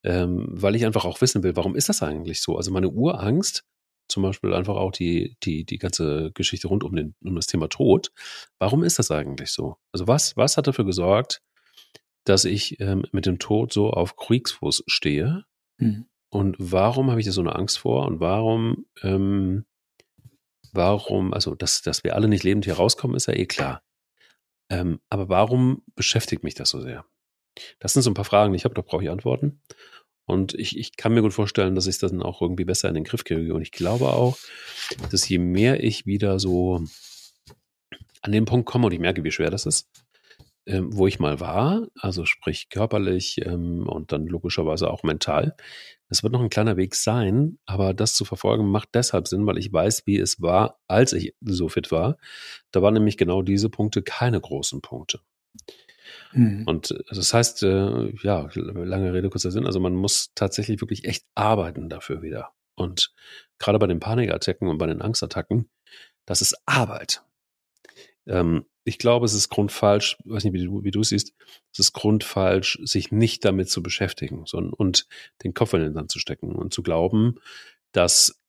Ähm, 0.05 0.47
weil 0.49 0.75
ich 0.75 0.85
einfach 0.85 1.05
auch 1.05 1.21
wissen 1.21 1.43
will, 1.43 1.57
warum 1.57 1.77
ist 1.77 1.89
das 1.89 2.03
eigentlich 2.03 2.43
so? 2.43 2.57
Also 2.57 2.73
meine 2.73 2.89
Urangst, 2.91 3.65
zum 4.09 4.23
Beispiel 4.23 4.53
einfach 4.53 4.77
auch 4.77 4.93
die, 4.93 5.37
die, 5.43 5.65
die 5.65 5.79
ganze 5.79 6.33
Geschichte 6.35 6.69
rund 6.69 6.85
um, 6.85 6.95
den, 6.95 7.15
um 7.25 7.35
das 7.35 7.47
Thema 7.47 7.69
Tod. 7.69 8.13
Warum 8.59 8.85
ist 8.85 8.99
das 8.99 9.11
eigentlich 9.11 9.51
so? 9.51 9.77
Also 9.93 10.07
was, 10.07 10.37
was 10.37 10.57
hat 10.57 10.67
dafür 10.67 10.85
gesorgt, 10.85 11.41
dass 12.25 12.45
ich 12.45 12.81
ähm, 12.81 13.05
mit 13.13 13.27
dem 13.27 13.39
Tod 13.39 13.73
so 13.73 13.91
auf 13.91 14.17
Kriegsfuß 14.17 14.85
stehe? 14.87 15.45
Mhm. 15.79 16.07
Und 16.31 16.57
warum 16.59 17.11
habe 17.11 17.21
ich 17.21 17.27
da 17.27 17.33
so 17.33 17.41
eine 17.41 17.55
Angst 17.55 17.79
vor? 17.79 18.07
Und 18.07 18.21
warum, 18.21 18.87
ähm, 19.03 19.67
warum, 20.73 21.35
also 21.35 21.55
dass, 21.55 21.83
dass 21.83 22.05
wir 22.05 22.17
alle 22.17 22.29
nicht 22.29 22.45
lebend 22.45 22.65
hier 22.65 22.75
rauskommen, 22.75 23.17
ist 23.17 23.27
ja 23.27 23.35
eh 23.35 23.47
klar. 23.47 23.83
Ähm, 24.71 25.01
aber 25.11 25.29
warum 25.29 25.83
beschäftigt 25.95 26.45
mich 26.45 26.55
das 26.55 26.71
so 26.71 26.81
sehr? 26.81 27.05
Das 27.79 27.93
sind 27.93 28.03
so 28.03 28.11
ein 28.11 28.15
paar 28.15 28.25
Fragen, 28.25 28.53
die 28.53 28.57
ich 28.57 28.65
habe, 28.65 28.75
da 28.75 28.81
brauche 28.81 29.03
ich 29.03 29.11
Antworten. 29.11 29.61
Und 30.25 30.55
ich, 30.55 30.79
ich 30.79 30.97
kann 30.97 31.13
mir 31.13 31.21
gut 31.21 31.35
vorstellen, 31.35 31.75
dass 31.75 31.87
ich 31.87 31.99
das 31.99 32.11
dann 32.11 32.23
auch 32.23 32.41
irgendwie 32.41 32.65
besser 32.65 32.89
in 32.89 32.95
den 32.95 33.05
Griff 33.05 33.25
kriege. 33.25 33.53
Und 33.53 33.61
ich 33.61 33.73
glaube 33.73 34.09
auch, 34.09 34.39
dass 35.11 35.29
je 35.29 35.39
mehr 35.39 35.83
ich 35.83 36.07
wieder 36.07 36.39
so 36.39 36.83
an 38.23 38.33
den 38.33 38.45
Punkt 38.45 38.67
komme 38.67 38.87
und 38.87 38.93
ich 38.93 39.01
merke, 39.01 39.25
wie 39.25 39.33
schwer 39.33 39.51
das 39.51 39.67
ist, 39.67 39.89
ähm, 40.67 40.97
wo 40.97 41.07
ich 41.07 41.19
mal 41.19 41.41
war, 41.41 41.89
also 41.99 42.25
sprich 42.25 42.69
körperlich 42.69 43.45
ähm, 43.45 43.87
und 43.89 44.13
dann 44.13 44.27
logischerweise 44.27 44.91
auch 44.91 45.03
mental. 45.03 45.57
Das 46.09 46.23
wird 46.23 46.33
noch 46.33 46.41
ein 46.41 46.51
kleiner 46.51 46.77
Weg 46.77 46.95
sein, 46.95 47.59
aber 47.67 47.95
das 47.95 48.15
zu 48.15 48.25
verfolgen 48.25 48.71
macht 48.71 48.91
deshalb 48.95 49.27
Sinn, 49.29 49.47
weil 49.47 49.59
ich 49.59 49.73
weiß, 49.73 50.07
wie 50.07 50.19
es 50.19 50.41
war, 50.41 50.79
als 50.87 51.13
ich 51.15 51.35
so 51.41 51.69
fit 51.69 51.91
war. 51.91 52.17
Da 52.71 52.83
waren 52.83 52.95
nämlich 52.95 53.17
genau 53.17 53.43
diese 53.43 53.71
Punkte 53.71 54.03
keine 54.03 54.41
großen 54.41 54.83
Punkte. 54.83 55.21
Mhm. 56.33 56.65
Und 56.67 56.91
äh, 56.93 57.03
das 57.09 57.35
heißt, 57.35 57.63
äh, 57.65 58.13
ja, 58.23 58.49
lange 58.55 59.13
Rede, 59.13 59.31
kurzer 59.31 59.51
Sinn, 59.51 59.67
also 59.67 59.81
man 59.81 59.95
muss 59.95 60.33
tatsächlich 60.35 60.81
wirklich 60.81 61.05
echt 61.05 61.25
arbeiten 61.35 61.89
dafür 61.89 62.23
wieder. 62.23 62.51
Und 62.75 63.13
gerade 63.59 63.79
bei 63.79 63.87
den 63.87 64.01
Panikattacken 64.01 64.69
und 64.69 64.79
bei 64.79 64.87
den 64.87 65.03
Angstattacken, 65.03 65.69
das 66.25 66.41
ist 66.41 66.57
Arbeit. 66.67 67.23
Ähm, 68.27 68.65
ich 68.85 68.99
glaube, 68.99 69.27
es 69.27 69.35
ist 69.35 69.49
grundfalsch, 69.49 70.17
weiß 70.25 70.45
nicht, 70.45 70.55
wie 70.55 70.65
du, 70.65 70.83
wie 70.83 70.91
du 70.91 71.03
siehst, 71.03 71.35
es 71.73 71.79
ist 71.79 71.93
grundfalsch, 71.93 72.79
sich 72.83 73.13
nicht 73.13 73.45
damit 73.45 73.71
zu 73.71 73.83
beschäftigen 73.83 74.45
sondern, 74.47 74.73
und 74.73 75.07
den 75.45 75.55
Kopf 75.55 75.73
in 75.75 75.81
den 75.81 75.95
Sand 75.95 76.11
zu 76.11 76.19
stecken 76.19 76.53
und 76.53 76.75
zu 76.75 76.83
glauben, 76.83 77.37
dass, 77.93 78.41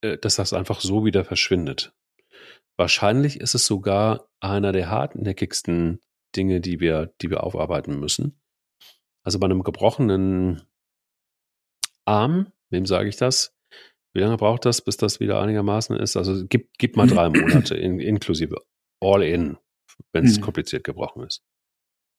äh, 0.00 0.16
dass 0.18 0.36
das 0.36 0.52
einfach 0.52 0.80
so 0.80 1.04
wieder 1.04 1.24
verschwindet. 1.24 1.92
Wahrscheinlich 2.76 3.38
ist 3.38 3.54
es 3.54 3.66
sogar 3.66 4.28
einer 4.40 4.72
der 4.72 4.90
hartnäckigsten 4.90 6.00
Dinge, 6.34 6.60
die 6.60 6.80
wir, 6.80 7.12
die 7.20 7.30
wir 7.30 7.44
aufarbeiten 7.44 8.00
müssen. 8.00 8.40
Also 9.22 9.38
bei 9.38 9.44
einem 9.44 9.62
gebrochenen 9.62 10.62
Arm, 12.04 12.52
wem 12.70 12.86
sage 12.86 13.08
ich 13.08 13.16
das? 13.16 13.54
Wie 14.12 14.20
lange 14.20 14.36
braucht 14.36 14.64
das, 14.64 14.80
bis 14.80 14.96
das 14.96 15.20
wieder 15.20 15.40
einigermaßen 15.40 15.96
ist? 15.96 16.16
Also 16.16 16.46
gib, 16.46 16.70
gib 16.78 16.96
mal 16.96 17.06
drei 17.06 17.28
Monate 17.28 17.76
in, 17.76 18.00
inklusive 18.00 18.64
all 19.04 19.22
in, 19.22 19.56
wenn 20.12 20.24
es 20.24 20.38
mhm. 20.38 20.42
kompliziert 20.42 20.84
gebrochen 20.84 21.24
ist. 21.24 21.42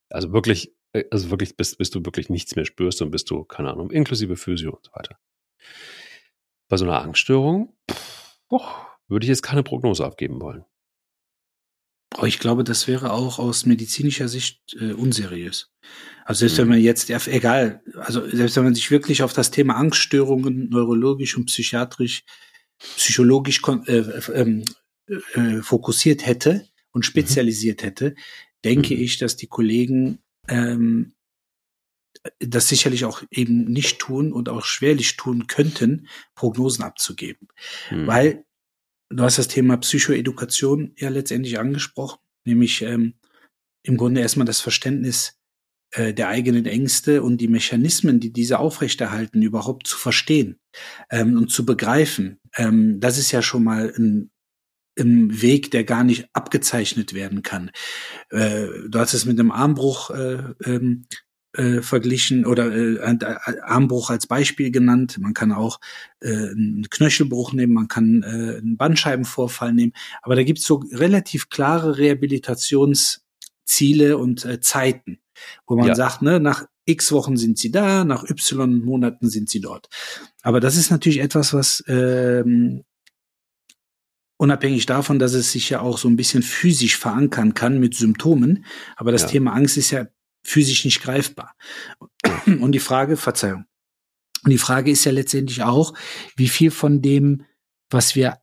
Also 0.10 0.32
wirklich, 0.32 0.74
äh, 0.94 1.06
also 1.12 1.30
wirklich, 1.30 1.56
bis, 1.56 1.76
bis 1.76 1.90
du 1.90 2.04
wirklich 2.06 2.30
nichts 2.30 2.56
mehr 2.56 2.66
spürst 2.66 3.02
und 3.02 3.12
bist 3.12 3.30
du, 3.30 3.44
keine 3.44 3.72
Ahnung, 3.72 3.92
inklusive 3.92 4.36
Physio 4.36 4.72
und 4.76 4.86
so 4.86 4.92
weiter. 4.94 5.18
Bei 6.68 6.78
so 6.78 6.86
einer 6.86 7.02
Angststörung, 7.02 7.76
pff, 7.90 8.40
oh, 8.50 8.62
würde 9.08 9.26
ich 9.26 9.30
jetzt 9.30 9.44
keine 9.44 9.64
Prognose 9.64 10.06
abgeben 10.06 10.42
wollen. 10.42 10.66
Aber 12.12 12.28
ich 12.28 12.40
glaube, 12.40 12.64
das 12.64 12.88
wäre 12.88 13.12
auch 13.12 13.40
aus 13.40 13.66
medizinischer 13.66 14.30
Sicht 14.30 14.74
äh, 14.80 14.94
unseriös. 14.94 15.74
Also 16.24 16.40
selbst 16.40 16.58
mhm. 16.58 16.62
wenn 16.62 16.70
man 16.70 16.80
jetzt, 16.80 17.10
egal, 17.28 17.84
also 17.96 18.28
selbst 18.30 18.56
wenn 18.56 18.64
man 18.64 18.76
sich 18.76 18.90
wirklich 18.90 19.22
auf 19.22 19.34
das 19.34 19.52
Thema 19.52 19.76
Angststörungen 19.76 20.70
neurologisch 20.70 21.36
und 21.36 21.46
psychiatrisch, 21.48 22.24
psychologisch 22.78 23.62
äh, 23.88 23.98
ähm, 24.34 24.64
äh, 25.08 25.62
fokussiert 25.62 26.26
hätte 26.26 26.68
und 26.96 27.02
mhm. 27.02 27.10
spezialisiert 27.10 27.84
hätte, 27.84 28.16
denke 28.64 28.96
mhm. 28.96 29.02
ich, 29.02 29.18
dass 29.18 29.36
die 29.36 29.48
Kollegen 29.48 30.20
ähm, 30.48 31.14
das 32.40 32.70
sicherlich 32.70 33.06
auch 33.06 33.22
eben 33.30 33.66
nicht 33.66 34.00
tun 34.00 34.32
und 34.32 34.50
auch 34.50 34.66
schwerlich 34.66 35.18
tun 35.18 35.46
könnten, 35.48 36.08
Prognosen 36.34 36.84
abzugeben. 36.84 37.50
Mhm. 37.92 38.08
Weil 38.08 38.46
du 39.10 39.24
hast 39.24 39.38
das 39.38 39.50
Thema 39.50 39.78
Psychoedukation 39.78 40.94
ja 40.98 41.10
letztendlich 41.10 41.60
angesprochen, 41.60 42.20
nämlich 42.46 42.82
ähm, 42.82 43.16
im 43.84 43.98
Grunde 43.98 44.22
erstmal 44.22 44.48
das 44.48 44.62
Verständnis 44.62 45.38
äh, 45.92 46.14
der 46.14 46.30
eigenen 46.30 46.66
Ängste 46.66 47.22
und 47.22 47.38
die 47.38 47.50
Mechanismen, 47.50 48.22
die 48.22 48.32
diese 48.32 48.58
aufrechterhalten, 48.60 49.42
überhaupt 49.42 49.86
zu 49.86 49.98
verstehen 49.98 50.60
ähm, 51.12 51.38
und 51.38 51.52
zu 51.52 51.66
begreifen. 51.66 52.40
Ähm, 52.56 53.02
das 53.02 53.18
ist 53.18 53.32
ja 53.32 53.42
schon 53.42 53.66
mal 53.66 53.94
ein, 53.96 54.32
ein 54.98 55.42
Weg, 55.42 55.72
der 55.72 55.84
gar 55.84 56.04
nicht 56.04 56.28
abgezeichnet 56.34 57.14
werden 57.14 57.42
kann. 57.42 57.72
Äh, 58.30 58.68
du 58.88 59.00
hast 59.00 59.14
es 59.14 59.26
mit 59.26 59.40
einem 59.40 59.52
Armbruch 59.52 60.12
äh, 60.12 60.54
ähm, 60.64 61.06
äh, 61.58 61.82
verglichen 61.82 62.46
oder 62.46 62.76
äh, 62.76 63.00
Armbruch 63.64 64.10
als 64.10 64.28
Beispiel 64.28 64.72
genannt. 64.72 65.18
Man 65.20 65.34
kann 65.34 65.54
auch 65.54 65.80
äh, 66.20 66.30
einen 66.30 66.88
Knöchelbruch 66.90 67.54
nehmen, 67.54 67.72
man 67.74 67.88
kann 67.88 68.24
äh, 68.24 68.58
einen 68.58 68.76
Bandscheibenvorfall 68.78 69.72
nehmen. 69.74 69.94
Aber 70.22 70.36
da 70.36 70.44
gibt 70.44 70.60
es 70.60 70.66
so 70.66 70.84
relativ 70.92 71.48
klare 71.50 71.98
Rehabilitationsziele 71.98 74.18
und 74.18 74.64
Zeiten, 74.64 75.20
wo 75.66 75.78
man 75.78 75.88
ja. 75.88 75.96
sagt, 75.96 76.22
ne, 76.22 76.40
nach 76.40 76.68
X 76.86 77.12
Wochen 77.12 77.36
sind 77.38 77.58
sie 77.58 77.72
da, 77.72 78.04
nach 78.04 78.30
Y 78.30 78.84
Monaten 78.84 79.30
sind 79.30 79.50
sie 79.50 79.62
dort. 79.62 79.88
Aber 80.42 80.60
das 80.60 80.78
ist 80.78 80.92
natürlich 80.92 81.20
etwas, 81.20 81.54
was 81.54 81.84
ähm, 81.88 82.84
unabhängig 84.38 84.86
davon, 84.86 85.20
dass 85.20 85.34
es 85.34 85.52
sich 85.52 85.70
ja 85.70 85.80
auch 85.80 85.98
so 85.98 86.08
ein 86.08 86.18
bisschen 86.18 86.44
physisch 86.44 86.98
verankern 86.98 87.54
kann 87.54 87.80
mit 87.80 87.96
Symptomen. 87.96 88.66
Aber 88.96 89.12
das 89.12 89.24
ja. 89.24 89.28
Thema 89.30 89.54
Angst 89.54 89.78
ist 89.78 89.92
ja 89.92 90.08
physisch 90.44 90.86
nicht 90.86 91.02
greifbar. 91.02 91.56
Und 92.46 92.72
die 92.72 92.80
Frage, 92.80 93.18
Verzeihung, 93.18 93.66
und 94.46 94.52
die 94.52 94.60
Frage 94.60 94.92
ist 94.92 95.04
ja 95.06 95.12
letztendlich 95.12 95.64
auch, 95.64 95.96
wie 96.36 96.48
viel 96.48 96.70
von 96.70 97.02
dem, 97.02 97.46
was 97.90 98.16
wir 98.16 98.38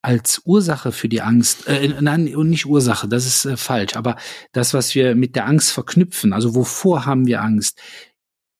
als 0.00 0.40
Ursache 0.44 0.90
für 0.90 1.08
die 1.08 1.20
Angst, 1.20 1.66
äh, 1.66 1.88
nein, 2.00 2.34
und 2.34 2.50
nicht 2.50 2.66
Ursache, 2.66 3.08
das 3.08 3.26
ist 3.26 3.44
äh, 3.44 3.56
falsch, 3.56 3.94
aber 3.94 4.16
das, 4.52 4.74
was 4.74 4.94
wir 4.94 5.14
mit 5.14 5.36
der 5.36 5.46
Angst 5.46 5.72
verknüpfen, 5.72 6.32
also 6.32 6.54
wovor 6.54 7.06
haben 7.06 7.26
wir 7.26 7.42
Angst, 7.42 7.80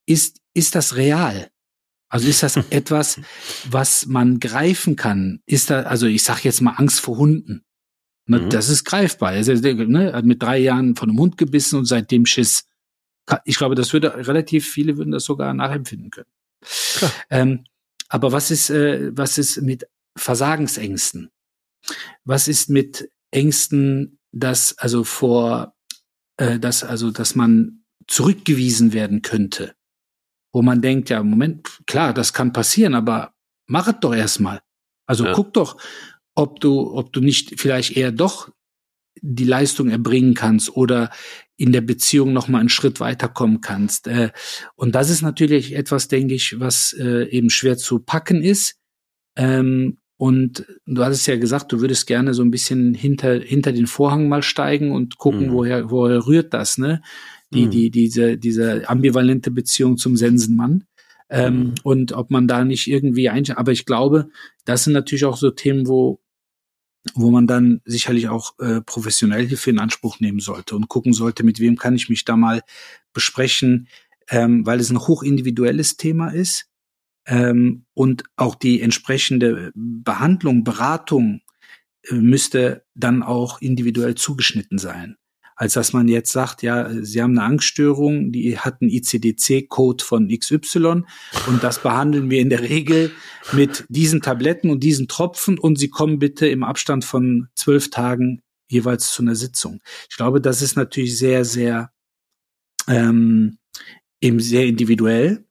ist, 0.06 0.40
ist 0.52 0.74
das 0.74 0.96
real? 0.96 1.50
Also 2.08 2.28
ist 2.28 2.42
das 2.42 2.56
etwas, 2.70 3.20
was 3.70 4.06
man 4.06 4.40
greifen 4.40 4.96
kann? 4.96 5.40
Ist 5.46 5.70
da, 5.70 5.82
also 5.82 6.06
ich 6.06 6.22
sage 6.22 6.40
jetzt 6.44 6.60
mal 6.60 6.74
Angst 6.76 7.00
vor 7.00 7.16
Hunden. 7.16 7.64
Ne, 8.26 8.40
mhm. 8.40 8.50
Das 8.50 8.68
ist 8.68 8.84
greifbar. 8.84 9.34
Er 9.34 9.44
ne, 9.86 10.12
hat 10.12 10.24
mit 10.24 10.42
drei 10.42 10.58
Jahren 10.58 10.96
von 10.96 11.10
einem 11.10 11.18
Hund 11.18 11.36
gebissen 11.36 11.78
und 11.78 11.84
seitdem 11.84 12.24
Schiss 12.26 12.64
ich 13.44 13.56
glaube, 13.56 13.74
das 13.74 13.92
würde 13.92 14.26
relativ 14.26 14.68
viele 14.68 14.96
würden 14.96 15.12
das 15.12 15.24
sogar 15.24 15.54
nachempfinden 15.54 16.10
können. 16.10 16.28
Ähm, 17.30 17.64
aber 18.08 18.32
was 18.32 18.50
ist, 18.50 18.70
äh, 18.70 19.16
was 19.16 19.38
ist 19.38 19.62
mit 19.62 19.86
Versagensängsten? 20.16 21.30
Was 22.24 22.48
ist 22.48 22.70
mit 22.70 23.10
Ängsten, 23.30 24.18
dass 24.32 24.76
also 24.78 25.04
vor, 25.04 25.74
äh, 26.36 26.58
dass 26.58 26.84
also, 26.84 27.10
dass 27.10 27.34
man 27.34 27.84
zurückgewiesen 28.06 28.92
werden 28.92 29.22
könnte, 29.22 29.74
wo 30.54 30.62
man 30.62 30.80
denkt, 30.80 31.10
ja, 31.10 31.22
Moment, 31.22 31.82
klar, 31.86 32.14
das 32.14 32.32
kann 32.32 32.52
passieren, 32.52 32.94
aber 32.94 33.34
mach 33.66 33.88
es 33.88 33.96
doch 34.00 34.14
erstmal. 34.14 34.62
Also 35.04 35.26
ja. 35.26 35.32
guck 35.32 35.52
doch, 35.52 35.76
ob 36.36 36.60
du, 36.60 36.94
ob 36.94 37.12
du 37.12 37.20
nicht 37.20 37.60
vielleicht 37.60 37.96
eher 37.96 38.12
doch 38.12 38.50
die 39.20 39.44
Leistung 39.44 39.90
erbringen 39.90 40.34
kannst 40.34 40.76
oder 40.76 41.10
in 41.56 41.72
der 41.72 41.80
Beziehung 41.80 42.32
noch 42.32 42.46
mal 42.46 42.60
einen 42.60 42.68
Schritt 42.68 43.00
weiterkommen 43.00 43.62
kannst. 43.62 44.06
Äh, 44.06 44.30
und 44.76 44.94
das 44.94 45.10
ist 45.10 45.22
natürlich 45.22 45.74
etwas, 45.74 46.06
denke 46.06 46.34
ich, 46.34 46.60
was 46.60 46.92
äh, 46.92 47.28
eben 47.30 47.50
schwer 47.50 47.76
zu 47.76 47.98
packen 47.98 48.40
ist. 48.40 48.76
Ähm, 49.36 49.98
Und 50.16 50.64
du 50.86 51.04
hattest 51.04 51.26
ja 51.26 51.36
gesagt, 51.36 51.72
du 51.72 51.80
würdest 51.80 52.06
gerne 52.06 52.34
so 52.34 52.42
ein 52.42 52.50
bisschen 52.50 52.94
hinter, 52.94 53.40
hinter 53.40 53.72
den 53.72 53.86
Vorhang 53.86 54.28
mal 54.28 54.42
steigen 54.42 54.92
und 54.92 55.18
gucken, 55.18 55.48
mhm. 55.48 55.52
woher, 55.52 55.90
woher 55.90 56.26
rührt 56.26 56.54
das, 56.54 56.78
ne? 56.78 57.02
Die, 57.52 57.66
mhm. 57.66 57.70
die, 57.70 57.90
diese, 57.90 58.38
diese 58.38 58.88
ambivalente 58.88 59.50
Beziehung 59.50 59.96
zum 59.96 60.16
Sensenmann. 60.16 60.84
Ähm, 61.28 61.58
mhm. 61.58 61.74
Und 61.82 62.12
ob 62.12 62.30
man 62.30 62.46
da 62.46 62.64
nicht 62.64 62.86
irgendwie 62.86 63.28
ein, 63.28 63.48
aber 63.50 63.72
ich 63.72 63.86
glaube, 63.86 64.28
das 64.64 64.84
sind 64.84 64.92
natürlich 64.92 65.24
auch 65.24 65.36
so 65.36 65.50
Themen, 65.50 65.88
wo, 65.88 66.20
wo 67.14 67.30
man 67.30 67.46
dann 67.46 67.80
sicherlich 67.84 68.28
auch 68.28 68.58
äh, 68.60 68.80
professionell 68.82 69.46
Hilfe 69.46 69.70
in 69.70 69.78
Anspruch 69.78 70.20
nehmen 70.20 70.40
sollte 70.40 70.76
und 70.76 70.88
gucken 70.88 71.12
sollte, 71.12 71.42
mit 71.42 71.60
wem 71.60 71.76
kann 71.76 71.96
ich 71.96 72.08
mich 72.08 72.24
da 72.24 72.36
mal 72.36 72.62
besprechen, 73.12 73.88
ähm, 74.28 74.64
weil 74.64 74.80
es 74.80 74.90
ein 74.90 75.00
hochindividuelles 75.00 75.96
Thema 75.96 76.28
ist 76.28 76.70
ähm, 77.26 77.86
und 77.94 78.24
auch 78.36 78.54
die 78.54 78.80
entsprechende 78.80 79.72
Behandlung, 79.74 80.64
Beratung 80.64 81.40
äh, 82.08 82.14
müsste 82.14 82.84
dann 82.94 83.22
auch 83.22 83.60
individuell 83.60 84.14
zugeschnitten 84.14 84.78
sein. 84.78 85.16
Als 85.56 85.74
dass 85.74 85.92
man 85.92 86.08
jetzt 86.08 86.32
sagt, 86.32 86.62
ja, 86.62 86.90
Sie 87.02 87.22
haben 87.22 87.38
eine 87.38 87.46
Angststörung, 87.46 88.32
die 88.32 88.58
hat 88.58 88.82
einen 88.82 88.90
ICD-C-Code 88.90 90.04
von 90.04 90.28
XY 90.28 91.04
und 91.46 91.62
das 91.62 91.80
behandeln 91.80 92.28
wir 92.28 92.40
in 92.40 92.50
der 92.50 92.62
Regel 92.62 93.12
mit 93.52 93.84
diesen 93.88 94.20
Tabletten 94.20 94.68
und 94.68 94.82
diesen 94.82 95.06
Tropfen 95.06 95.56
und 95.58 95.78
Sie 95.78 95.90
kommen 95.90 96.18
bitte 96.18 96.48
im 96.48 96.64
Abstand 96.64 97.04
von 97.04 97.48
zwölf 97.54 97.90
Tagen 97.90 98.42
jeweils 98.68 99.12
zu 99.12 99.22
einer 99.22 99.36
Sitzung. 99.36 99.80
Ich 100.10 100.16
glaube, 100.16 100.40
das 100.40 100.60
ist 100.60 100.76
natürlich 100.76 101.16
sehr, 101.16 101.44
sehr 101.44 101.92
ähm, 102.88 103.58
eben 104.20 104.40
sehr 104.40 104.66
individuell 104.66 105.46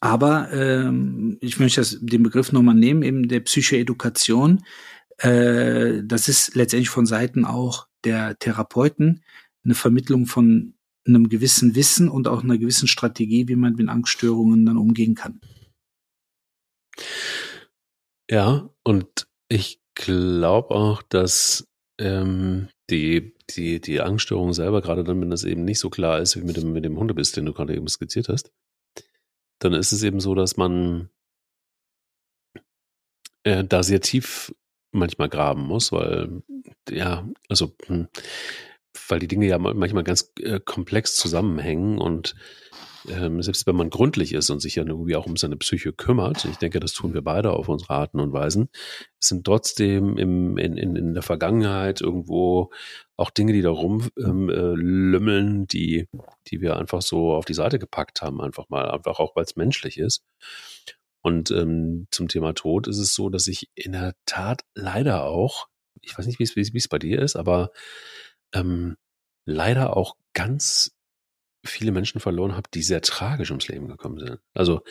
aber 0.00 0.52
ähm, 0.52 1.38
ich 1.40 1.58
möchte 1.58 1.80
das, 1.80 1.98
den 2.00 2.22
Begriff 2.22 2.52
nochmal 2.52 2.74
nehmen, 2.74 3.02
eben 3.02 3.28
der 3.28 3.40
Psychoedukation. 3.40 4.62
Äh, 5.18 6.02
das 6.04 6.28
ist 6.28 6.54
letztendlich 6.54 6.88
von 6.88 7.06
Seiten 7.06 7.44
auch 7.44 7.88
der 8.04 8.38
Therapeuten 8.38 9.22
eine 9.64 9.74
Vermittlung 9.74 10.26
von 10.26 10.74
einem 11.06 11.28
gewissen 11.28 11.74
Wissen 11.74 12.08
und 12.08 12.28
auch 12.28 12.42
einer 12.42 12.58
gewissen 12.58 12.88
Strategie, 12.88 13.48
wie 13.48 13.56
man 13.56 13.74
mit 13.74 13.88
Angststörungen 13.88 14.64
dann 14.66 14.76
umgehen 14.76 15.14
kann. 15.14 15.40
Ja, 18.30 18.70
und 18.84 19.26
ich 19.48 19.80
glaube 19.94 20.74
auch, 20.74 21.02
dass 21.02 21.68
ähm, 21.98 22.68
die, 22.88 23.34
die, 23.50 23.80
die 23.80 24.00
Angststörung 24.00 24.52
selber, 24.52 24.80
gerade 24.80 25.04
dann, 25.04 25.20
wenn 25.20 25.30
das 25.30 25.44
eben 25.44 25.64
nicht 25.64 25.80
so 25.80 25.90
klar 25.90 26.20
ist, 26.20 26.36
wie 26.36 26.44
mit 26.44 26.56
dem, 26.56 26.72
mit 26.72 26.84
dem 26.84 26.98
Hundebiss, 26.98 27.32
den 27.32 27.46
du 27.46 27.52
gerade 27.52 27.74
eben 27.74 27.88
skizziert 27.88 28.28
hast, 28.28 28.52
dann 29.64 29.74
ist 29.74 29.92
es 29.92 30.02
eben 30.02 30.20
so, 30.20 30.34
dass 30.34 30.56
man 30.56 31.10
äh, 33.44 33.64
da 33.64 33.82
sehr 33.82 34.00
tief 34.00 34.54
manchmal 34.92 35.28
graben 35.28 35.62
muss, 35.62 35.92
weil 35.92 36.42
ja, 36.90 37.28
also 37.48 37.74
hm, 37.86 38.08
weil 39.08 39.18
die 39.18 39.28
Dinge 39.28 39.46
ja 39.46 39.58
manchmal 39.58 40.04
ganz 40.04 40.32
äh, 40.40 40.60
komplex 40.60 41.16
zusammenhängen 41.16 41.98
und 41.98 42.34
ähm, 43.08 43.42
selbst 43.42 43.66
wenn 43.66 43.76
man 43.76 43.90
gründlich 43.90 44.32
ist 44.32 44.50
und 44.50 44.60
sich 44.60 44.76
ja 44.76 44.84
irgendwie 44.84 45.16
auch 45.16 45.26
um 45.26 45.36
seine 45.36 45.56
Psyche 45.56 45.92
kümmert, 45.92 46.44
ich 46.44 46.56
denke, 46.56 46.80
das 46.80 46.92
tun 46.92 47.14
wir 47.14 47.22
beide 47.22 47.52
auf 47.52 47.68
unsere 47.68 47.94
Arten 47.94 48.20
und 48.20 48.32
Weisen, 48.32 48.68
es 49.20 49.28
sind 49.28 49.44
trotzdem 49.44 50.16
im, 50.18 50.58
in, 50.58 50.76
in, 50.76 50.96
in 50.96 51.14
der 51.14 51.22
Vergangenheit 51.22 52.00
irgendwo 52.00 52.70
auch 53.16 53.30
Dinge, 53.30 53.52
die 53.52 53.62
da 53.62 53.70
rumlümmeln, 53.70 55.46
ähm, 55.46 55.62
äh, 55.62 55.66
die, 55.66 56.08
die 56.48 56.60
wir 56.60 56.76
einfach 56.76 57.02
so 57.02 57.34
auf 57.34 57.44
die 57.44 57.54
Seite 57.54 57.78
gepackt 57.78 58.22
haben, 58.22 58.40
einfach 58.40 58.68
mal, 58.68 58.90
einfach 58.90 59.18
auch, 59.18 59.36
weil 59.36 59.44
es 59.44 59.56
menschlich 59.56 59.98
ist. 59.98 60.24
Und 61.22 61.50
ähm, 61.52 62.08
zum 62.10 62.28
Thema 62.28 62.52
Tod 62.52 62.88
ist 62.88 62.98
es 62.98 63.14
so, 63.14 63.28
dass 63.28 63.46
ich 63.46 63.70
in 63.74 63.92
der 63.92 64.14
Tat 64.26 64.62
leider 64.74 65.24
auch, 65.24 65.68
ich 66.00 66.18
weiß 66.18 66.26
nicht, 66.26 66.40
wie 66.40 66.44
es 66.76 66.88
bei 66.88 66.98
dir 66.98 67.22
ist, 67.22 67.36
aber 67.36 67.70
ähm, 68.52 68.96
leider 69.44 69.96
auch 69.96 70.16
ganz 70.32 70.96
viele 71.64 71.92
Menschen 71.92 72.20
verloren 72.20 72.56
habe, 72.56 72.68
die 72.72 72.82
sehr 72.82 73.02
tragisch 73.02 73.50
ums 73.50 73.68
Leben 73.68 73.88
gekommen 73.88 74.18
sind. 74.18 74.40
Also 74.54 74.82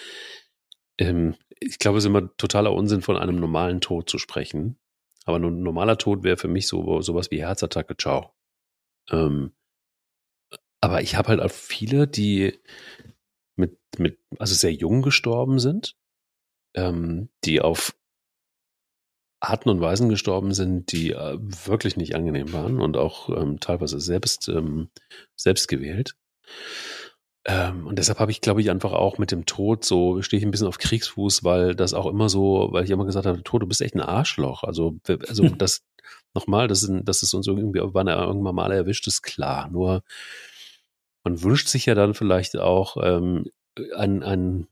ähm, 0.98 1.36
ich 1.60 1.80
glaube, 1.80 1.98
es 1.98 2.04
ist 2.04 2.10
immer 2.10 2.36
totaler 2.38 2.74
Unsinn, 2.74 3.02
von 3.02 3.18
einem 3.18 3.40
normalen 3.40 3.82
Tod 3.82 4.10
zu 4.10 4.18
sprechen. 4.18 4.78
Aber 5.26 5.38
ein 5.38 5.64
normaler 5.64 5.98
Tod 5.98 6.24
wäre 6.24 6.38
für 6.38 6.48
mich 6.48 6.68
so 6.68 7.02
sowas 7.02 7.30
wie 7.32 7.42
Herzattacke, 7.42 7.96
ciao. 7.96 8.34
Ähm, 9.10 9.52
aber 10.82 11.02
ich 11.02 11.16
habe 11.16 11.30
halt 11.30 11.40
auch 11.40 11.52
viele, 11.52 12.08
die 12.08 12.60
mit, 13.56 13.78
mit, 13.98 14.20
also 14.40 14.56
sehr 14.56 14.74
jung 14.74 15.04
gestorben 15.04 15.60
sind, 15.60 15.96
ähm, 16.76 17.30
die 17.46 17.62
auf 17.62 17.96
Arten 19.40 19.70
und 19.70 19.82
Weisen 19.82 20.10
gestorben 20.10 20.54
sind, 20.54 20.92
die 20.92 21.12
äh, 21.12 21.38
wirklich 21.66 21.98
nicht 21.98 22.16
angenehm 22.16 22.54
waren 22.54 22.80
und 22.80 22.96
auch 22.96 23.30
ähm, 23.30 23.60
teilweise 23.60 24.00
selbst, 24.00 24.48
ähm, 24.50 24.90
selbst 25.36 25.68
gewählt. 25.68 26.16
Ähm, 27.44 27.88
und 27.88 27.98
deshalb 27.98 28.20
habe 28.20 28.32
ich, 28.32 28.42
glaube 28.42 28.62
ich, 28.62 28.70
einfach 28.70 28.94
auch 28.94 29.18
mit 29.18 29.32
dem 29.32 29.46
Tod 29.46 29.84
so, 29.84 30.22
stehe 30.22 30.40
ich 30.40 30.46
ein 30.46 30.52
bisschen 30.52 30.68
auf 30.68 30.78
Kriegsfuß, 30.78 31.44
weil 31.44 31.76
das 31.76 31.94
auch 31.94 32.06
immer 32.06 32.30
so, 32.30 32.70
weil 32.72 32.84
ich 32.84 32.92
immer 32.92 33.06
gesagt 33.06 33.26
habe, 33.26 33.44
Tod, 33.44 33.64
du 33.64 33.68
bist 33.68 33.82
echt 33.82 33.96
ein 33.96 34.02
Arschloch. 34.02 34.64
Also, 34.64 34.98
also 35.28 35.44
hm. 35.44 35.58
das, 35.58 35.82
nochmal, 36.34 36.68
das 36.68 36.84
ist, 36.84 36.92
das 37.04 37.24
ist 37.24 37.34
uns 37.34 37.48
irgendwie, 37.48 37.82
wann 37.82 38.08
er 38.08 38.22
irgendwann 38.22 38.56
mal 38.56 38.72
erwischt, 38.72 39.08
ist 39.08 39.24
klar. 39.24 39.70
Nur, 39.70 40.04
man 41.24 41.42
wünscht 41.42 41.68
sich 41.68 41.88
ja 41.88 41.96
dann 41.96 42.14
vielleicht 42.14 42.58
auch 42.58 42.98
ähm, 43.02 43.46
einen, 43.96 44.22
einen, 44.24 44.68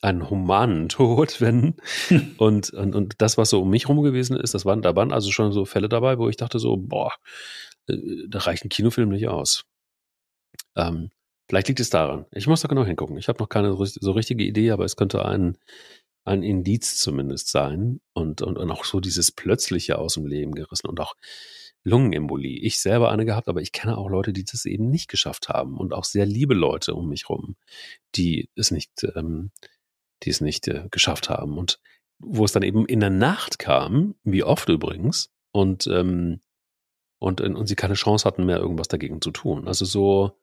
einen 0.00 0.30
humanen 0.30 0.88
Tod, 0.88 1.40
wenn, 1.40 1.74
und, 2.38 2.70
und, 2.70 2.94
und 2.94 3.14
das, 3.18 3.36
was 3.36 3.50
so 3.50 3.62
um 3.62 3.70
mich 3.70 3.88
rum 3.88 4.02
gewesen 4.02 4.36
ist, 4.36 4.54
das 4.54 4.64
waren, 4.64 4.82
da 4.82 4.94
waren 4.94 5.12
also 5.12 5.32
schon 5.32 5.52
so 5.52 5.64
Fälle 5.64 5.88
dabei, 5.88 6.18
wo 6.18 6.28
ich 6.28 6.36
dachte 6.36 6.60
so, 6.60 6.76
boah, 6.76 7.12
äh, 7.88 7.96
da 8.28 8.40
reicht 8.40 8.64
ein 8.64 8.68
Kinofilm 8.68 9.08
nicht 9.08 9.28
aus. 9.28 9.64
Ähm, 10.76 11.10
Vielleicht 11.52 11.68
liegt 11.68 11.80
es 11.80 11.90
daran. 11.90 12.24
Ich 12.30 12.46
muss 12.46 12.62
da 12.62 12.68
genau 12.68 12.86
hingucken. 12.86 13.18
Ich 13.18 13.28
habe 13.28 13.38
noch 13.38 13.50
keine 13.50 13.76
so 13.76 14.12
richtige 14.12 14.42
Idee, 14.42 14.70
aber 14.70 14.86
es 14.86 14.96
könnte 14.96 15.26
ein, 15.26 15.58
ein 16.24 16.42
Indiz 16.42 16.96
zumindest 16.96 17.48
sein. 17.48 18.00
Und, 18.14 18.40
und, 18.40 18.56
und 18.56 18.70
auch 18.70 18.86
so 18.86 19.00
dieses 19.00 19.32
plötzliche 19.32 19.98
aus 19.98 20.14
dem 20.14 20.24
Leben 20.24 20.54
gerissen 20.54 20.86
und 20.86 20.98
auch 20.98 21.14
Lungenembolie. 21.84 22.58
Ich 22.58 22.80
selber 22.80 23.12
eine 23.12 23.26
gehabt, 23.26 23.48
aber 23.48 23.60
ich 23.60 23.72
kenne 23.72 23.98
auch 23.98 24.08
Leute, 24.08 24.32
die 24.32 24.46
das 24.46 24.64
eben 24.64 24.88
nicht 24.88 25.10
geschafft 25.10 25.50
haben 25.50 25.76
und 25.76 25.92
auch 25.92 26.04
sehr 26.04 26.24
liebe 26.24 26.54
Leute 26.54 26.94
um 26.94 27.10
mich 27.10 27.28
rum, 27.28 27.56
die 28.14 28.48
es 28.56 28.70
nicht, 28.70 29.06
ähm, 29.14 29.50
die 30.22 30.30
es 30.30 30.40
nicht 30.40 30.68
äh, 30.68 30.88
geschafft 30.90 31.28
haben. 31.28 31.58
Und 31.58 31.80
wo 32.18 32.46
es 32.46 32.52
dann 32.52 32.62
eben 32.62 32.86
in 32.86 33.00
der 33.00 33.10
Nacht 33.10 33.58
kam, 33.58 34.14
wie 34.24 34.42
oft 34.42 34.70
übrigens, 34.70 35.28
und, 35.52 35.86
ähm, 35.86 36.40
und, 37.18 37.42
und 37.42 37.66
sie 37.66 37.76
keine 37.76 37.92
Chance 37.92 38.24
hatten 38.24 38.46
mehr, 38.46 38.56
irgendwas 38.56 38.88
dagegen 38.88 39.20
zu 39.20 39.32
tun. 39.32 39.68
Also 39.68 39.84
so, 39.84 40.38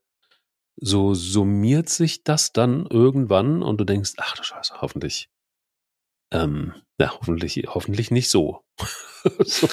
so 0.81 1.13
summiert 1.13 1.89
sich 1.89 2.23
das 2.23 2.53
dann 2.53 2.85
irgendwann 2.85 3.61
und 3.61 3.79
du 3.79 3.83
denkst, 3.83 4.13
ach 4.17 4.35
du 4.35 4.43
Scheiße, 4.43 4.75
hoffentlich, 4.81 5.29
ähm, 6.31 6.73
ja, 6.99 7.11
hoffentlich, 7.19 7.63
hoffentlich 7.67 8.11
nicht 8.11 8.29
so. 8.29 8.61
so 9.39 9.67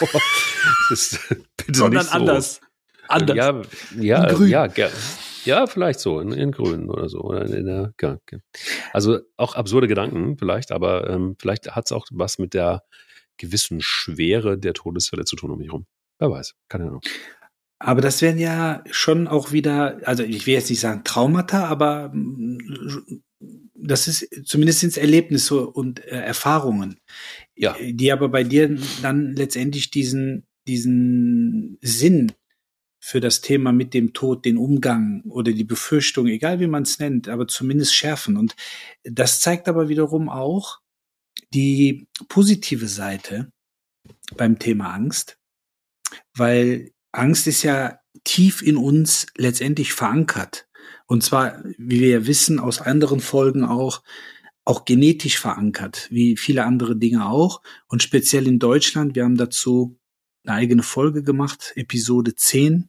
ist, 0.91 1.21
bitte 1.57 1.79
Sondern 1.79 2.03
nicht 2.03 2.13
so. 2.13 2.19
anders. 2.19 2.61
Anders. 3.09 3.37
Ja, 3.37 3.63
ja, 4.01 4.31
in 4.31 4.49
ja, 4.49 4.67
ja, 4.67 4.89
ja, 5.45 5.67
vielleicht 5.69 6.01
so, 6.01 6.19
in, 6.19 6.33
in 6.33 6.51
Grün 6.51 6.91
oder 6.91 7.09
so. 7.09 7.21
Oder 7.21 7.47
in 7.47 7.67
der, 7.67 7.95
ja, 8.01 8.19
also 8.93 9.21
auch 9.37 9.55
absurde 9.55 9.87
Gedanken 9.87 10.37
vielleicht, 10.39 10.73
aber 10.73 11.09
ähm, 11.09 11.37
vielleicht 11.39 11.77
hat 11.77 11.87
es 11.87 11.93
auch 11.93 12.07
was 12.11 12.39
mit 12.39 12.53
der 12.53 12.83
gewissen 13.37 13.81
Schwere 13.81 14.59
der 14.59 14.75
Todesfälle 14.75 15.25
zu 15.25 15.37
tun 15.37 15.53
um 15.53 15.59
mich 15.59 15.73
rum. 15.73 15.87
Wer 16.19 16.31
weiß, 16.31 16.55
keine 16.69 16.87
Ahnung. 16.87 17.03
Aber 17.79 18.01
das 18.01 18.23
wären 18.23 18.39
ja 18.39 18.83
schon 18.91 19.29
auch 19.29 19.53
wieder, 19.53 20.01
also 20.05 20.23
ich 20.23 20.47
will 20.47 20.55
jetzt 20.55 20.71
nicht 20.71 20.81
sagen 20.81 21.05
Traumata, 21.05 21.67
aber 21.67 22.11
mm, 22.13 22.59
das 23.75 24.09
ist 24.09 24.29
zumindest 24.45 24.81
sind 24.81 24.97
Erlebnisse 24.97 25.67
und 25.67 26.05
äh, 26.05 26.21
Erfahrungen, 26.23 26.99
ja. 27.55 27.77
die 27.81 28.11
aber 28.11 28.29
bei 28.31 28.45
dir 28.45 28.79
dann 29.03 29.35
letztendlich 29.35 29.91
diesen 29.91 30.47
diesen 30.67 31.79
Sinn 31.81 32.33
für 32.99 33.21
das 33.21 33.41
Thema 33.41 33.73
mit 33.73 33.95
dem 33.95 34.13
Tod, 34.13 34.45
den 34.45 34.57
Umgang 34.57 35.23
oder 35.29 35.53
die 35.53 35.65
Befürchtung, 35.65 36.27
egal 36.27 36.59
wie 36.61 36.67
man 36.67 36.83
es 36.83 36.99
nennt, 36.99 37.29
aber 37.29 37.47
zumindest 37.47 37.95
schärfen. 37.95 38.37
Und 38.37 38.57
das 39.05 39.41
zeigt 39.41 39.69
aber 39.69 39.89
wiederum 39.89 40.29
auch 40.29 40.81
die 41.55 42.09
positive 42.29 42.89
Seite 42.89 43.53
beim 44.37 44.59
Thema 44.59 44.93
Angst, 44.93 45.39
weil 46.35 46.91
Angst 47.17 47.47
ist 47.47 47.63
ja 47.63 47.99
tief 48.25 48.63
in 48.63 48.77
uns 48.77 49.27
letztendlich 49.37 49.93
verankert. 49.93 50.69
Und 51.07 51.23
zwar, 51.23 51.63
wie 51.79 52.01
wir 52.01 52.09
ja 52.09 52.27
wissen, 52.27 52.59
aus 52.59 52.81
anderen 52.81 53.21
Folgen 53.21 53.65
auch, 53.65 54.03
auch 54.65 54.85
genetisch 54.85 55.39
verankert, 55.39 56.09
wie 56.11 56.37
viele 56.37 56.65
andere 56.65 56.97
Dinge 56.97 57.27
auch. 57.27 57.63
Und 57.87 58.03
speziell 58.03 58.47
in 58.49 58.59
Deutschland, 58.59 59.15
wir 59.15 59.25
haben 59.25 59.37
dazu 59.37 59.99
eine 60.45 60.57
eigene 60.57 60.83
Folge 60.83 61.23
gemacht, 61.23 61.73
Episode 61.77 62.35
10, 62.35 62.89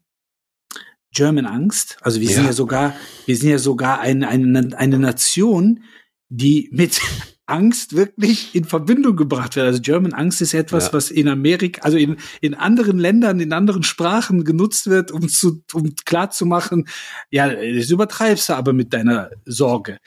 German 1.11 1.45
Angst. 1.45 1.97
Also 2.01 2.19
wir 2.19 2.29
ja. 2.29 2.35
sind 2.35 2.45
ja 2.45 2.53
sogar, 2.53 2.95
wir 3.25 3.37
sind 3.37 3.49
ja 3.49 3.59
sogar 3.59 3.99
eine, 3.99 4.27
eine, 4.27 4.77
eine 4.77 4.99
Nation, 4.99 5.83
die 6.29 6.69
mit 6.71 6.99
Angst 7.47 7.95
wirklich 7.95 8.53
in 8.53 8.65
Verbindung 8.65 9.15
gebracht 9.15 9.55
wird. 9.55 9.65
Also 9.65 9.81
German 9.81 10.13
Angst 10.13 10.41
ist 10.41 10.53
etwas, 10.53 10.87
ja. 10.87 10.93
was 10.93 11.09
in 11.09 11.27
Amerika, 11.27 11.81
also 11.81 11.97
in, 11.97 12.17
in 12.41 12.53
anderen 12.53 12.99
Ländern, 12.99 13.39
in 13.39 13.53
anderen 13.53 13.83
Sprachen 13.83 14.43
genutzt 14.43 14.87
wird, 14.87 15.11
um 15.11 15.27
zu, 15.29 15.63
um 15.73 15.95
klar 16.05 16.29
zu 16.29 16.45
machen, 16.45 16.87
ja, 17.31 17.49
das 17.49 17.89
übertreibst 17.89 18.49
du 18.49 18.53
aber 18.53 18.73
mit 18.73 18.93
deiner 18.93 19.31
Sorge. 19.45 19.99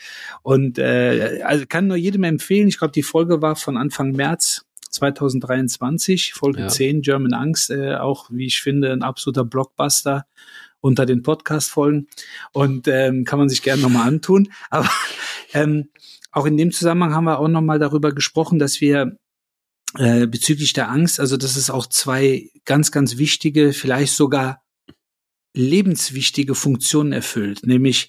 Und 0.43 0.79
äh, 0.79 1.41
also 1.43 1.65
kann 1.67 1.87
nur 1.87 1.97
jedem 1.97 2.25
empfehlen, 2.25 2.69
ich 2.69 2.79
glaube, 2.79 2.93
die 2.93 3.03
Folge 3.03 3.41
war 3.41 3.57
von 3.57 3.79
Anfang 3.79 4.13
März 4.13 4.67
2023, 4.91 6.35
Folge 6.35 6.61
ja. 6.61 6.69
10, 6.69 7.01
German 7.01 7.33
Angst, 7.33 7.71
äh, 7.71 7.95
auch, 7.95 8.29
wie 8.31 8.47
ich 8.47 8.61
finde, 8.61 8.93
ein 8.93 9.03
absoluter 9.03 9.45
Blockbuster 9.45 10.27
unter 10.81 11.07
den 11.07 11.23
Podcast-Folgen 11.23 12.09
und 12.53 12.89
ähm, 12.89 13.25
kann 13.25 13.39
man 13.39 13.49
sich 13.49 13.63
gerne 13.63 13.83
nochmal 13.83 14.09
antun. 14.09 14.49
Aber 14.71 14.91
ähm, 15.53 15.89
auch 16.33 16.47
in 16.47 16.57
dem 16.57 16.73
Zusammenhang 16.73 17.15
haben 17.15 17.25
wir 17.25 17.39
auch 17.39 17.49
nochmal 17.49 17.79
darüber 17.79 18.13
gesprochen, 18.13 18.59
dass 18.59 18.81
wir 18.81 19.17
äh, 19.99 20.27
bezüglich 20.27 20.73
der 20.73 20.89
Angst, 20.91 21.19
also 21.19 21.37
dass 21.37 21.57
es 21.57 21.71
auch 21.71 21.87
zwei 21.87 22.51
ganz, 22.65 22.93
ganz 22.93 23.17
wichtige, 23.19 23.73
vielleicht 23.73 24.15
sogar 24.15 24.63
lebenswichtige 25.55 26.55
Funktionen 26.55 27.13
erfüllt, 27.13 27.67
nämlich, 27.67 28.09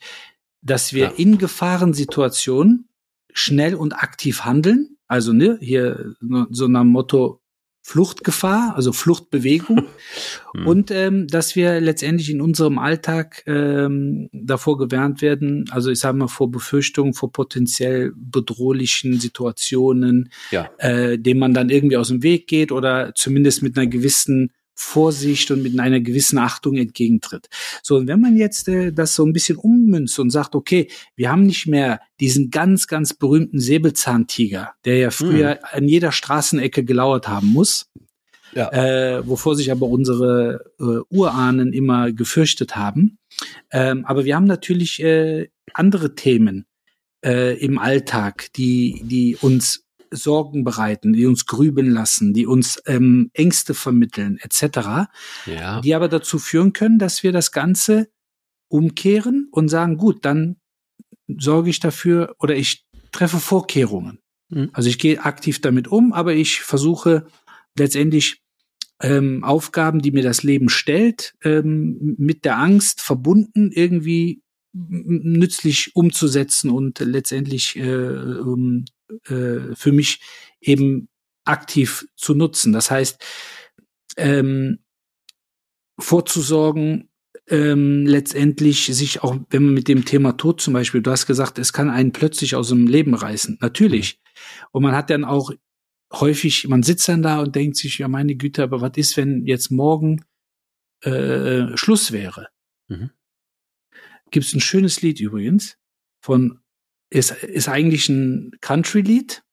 dass 0.62 0.94
wir 0.94 1.06
ja. 1.06 1.12
in 1.12 1.40
Gefahrensituationen 1.40 2.88
schnell 3.34 3.74
und 3.74 3.94
aktiv 3.94 4.42
handeln. 4.42 4.98
Also 5.08 5.34
ne, 5.34 5.58
hier 5.60 6.16
so 6.52 6.68
nach 6.68 6.84
Motto 6.84 7.41
Fluchtgefahr, 7.84 8.76
also 8.76 8.94
Fluchtbewegung 8.94 9.88
hm. 10.56 10.68
und 10.68 10.92
ähm, 10.92 11.28
dass 11.28 11.56
wir 11.56 11.82
letztendlich 11.82 12.30
in 12.30 12.40
unserem 12.40 12.78
Alltag 12.78 13.44
ähm, 13.48 14.30
davor 14.32 14.78
gewärnt 14.78 15.22
werden, 15.22 15.66
also 15.72 15.90
ich 15.90 16.00
sage 16.00 16.18
mal 16.18 16.28
vor 16.28 16.52
Befürchtungen, 16.52 17.14
vor 17.14 17.32
potenziell 17.32 18.14
bedrohlichen 18.16 19.20
Situationen, 19.20 20.30
ja. 20.52 20.70
äh, 20.78 21.18
denen 21.18 21.40
man 21.40 21.54
dann 21.54 21.70
irgendwie 21.70 21.98
aus 21.98 22.10
dem 22.10 22.22
Weg 22.22 22.48
geht 22.48 22.72
oder 22.72 23.14
zumindest 23.16 23.64
mit 23.64 23.76
einer 23.78 23.88
gewissen 23.88 24.52
Vorsicht 24.82 25.52
und 25.52 25.62
mit 25.62 25.80
einer 25.80 26.00
gewissen 26.00 26.38
Achtung 26.38 26.76
entgegentritt. 26.76 27.48
So, 27.84 27.98
und 27.98 28.08
wenn 28.08 28.20
man 28.20 28.36
jetzt 28.36 28.68
äh, 28.68 28.92
das 28.92 29.16
so 29.16 29.26
ein 29.26 29.32
bisschen 29.32 29.58
ummünzt 29.58 30.20
und 30.20 30.32
sagt, 30.32 30.56
okay, 30.56 30.90
wir 31.16 31.32
haben 31.32 31.44
nicht 31.44 31.68
mehr 31.68 32.02
diesen 32.20 32.50
ganz, 32.50 32.88
ganz 32.88 33.14
berühmten 33.14 33.60
Säbelzahntiger, 33.60 34.74
der 34.84 34.98
ja 34.98 35.12
früher 35.12 35.56
mhm. 35.56 35.68
an 35.72 35.88
jeder 35.88 36.12
Straßenecke 36.12 36.84
gelauert 36.84 37.28
haben 37.28 37.48
muss, 37.48 37.90
ja. 38.54 38.72
äh, 38.72 39.26
wovor 39.26 39.56
sich 39.56 39.72
aber 39.72 39.88
unsere 39.88 40.72
äh, 40.80 41.16
Urahnen 41.16 41.74
immer 41.74 42.12
gefürchtet 42.12 42.76
haben. 42.76 43.18
Ähm, 43.72 44.04
aber 44.06 44.26
wir 44.26 44.36
haben 44.36 44.48
natürlich 44.48 45.02
äh, 45.02 45.48
andere 45.74 46.16
Themen 46.16 46.66
äh, 47.24 47.58
im 47.64 47.78
Alltag, 47.78 48.52
die, 48.54 49.02
die 49.06 49.38
uns 49.40 49.81
Sorgen 50.12 50.64
bereiten, 50.64 51.14
die 51.14 51.26
uns 51.26 51.46
grübeln 51.46 51.90
lassen, 51.90 52.34
die 52.34 52.46
uns 52.46 52.82
ähm, 52.86 53.32
Ängste 53.34 53.74
vermitteln, 53.74 54.38
etc., 54.42 55.10
ja. 55.46 55.82
die 55.82 55.96
aber 55.96 56.10
dazu 56.10 56.38
führen 56.38 56.74
können, 56.74 57.00
dass 57.00 57.24
wir 57.24 57.32
das 57.32 57.52
Ganze 57.52 58.10
umkehren 58.68 59.48
und 59.52 59.70
sagen, 59.70 59.98
gut, 59.98 60.26
dann 60.26 60.58
sorge 61.28 61.70
ich 61.70 61.80
dafür 61.80 62.36
oder 62.40 62.56
ich 62.56 62.86
treffe 63.12 63.40
Vorkehrungen. 63.40 64.20
Mhm. 64.50 64.70
Also 64.74 64.90
ich 64.90 65.00
gehe 65.00 65.24
aktiv 65.24 65.62
damit 65.62 65.88
um, 65.88 66.14
aber 66.14 66.34
ich 66.34 66.62
versuche 66.62 67.26
letztendlich 67.78 68.42
ähm, 69.02 69.44
Aufgaben, 69.44 70.02
die 70.02 70.12
mir 70.12 70.24
das 70.24 70.44
Leben 70.44 70.70
stellt, 70.70 71.34
ähm, 71.44 72.16
mit 72.18 72.46
der 72.46 72.58
Angst 72.58 73.02
verbunden 73.02 73.72
irgendwie 73.72 74.42
nützlich 74.74 75.96
umzusetzen 75.96 76.70
und 76.70 77.00
letztendlich 77.00 77.76
äh, 77.78 78.40
um, 78.40 78.86
äh, 79.26 79.76
für 79.76 79.92
mich 79.92 80.22
eben 80.60 81.10
aktiv 81.44 82.08
zu 82.16 82.36
nutzen. 82.36 82.74
Das 82.74 82.92
heißt, 82.92 83.24
ähm, 84.18 84.80
vorzusorgen, 86.00 87.10
ähm, 87.48 88.06
letztendlich 88.06 88.86
sich 88.86 89.24
auch, 89.24 89.38
wenn 89.50 89.66
man 89.66 89.74
mit 89.74 89.88
dem 89.88 90.06
Thema 90.06 90.34
Tod 90.34 90.62
zum 90.62 90.74
Beispiel, 90.74 91.02
du 91.02 91.12
hast 91.12 91.28
gesagt, 91.28 91.60
es 91.60 91.74
kann 91.74 91.90
einen 91.90 92.12
plötzlich 92.12 92.56
aus 92.56 92.70
dem 92.70 92.88
Leben 92.88 93.14
reißen. 93.14 93.58
Natürlich. 93.62 94.22
Und 94.72 94.84
man 94.84 94.96
hat 94.96 95.10
dann 95.10 95.26
auch 95.26 95.52
häufig, 96.14 96.68
man 96.68 96.84
sitzt 96.84 97.08
dann 97.08 97.22
da 97.22 97.40
und 97.42 97.56
denkt 97.56 97.78
sich, 97.78 97.98
ja 97.98 98.08
meine 98.08 98.36
Güte, 98.36 98.64
aber 98.64 98.82
was 98.82 98.94
ist, 98.96 99.18
wenn 99.18 99.46
jetzt 99.46 99.72
morgen 99.72 100.24
äh, 101.04 101.76
Schluss 101.76 102.12
wäre? 102.12 102.48
Mhm. 102.88 103.12
Gibt 104.30 104.46
es 104.46 104.54
ein 104.54 104.62
schönes 104.62 105.02
Lied 105.02 105.20
übrigens 105.20 105.78
von 106.22 106.60
ist, 107.12 107.32
ist 107.32 107.70
eigentlich 107.70 108.10
ein 108.10 108.52
Country-Lied. 108.62 109.44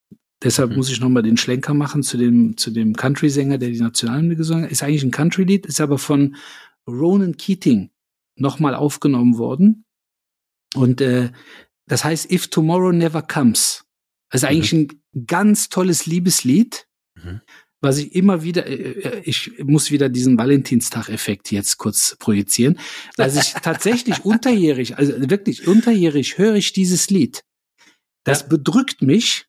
Deshalb 0.43 0.71
mhm. 0.71 0.77
muss 0.77 0.91
ich 0.91 1.01
nochmal 1.01 1.25
den 1.25 1.37
Schlenker 1.37 1.75
machen 1.75 2.03
zu 2.03 2.17
dem, 2.17 2.57
zu 2.57 2.71
dem 2.71 2.95
Country-Sänger, 2.95 3.59
der 3.59 3.71
die 3.71 3.81
Nationalhymne 3.81 4.37
gesungen 4.37 4.65
hat. 4.65 4.71
Ist 4.71 4.83
eigentlich 4.83 5.03
ein 5.03 5.11
Country-Lied, 5.11 5.67
ist 5.67 5.81
aber 5.81 5.99
von 5.99 6.37
Ronan 6.87 7.37
Keating 7.37 7.91
nochmal 8.37 8.75
aufgenommen 8.75 9.37
worden. 9.37 9.85
Und 10.75 11.01
äh, 11.01 11.33
das 11.87 12.05
heißt 12.05 12.31
If 12.31 12.49
Tomorrow 12.49 12.93
Never 12.93 13.23
Comes. 13.23 13.85
Das 14.31 14.43
ist 14.43 14.49
eigentlich 14.49 14.73
mhm. 14.73 14.89
ein 15.15 15.27
ganz 15.27 15.69
tolles 15.69 16.07
Liebeslied, 16.07 16.87
mhm. 17.17 17.41
Was 17.81 17.99
ich 17.99 18.15
immer 18.15 18.43
wieder, 18.43 18.67
äh, 18.67 18.75
äh, 18.75 19.23
ich 19.25 19.53
muss 19.65 19.91
wieder 19.91 20.09
diesen 20.09 20.39
Valentinstag-Effekt 20.39 21.53
jetzt 21.53 21.79
kurz 21.79 22.17
projizieren, 22.19 22.79
weil 23.17 23.37
ich 23.37 23.53
tatsächlich 23.63 24.25
unterjährig, 24.25 24.97
also 24.97 25.13
wirklich 25.31 25.67
unterjährig 25.67 26.39
höre 26.39 26.55
ich 26.55 26.73
dieses 26.73 27.11
Lied. 27.11 27.45
Das 28.25 28.43
ja. 28.43 28.49
bedrückt 28.49 29.03
mich, 29.03 29.47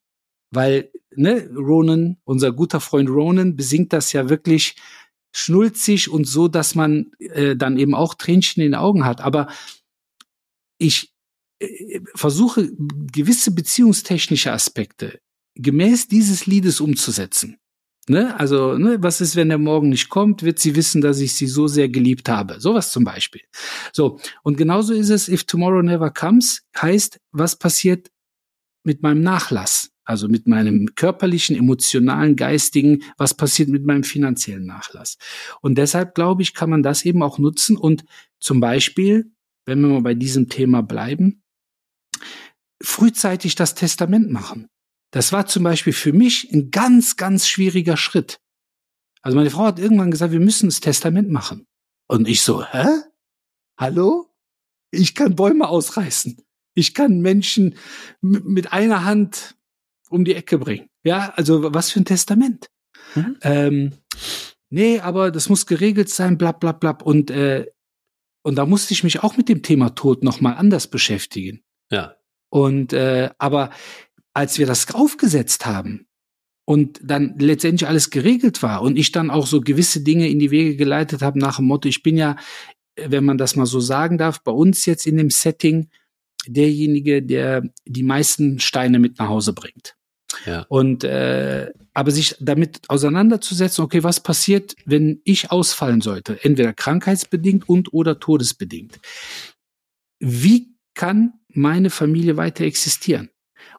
weil 0.52 0.92
ne, 1.16 1.50
Ronan, 1.56 2.18
unser 2.24 2.52
guter 2.52 2.80
Freund 2.80 3.10
Ronan, 3.10 3.56
besingt 3.56 3.94
das 3.94 4.14
ja 4.14 4.30
wirklich 4.30 4.76
schnulzig 5.32 6.10
und 6.10 6.26
so, 6.26 6.48
dass 6.48 6.76
man 6.76 7.12
äh, 7.20 7.56
dann 7.56 7.78
eben 7.78 7.94
auch 7.94 8.16
Tränchen 8.16 8.64
in 8.64 8.72
den 8.72 8.80
Augen 8.80 9.06
hat. 9.06 9.22
Aber 9.22 9.48
ich 10.78 11.14
äh, 11.60 12.02
versuche 12.16 12.72
gewisse 13.12 13.52
beziehungstechnische 13.52 14.52
Aspekte 14.52 15.20
gemäß 15.56 16.08
dieses 16.08 16.46
Liedes 16.46 16.80
umzusetzen. 16.80 17.59
Ne? 18.10 18.38
Also, 18.39 18.76
ne, 18.76 18.97
was 19.01 19.22
ist, 19.22 19.36
wenn 19.36 19.49
der 19.49 19.60
morgen 19.60 19.89
nicht 19.89 20.10
kommt, 20.10 20.41
wird 20.41 20.57
sie 20.57 20.76
wissen, 20.76 20.99
dass 20.99 21.20
ich 21.20 21.36
sie 21.36 21.45
so 21.45 21.68
sehr 21.68 21.89
geliebt 21.89 22.28
habe. 22.28 22.60
Sowas 22.60 22.91
zum 22.91 23.03
Beispiel. 23.03 23.41
So. 23.93 24.20
Und 24.41 24.57
genauso 24.57 24.93
ist 24.93 25.10
es, 25.10 25.30
if 25.30 25.43
tomorrow 25.43 25.84
never 25.84 26.10
comes, 26.10 26.64
heißt, 26.76 27.20
was 27.32 27.55
passiert, 27.55 28.10
mit 28.84 29.03
meinem 29.03 29.22
Nachlass, 29.22 29.91
also 30.05 30.28
mit 30.28 30.47
meinem 30.47 30.95
körperlichen, 30.95 31.55
emotionalen, 31.55 32.36
geistigen, 32.36 33.03
was 33.18 33.36
passiert 33.36 33.70
mit 33.70 33.86
meinem 33.86 34.03
finanziellen 34.03 34.66
Nachlass. 34.66 35.20
Und 35.62 35.78
deshalb 35.78 36.16
glaube 36.16 36.41
ich, 36.41 36.55
kann 36.55 36.72
man 36.72 36.82
das 36.82 37.05
eben 37.05 37.22
auch 37.22 37.38
nutzen 37.38 37.78
und 37.78 38.05
zum 38.39 38.60
Beispiel, 38.60 39.32
wenn 39.66 39.82
wir 39.82 39.89
mal 39.89 40.01
bei 40.01 40.16
diesem 40.16 40.49
Thema 40.49 40.82
bleiben, 40.82 41.43
frühzeitig 42.82 43.53
das 43.53 43.76
Testament 43.76 44.32
machen. 44.32 44.68
Das 45.12 45.32
war 45.32 45.47
zum 45.47 45.64
Beispiel 45.64 45.93
für 45.93 46.14
mich 46.14 46.51
ein 46.51 46.72
ganz, 46.72 47.18
ganz 47.18 47.47
schwieriger 47.47 47.97
Schritt. 47.97 48.39
Also 49.22 49.38
meine 49.38 49.49
Frau 49.49 49.66
hat 49.66 49.80
irgendwann 49.80 50.12
gesagt, 50.12 50.32
wir 50.32 50.39
müssen 50.39 50.70
das 50.70 50.80
Testament 50.80 51.30
machen. 51.30 51.66
Und 52.07 52.28
ich 52.28 52.41
so, 52.41 52.64
hä? 52.64 52.86
Hallo? 53.78 54.28
Ich 54.91 55.16
kann 55.16 55.36
Bäume 55.36 55.68
ausreißen. 55.68 56.38
Ich 56.74 56.93
kann 56.93 57.22
Menschen 57.22 57.76
mit 58.22 58.72
einer 58.72 59.03
Hand 59.03 59.55
um 60.10 60.26
die 60.26 60.36
Ecke 60.36 60.57
bringen. 60.57 60.89
Ja, 61.03 61.34
also 61.36 61.74
was 61.74 61.91
für 61.91 61.99
ein 61.99 62.05
Testament. 62.05 62.68
Mhm. 63.16 63.38
Ähm, 63.41 63.93
nee, 64.70 64.99
aber 64.99 65.32
das 65.32 65.49
muss 65.49 65.66
geregelt 65.66 66.10
sein, 66.10 66.38
bla 66.38 66.51
bla 66.51 66.72
bla. 66.72 66.91
Und, 66.91 67.32
äh, 67.32 67.68
und 68.43 68.55
da 68.55 68.66
musste 68.66 68.93
ich 68.93 69.03
mich 69.03 69.22
auch 69.22 69.38
mit 69.38 69.49
dem 69.49 69.62
Thema 69.64 69.89
Tod 69.95 70.24
nochmal 70.24 70.55
anders 70.55 70.88
beschäftigen. 70.88 71.62
Ja. 71.91 72.16
Und 72.49 72.93
äh, 72.93 73.30
aber 73.38 73.70
als 74.34 74.60
wir 74.60 74.66
das 74.66 74.94
aufgesetzt 74.94 75.66
haben 75.66 76.08
und 76.66 77.00
dann 77.04 77.36
letztendlich 77.40 77.88
alles 77.88 78.10
geregelt 78.10 78.62
war 78.62 78.82
und 78.82 78.98
ich 78.98 79.12
dann 79.12 79.32
auch 79.32 79.48
so 79.48 79.62
gewisse 79.62 80.02
Dinge 80.02 80.30
in 80.30 80.40
die 80.40 80.52
Wege 80.52 80.76
geleitet 80.76 81.22
habe 81.22 81.40
nach 81.40 81.58
dem 81.58 81.66
Motto, 81.66 81.90
ich 81.90 82.04
bin 82.04 82.16
ja, 82.18 82.36
wenn 82.96 83.26
man 83.26 83.38
das 83.38 83.56
mal 83.56 83.66
so 83.66 83.80
sagen 83.80 84.18
darf, 84.18 84.44
bei 84.44 84.52
uns 84.52 84.86
jetzt 84.86 85.08
in 85.08 85.18
dem 85.18 85.30
Setting 85.30 85.90
derjenige, 86.46 87.24
der 87.24 87.64
die 87.86 88.04
meisten 88.04 88.60
Steine 88.60 89.00
mit 89.00 89.20
nach 89.20 89.30
Hause 89.30 89.54
bringt. 89.54 89.96
Ja. 90.46 90.66
Und 90.70 91.04
äh, 91.04 91.72
aber 91.94 92.12
sich 92.12 92.36
damit 92.40 92.82
auseinanderzusetzen, 92.88 93.84
okay, 93.84 94.04
was 94.04 94.22
passiert, 94.22 94.76
wenn 94.86 95.22
ich 95.24 95.52
ausfallen 95.52 96.02
sollte, 96.02 96.44
entweder 96.44 96.72
krankheitsbedingt 96.74 97.68
und 97.68 97.94
oder 97.94 98.20
todesbedingt. 98.20 99.00
Wie 100.20 100.76
kann 100.94 101.34
meine 101.48 101.90
Familie 101.90 102.38
weiter 102.38 102.64
existieren? 102.64 103.30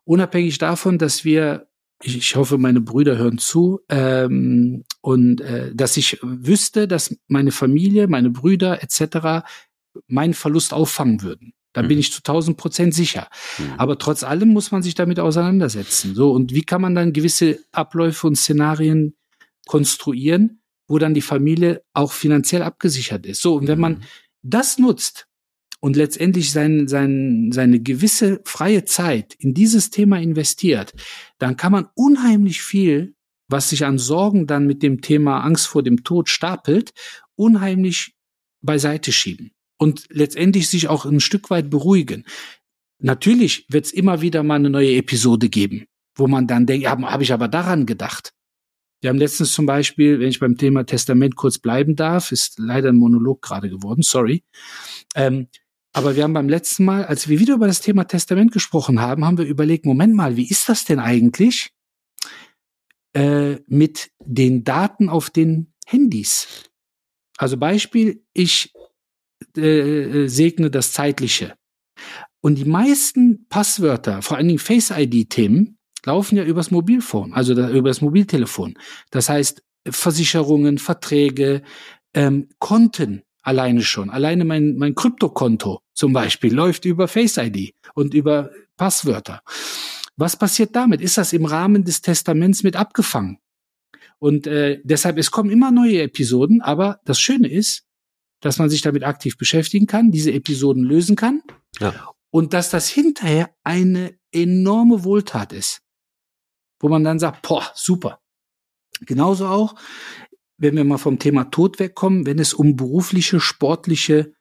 Unabhängig 0.05 0.59
davon, 0.59 0.99
dass 0.99 1.25
wir, 1.25 1.69
ich, 2.03 2.17
ich 2.17 2.37
hoffe, 2.37 2.59
meine 2.59 2.81
Brüder 2.81 3.17
hören 3.17 3.39
zu, 3.39 3.81
ähm, 3.89 4.85
und 5.01 5.41
äh, 5.41 5.75
dass 5.75 5.97
ich 5.97 6.19
wüsste, 6.23 6.89
dass 6.89 7.17
meine 7.29 7.53
Familie, 7.53 8.09
meine 8.09 8.31
Brüder 8.31 8.83
etc. 8.83 9.47
meinen 10.07 10.35
Verlust 10.35 10.73
auffangen 10.73 11.23
würden. 11.23 11.53
Da 11.73 11.83
mhm. 11.83 11.89
bin 11.89 11.99
ich 11.99 12.13
zu 12.13 12.19
1000 12.19 12.57
Prozent 12.57 12.95
sicher. 12.95 13.29
Mhm. 13.59 13.75
Aber 13.79 13.99
trotz 13.99 14.23
allem 14.23 14.49
muss 14.49 14.73
man 14.73 14.83
sich 14.83 14.95
damit 14.95 15.21
auseinandersetzen. 15.21 16.15
So, 16.15 16.33
und 16.33 16.53
wie 16.55 16.63
kann 16.63 16.83
man 16.83 16.95
dann 16.95 17.13
gewisse 17.13 17.61
Abläufe 17.73 18.27
und 18.27 18.37
Szenarien 18.37 19.15
konstruieren, 19.67 20.63
wo 20.89 20.99
dann 20.99 21.15
die 21.15 21.21
Familie 21.21 21.83
auch 21.93 22.13
finanziell 22.13 22.63
abgesichert 22.63 23.27
ist? 23.27 23.41
So, 23.41 23.55
und 23.57 23.69
wenn 23.69 23.81
man 23.81 23.93
mhm. 23.93 24.03
das 24.43 24.79
nutzt 24.79 25.29
und 25.81 25.97
letztendlich 25.97 26.53
sein, 26.53 26.89
sein, 26.89 27.51
seine 27.53 27.81
gewisse 27.81 28.41
freie 28.45 28.85
Zeit 28.85 29.35
in 29.39 29.55
dieses 29.55 29.91
Thema 29.91 30.19
investiert, 30.19 30.93
dann 31.39 31.57
kann 31.57 31.73
man 31.73 31.89
unheimlich 31.95 32.63
viel, 32.63 33.15
was 33.49 33.71
sich 33.71 33.85
an 33.85 33.99
Sorgen 33.99 34.47
dann 34.47 34.67
mit 34.67 34.83
dem 34.83 35.01
Thema 35.01 35.41
Angst 35.41 35.67
vor 35.67 35.83
dem 35.83 36.05
Tod 36.05 36.29
stapelt, 36.29 36.93
unheimlich 37.35 38.15
beiseite 38.63 39.11
schieben 39.11 39.51
und 39.79 40.05
letztendlich 40.11 40.69
sich 40.69 40.89
auch 40.89 41.07
ein 41.07 41.21
Stück 41.21 41.51
weit 41.51 41.71
beruhigen. 41.71 42.25
Natürlich 42.99 43.65
wird 43.71 43.87
es 43.87 43.93
immer 43.93 44.21
wieder 44.21 44.43
mal 44.43 44.57
eine 44.57 44.71
neue 44.71 44.95
Episode 44.95 45.49
geben, 45.49 45.87
wo 46.15 46.29
man 46.29 46.47
dann 46.47 46.67
denkt, 46.67 46.85
ja, 46.85 47.01
habe 47.01 47.23
ich 47.23 47.33
aber 47.33 47.49
daran 47.49 47.87
gedacht. 47.87 48.33
Wir 49.01 49.09
haben 49.09 49.19
letztens 49.19 49.53
zum 49.53 49.65
Beispiel, 49.65 50.21
wenn 50.21 50.29
ich 50.29 50.41
beim 50.41 50.59
Thema 50.59 50.85
Testament 50.85 51.35
kurz 51.35 51.59
bleiben 51.59 51.97
darf, 51.97 52.33
ist 52.33 52.59
leider 52.59 52.91
ein 52.91 52.97
Monolog 52.97 53.41
gerade 53.41 53.71
geworden, 53.71 54.03
sorry. 54.03 54.45
Ähm, 55.15 55.49
aber 55.93 56.15
wir 56.15 56.23
haben 56.23 56.33
beim 56.33 56.49
letzten 56.49 56.85
Mal, 56.85 57.05
als 57.05 57.29
wir 57.29 57.41
wieder 57.41 57.55
über 57.55 57.67
das 57.67 57.81
Thema 57.81 58.05
Testament 58.05 58.53
gesprochen 58.53 59.01
haben, 59.01 59.25
haben 59.25 59.39
wir 59.39 59.45
überlegt, 59.45 59.87
Moment 59.87 60.15
mal, 60.15 60.37
wie 60.37 60.49
ist 60.49 60.69
das 60.69 60.85
denn 60.85 61.01
eigentlich 61.01 61.71
äh, 63.13 63.57
mit 63.67 64.11
den 64.25 64.63
Daten 64.63 65.09
auf 65.09 65.31
den 65.31 65.73
Handys? 65.87 66.71
Also 67.39 67.57
Beispiel, 67.57 68.25
ich 68.33 68.73
äh, 69.57 70.27
segne 70.29 70.71
das 70.71 70.93
Zeitliche. 70.93 71.57
Und 72.41 72.57
die 72.57 72.65
meisten 72.65 73.47
Passwörter, 73.49 74.23
vor 74.23 74.37
allen 74.37 74.49
Dingen 74.49 74.59
Face-ID-Themen, 74.59 75.79
laufen 76.05 76.37
ja 76.37 76.45
übers 76.45 76.71
Mobilphone, 76.71 77.33
also 77.35 77.55
da, 77.55 77.69
über 77.71 77.91
das 77.91 78.01
Mobiltelefon. 78.01 78.79
Das 79.11 79.29
heißt, 79.29 79.63
Versicherungen, 79.89 80.79
Verträge, 80.79 81.63
ähm, 82.15 82.49
Konten 82.59 83.23
alleine 83.43 83.83
schon. 83.83 84.11
Alleine 84.11 84.45
mein, 84.45 84.77
mein 84.77 84.95
Kryptokonto 84.95 85.81
zum 85.95 86.13
Beispiel 86.13 86.55
läuft 86.55 86.85
über 86.85 87.09
Face 87.09 87.37
ID 87.37 87.75
und 87.95 88.15
über 88.15 88.51
Passwörter. 88.77 89.43
Was 90.17 90.37
passiert 90.37 90.77
damit? 90.77 91.01
Ist 91.01 91.19
das 91.19 91.33
im 91.33 91.45
Rahmen 91.45 91.85
des 91.85 92.03
Testaments 92.03 92.63
mit 92.63 92.77
abgefangen? 92.77 93.39
Und 94.19 94.47
äh, 94.47 94.81
deshalb, 94.85 95.17
es 95.17 95.31
kommen 95.31 95.51
immer 95.51 95.71
neue 95.71 96.03
Episoden, 96.03 96.61
aber 96.61 97.01
das 97.05 97.19
Schöne 97.19 97.49
ist, 97.49 97.87
dass 98.41 98.59
man 98.59 98.69
sich 98.69 98.83
damit 98.83 99.05
aktiv 99.05 99.37
beschäftigen 99.37 99.87
kann, 99.87 100.11
diese 100.11 100.33
Episoden 100.33 100.83
lösen 100.83 101.17
kann 101.17 101.43
ja. 101.79 102.09
und 102.31 102.53
dass 102.53 102.71
das 102.71 102.89
hinterher 102.89 103.51
eine 103.65 104.15
enorme 104.33 105.05
Wohltat 105.05 105.53
ist, 105.53 105.81
wo 106.81 106.89
man 106.89 107.05
dann 107.05 107.19
sagt, 107.19 107.47
boah, 107.47 107.71
super. 107.75 108.21
Genauso 109.01 109.47
auch, 109.47 109.75
wenn 110.61 110.77
wir 110.77 110.85
mal 110.85 110.99
vom 110.99 111.19
Thema 111.19 111.45
Tod 111.45 111.79
wegkommen, 111.81 112.27
wenn 112.27 112.39
es 112.39 112.53
um 112.53 112.77
berufliche, 112.77 113.41
sportliche 113.41 114.35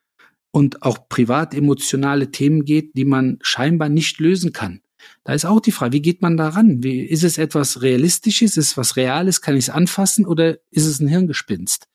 und 0.52 0.84
auch 0.84 1.08
privat 1.08 1.54
emotionale 1.54 2.30
Themen 2.30 2.66
geht, 2.66 2.96
die 2.96 3.06
man 3.06 3.40
scheinbar 3.42 3.88
nicht 3.90 4.20
lösen 4.20 4.52
kann. 4.52 4.82
Da 5.24 5.34
ist 5.34 5.46
auch 5.46 5.62
die 5.62 5.72
Frage, 5.72 5.94
wie 5.94 6.02
geht 6.02 6.22
man 6.22 6.36
da 6.36 6.50
ran? 6.50 6.84
Wie, 6.84 7.02
ist 7.02 7.24
es 7.24 7.38
etwas 7.38 7.82
Realistisches? 7.82 8.58
Ist 8.58 8.72
es 8.72 8.78
was 8.78 8.98
Reales? 8.98 9.42
Kann 9.42 9.56
ich 9.56 9.66
es 9.66 9.70
anfassen 9.70 10.26
oder 10.26 10.58
ist 10.72 10.86
es 10.86 11.00
ein 11.00 11.08
Hirngespinst? 11.08 11.88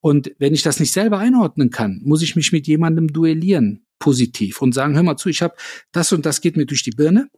Und 0.00 0.32
wenn 0.38 0.52
ich 0.52 0.62
das 0.62 0.80
nicht 0.80 0.92
selber 0.92 1.18
einordnen 1.18 1.70
kann, 1.70 2.00
muss 2.04 2.22
ich 2.22 2.34
mich 2.34 2.50
mit 2.50 2.66
jemandem 2.66 3.08
duellieren, 3.08 3.86
positiv, 4.00 4.62
und 4.62 4.72
sagen, 4.72 4.94
hör 4.94 5.04
mal 5.04 5.16
zu, 5.16 5.28
ich 5.28 5.42
habe 5.42 5.54
das 5.92 6.12
und 6.12 6.26
das 6.26 6.40
geht 6.40 6.56
mir 6.56 6.66
durch 6.66 6.82
die 6.82 6.90
Birne. 6.90 7.30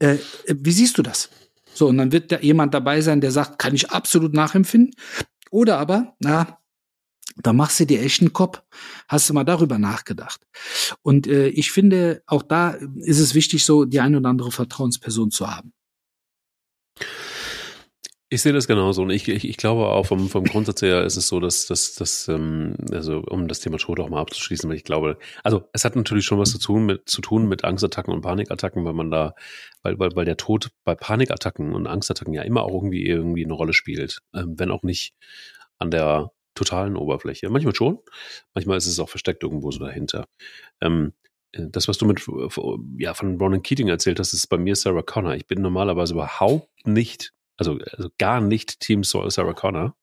Äh, 0.00 0.16
wie 0.48 0.72
siehst 0.72 0.98
du 0.98 1.02
das? 1.02 1.30
So, 1.74 1.88
und 1.88 1.98
dann 1.98 2.12
wird 2.12 2.32
da 2.32 2.38
jemand 2.38 2.72
dabei 2.72 3.00
sein, 3.00 3.20
der 3.20 3.32
sagt, 3.32 3.58
kann 3.58 3.74
ich 3.74 3.90
absolut 3.90 4.32
nachempfinden. 4.32 4.94
Oder 5.50 5.78
aber, 5.78 6.14
na, 6.20 6.58
da 7.36 7.52
machst 7.52 7.80
du 7.80 7.86
dir 7.86 8.00
echt 8.00 8.20
einen 8.20 8.32
Kopf. 8.32 8.62
Hast 9.08 9.28
du 9.28 9.34
mal 9.34 9.44
darüber 9.44 9.78
nachgedacht? 9.78 10.40
Und 11.02 11.26
äh, 11.26 11.48
ich 11.48 11.72
finde, 11.72 12.22
auch 12.26 12.42
da 12.42 12.70
ist 13.00 13.18
es 13.18 13.34
wichtig, 13.34 13.64
so 13.64 13.84
die 13.84 14.00
ein 14.00 14.14
oder 14.14 14.28
andere 14.28 14.52
Vertrauensperson 14.52 15.30
zu 15.30 15.50
haben. 15.50 15.72
Ich 18.30 18.42
sehe 18.42 18.52
das 18.54 18.66
genauso 18.66 19.02
und 19.02 19.10
ich, 19.10 19.28
ich, 19.28 19.46
ich 19.46 19.56
glaube 19.58 19.86
auch 19.86 20.06
vom, 20.06 20.28
vom 20.28 20.44
Grundsatz 20.44 20.80
her 20.82 21.04
ist 21.04 21.16
es 21.16 21.28
so, 21.28 21.40
dass, 21.40 21.66
dass, 21.66 21.94
dass 21.94 22.26
ähm, 22.26 22.74
also 22.90 23.18
um 23.18 23.48
das 23.48 23.60
Thema 23.60 23.76
Tod 23.76 24.00
auch 24.00 24.08
mal 24.08 24.20
abzuschließen, 24.20 24.68
weil 24.68 24.76
ich 24.76 24.84
glaube, 24.84 25.18
also 25.42 25.68
es 25.72 25.84
hat 25.84 25.94
natürlich 25.94 26.24
schon 26.24 26.38
was 26.38 26.50
zu 26.50 26.58
tun 26.58 26.86
mit 26.86 27.08
zu 27.08 27.20
tun 27.20 27.46
mit 27.46 27.64
Angstattacken 27.64 28.12
und 28.14 28.22
Panikattacken, 28.22 28.84
weil 28.84 28.94
man 28.94 29.10
da, 29.10 29.34
weil, 29.82 29.98
weil, 29.98 30.16
weil 30.16 30.24
der 30.24 30.38
Tod 30.38 30.70
bei 30.84 30.94
Panikattacken 30.94 31.74
und 31.74 31.86
Angstattacken 31.86 32.32
ja 32.32 32.42
immer 32.42 32.62
auch 32.62 32.72
irgendwie 32.72 33.04
irgendwie 33.04 33.44
eine 33.44 33.52
Rolle 33.52 33.74
spielt, 33.74 34.20
ähm, 34.34 34.54
wenn 34.58 34.70
auch 34.70 34.82
nicht 34.82 35.14
an 35.78 35.90
der 35.90 36.32
totalen 36.54 36.96
Oberfläche. 36.96 37.50
Manchmal 37.50 37.74
schon, 37.74 37.98
manchmal 38.54 38.78
ist 38.78 38.86
es 38.86 38.98
auch 39.00 39.10
versteckt 39.10 39.42
irgendwo 39.42 39.70
so 39.70 39.80
dahinter. 39.80 40.26
Ähm, 40.80 41.12
das, 41.52 41.88
was 41.88 41.98
du 41.98 42.06
mit 42.06 42.20
ja, 42.98 43.14
von 43.14 43.36
Ronan 43.38 43.62
Keating 43.62 43.88
erzählt 43.88 44.18
hast, 44.18 44.32
ist 44.32 44.48
bei 44.48 44.58
mir 44.58 44.74
Sarah 44.74 45.02
Connor. 45.02 45.34
Ich 45.34 45.46
bin 45.46 45.62
normalerweise 45.62 46.14
überhaupt 46.14 46.86
nicht 46.86 47.32
also, 47.56 47.78
also 47.92 48.08
gar 48.18 48.40
nicht 48.40 48.80
Team 48.80 49.04
Sarah 49.04 49.54
Connor. 49.54 49.96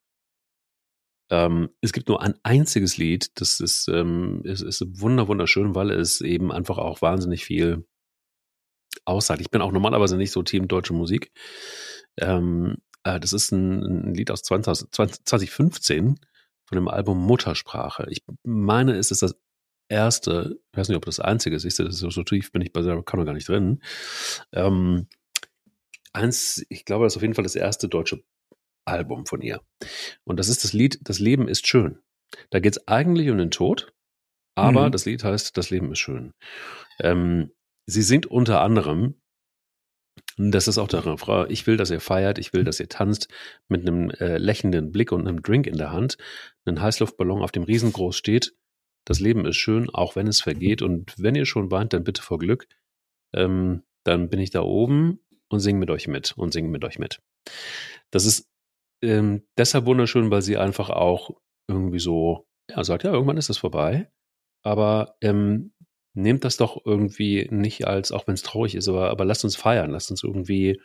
Ähm, 1.30 1.70
es 1.80 1.94
gibt 1.94 2.10
nur 2.10 2.22
ein 2.22 2.36
einziges 2.44 2.98
Lied, 2.98 3.40
das 3.40 3.60
ist, 3.60 3.88
ähm, 3.88 4.42
ist, 4.44 4.62
ist 4.62 4.84
wunder, 5.02 5.28
wunderschön, 5.28 5.76
weil 5.76 5.90
es 5.90 6.22
eben 6.22 6.52
einfach 6.52 6.78
auch 6.78 7.02
wahnsinnig 7.02 7.46
viel 7.46 7.86
aussagt. 9.06 9.42
Ich 9.42 9.50
bin 9.50 9.62
auch 9.62 9.72
normalerweise 9.72 10.18
nicht 10.18 10.32
so 10.32 10.44
Team 10.44 10.68
deutsche 10.68 10.94
Musik. 10.94 11.32
Ähm, 12.18 12.78
äh, 13.04 13.20
das 13.20 13.34
ist 13.34 13.52
ein, 13.52 14.10
ein 14.10 14.14
Lied 14.14 14.30
aus 14.30 14.44
20, 14.44 14.92
20, 14.92 15.26
2015 15.26 16.20
von 16.66 16.76
dem 16.76 16.88
Album 16.90 17.18
Muttersprache. 17.20 18.08
Ich 18.10 18.24
meine, 18.44 18.98
es 18.98 19.12
ist 19.12 19.22
das 19.22 19.36
erste, 19.90 20.60
ich 20.72 20.78
weiß 20.78 20.90
nicht, 20.90 20.98
ob 20.98 21.06
das 21.06 21.20
einzige 21.20 21.56
ist, 21.56 21.66
ich 21.66 21.76
sehe, 21.76 21.86
das 21.86 22.02
ist 22.02 22.14
so 22.14 22.24
tief 22.24 22.52
bin 22.52 22.62
ich 22.62 22.72
bei 22.74 22.82
Sarah 22.82 23.02
Connor 23.02 23.26
gar 23.26 23.34
nicht 23.34 23.48
drin. 23.48 23.82
Ähm, 24.54 25.08
eins, 26.14 26.66
ich 26.70 26.86
glaube, 26.86 27.06
das 27.06 27.14
ist 27.14 27.18
auf 27.18 27.24
jeden 27.24 27.36
Fall 27.36 27.44
das 27.44 27.56
erste 27.56 27.88
deutsche 27.88 28.24
Album 28.86 29.26
von 29.26 29.42
ihr. 29.42 29.62
Und 30.24 30.38
das 30.40 30.50
ist 30.50 30.64
das 30.64 30.74
Lied 30.74 31.00
Das 31.04 31.20
Leben 31.20 31.48
ist 31.48 31.68
schön. 31.68 32.00
Da 32.50 32.60
geht 32.60 32.78
es 32.78 32.88
eigentlich 32.88 33.30
um 33.30 33.38
den 33.38 33.52
Tod, 33.52 33.94
aber 34.56 34.88
mhm. 34.88 34.92
das 34.92 35.06
Lied 35.06 35.24
heißt 35.24 35.56
Das 35.58 35.70
Leben 35.70 35.92
ist 35.92 36.00
schön. 36.00 36.34
Ähm, 37.00 37.52
sie 37.86 38.02
singt 38.02 38.26
unter 38.26 38.62
anderem, 38.62 39.16
das 40.38 40.68
ist 40.68 40.78
auch 40.78 40.88
der 40.88 41.06
Refrain, 41.06 41.50
ich 41.50 41.68
will, 41.68 41.78
dass 41.78 41.92
ihr 41.92 42.00
feiert, 42.00 42.38
ich 42.38 42.54
will, 42.54 42.64
dass 42.64 42.80
ihr 42.80 42.90
tanzt, 42.90 43.28
mit 43.68 43.82
einem 43.82 44.10
äh, 44.12 44.38
lächelnden 44.38 44.92
Blick 44.92 45.12
und 45.12 45.28
einem 45.28 45.42
Drink 45.42 45.68
in 45.68 45.78
der 45.78 45.92
Hand, 45.92 46.18
einen 46.66 46.82
Heißluftballon 46.82 47.42
auf 47.42 47.52
dem 47.52 47.64
Riesengroß 47.64 48.16
steht. 48.16 48.56
Das 49.06 49.20
Leben 49.20 49.46
ist 49.46 49.58
schön, 49.58 49.90
auch 49.90 50.16
wenn 50.16 50.28
es 50.28 50.42
vergeht. 50.42 50.82
Und 50.82 51.16
wenn 51.18 51.36
ihr 51.36 51.46
schon 51.46 51.72
weint, 51.72 51.94
dann 51.94 52.04
bitte 52.04 52.22
vor 52.22 52.40
Glück. 52.40 52.68
Ähm, 53.34 53.84
dann 54.04 54.30
bin 54.30 54.40
ich 54.40 54.52
da 54.52 54.62
oben 54.62 55.20
und 55.52 55.60
singe 55.60 55.80
mit 55.80 55.90
euch 55.90 56.08
mit 56.08 56.38
und 56.38 56.54
singe 56.54 56.70
mit 56.70 56.84
euch 56.84 57.00
mit. 57.00 57.22
Das 58.12 58.26
ist 58.26 58.50
ähm, 59.02 59.44
deshalb 59.58 59.86
wunderschön, 59.86 60.32
weil 60.32 60.42
sie 60.42 60.58
einfach 60.58 60.90
auch 60.90 61.32
irgendwie 61.68 62.00
so, 62.00 62.48
ja, 62.70 62.84
sagt, 62.84 63.04
ja, 63.04 63.12
irgendwann 63.12 63.38
ist 63.38 63.50
es 63.50 63.58
vorbei. 63.58 64.10
Aber 64.64 65.16
ähm, 65.22 65.74
nehmt 66.14 66.44
das 66.44 66.58
doch 66.58 66.86
irgendwie 66.86 67.48
nicht 67.50 67.88
als, 67.88 68.12
auch 68.12 68.28
wenn 68.28 68.36
es 68.36 68.44
traurig 68.44 68.76
ist, 68.76 68.88
aber, 68.88 69.10
aber 69.10 69.26
lasst 69.26 69.44
uns 69.44 69.56
feiern, 69.56 69.92
lasst 69.92 70.12
uns 70.12 70.24
irgendwie, 70.24 70.80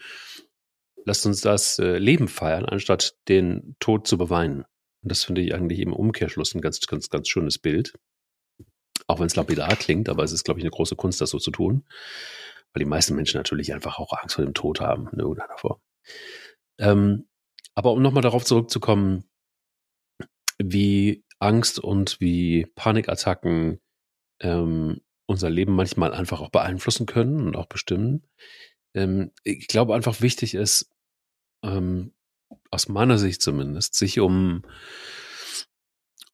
lasst 1.04 1.26
uns 1.26 1.40
das 1.40 1.78
äh, 1.78 1.98
Leben 1.98 2.28
feiern, 2.28 2.64
anstatt 2.64 3.16
den 3.28 3.76
Tod 3.80 4.06
zu 4.06 4.16
beweinen. 4.16 4.64
Und 5.02 5.12
das 5.12 5.24
finde 5.24 5.42
ich 5.42 5.54
eigentlich 5.54 5.80
im 5.80 5.92
Umkehrschluss 5.92 6.54
ein 6.54 6.60
ganz, 6.60 6.80
ganz, 6.86 7.10
ganz 7.10 7.28
schönes 7.28 7.58
Bild. 7.58 7.94
Auch 9.08 9.20
wenn 9.20 9.26
es 9.26 9.36
lapidar 9.36 9.76
klingt, 9.76 10.08
aber 10.08 10.24
es 10.24 10.32
ist, 10.32 10.44
glaube 10.44 10.58
ich, 10.58 10.64
eine 10.64 10.70
große 10.70 10.96
Kunst, 10.96 11.20
das 11.20 11.30
so 11.30 11.38
zu 11.38 11.50
tun 11.50 11.84
weil 12.76 12.80
die 12.80 12.90
meisten 12.90 13.16
Menschen 13.16 13.38
natürlich 13.38 13.72
einfach 13.72 13.98
auch 13.98 14.12
Angst 14.12 14.34
vor 14.34 14.44
dem 14.44 14.52
Tod 14.52 14.82
haben 14.82 15.08
in 15.10 15.18
irgendeiner 15.18 15.56
Form. 15.56 15.80
Ähm, 16.78 17.26
aber 17.74 17.92
um 17.92 18.02
nochmal 18.02 18.22
darauf 18.22 18.44
zurückzukommen, 18.44 19.24
wie 20.58 21.24
Angst 21.38 21.78
und 21.78 22.20
wie 22.20 22.66
Panikattacken 22.74 23.80
ähm, 24.42 25.00
unser 25.24 25.48
Leben 25.48 25.74
manchmal 25.74 26.12
einfach 26.12 26.42
auch 26.42 26.50
beeinflussen 26.50 27.06
können 27.06 27.46
und 27.46 27.56
auch 27.56 27.64
bestimmen. 27.64 28.26
Ähm, 28.94 29.32
ich 29.42 29.68
glaube 29.68 29.94
einfach 29.94 30.20
wichtig 30.20 30.52
ist, 30.52 30.90
ähm, 31.64 32.12
aus 32.70 32.88
meiner 32.88 33.16
Sicht 33.16 33.40
zumindest, 33.40 33.94
sich 33.94 34.20
um 34.20 34.64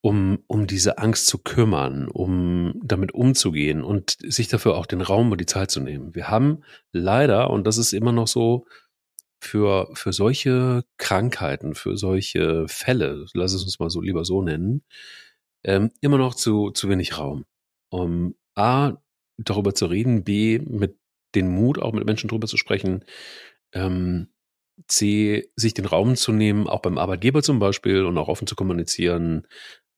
um, 0.02 0.40
um 0.48 0.66
diese 0.66 0.98
Angst 0.98 1.28
zu 1.28 1.38
kümmern, 1.38 2.08
um 2.08 2.74
damit 2.82 3.14
umzugehen 3.14 3.82
und 3.82 4.18
sich 4.20 4.48
dafür 4.48 4.76
auch 4.76 4.86
den 4.86 5.00
Raum 5.00 5.30
und 5.30 5.40
die 5.40 5.46
Zeit 5.46 5.70
zu 5.70 5.80
nehmen. 5.80 6.14
Wir 6.14 6.28
haben 6.28 6.64
leider, 6.90 7.50
und 7.50 7.66
das 7.66 7.78
ist 7.78 7.92
immer 7.92 8.12
noch 8.12 8.26
so, 8.26 8.66
für, 9.40 9.90
für 9.94 10.12
solche 10.12 10.84
Krankheiten, 10.98 11.74
für 11.74 11.96
solche 11.96 12.66
Fälle, 12.68 13.26
lass 13.34 13.52
es 13.54 13.64
uns 13.64 13.80
mal 13.80 13.90
so 13.90 14.00
lieber 14.00 14.24
so 14.24 14.40
nennen, 14.42 14.84
ähm, 15.64 15.90
immer 16.00 16.18
noch 16.18 16.34
zu, 16.34 16.70
zu 16.70 16.88
wenig 16.88 17.18
Raum. 17.18 17.44
Um, 17.90 18.36
A, 18.54 18.94
darüber 19.38 19.74
zu 19.74 19.86
reden, 19.86 20.24
B, 20.24 20.60
mit 20.60 20.96
den 21.34 21.48
Mut, 21.48 21.80
auch 21.80 21.92
mit 21.92 22.06
Menschen 22.06 22.28
drüber 22.28 22.46
zu 22.46 22.56
sprechen, 22.56 23.04
ähm, 23.72 24.28
C, 24.88 25.50
sich 25.56 25.74
den 25.74 25.86
Raum 25.86 26.16
zu 26.16 26.32
nehmen, 26.32 26.68
auch 26.68 26.80
beim 26.80 26.98
Arbeitgeber 26.98 27.42
zum 27.42 27.58
Beispiel 27.58 28.04
und 28.04 28.16
auch 28.18 28.28
offen 28.28 28.46
zu 28.46 28.54
kommunizieren, 28.54 29.46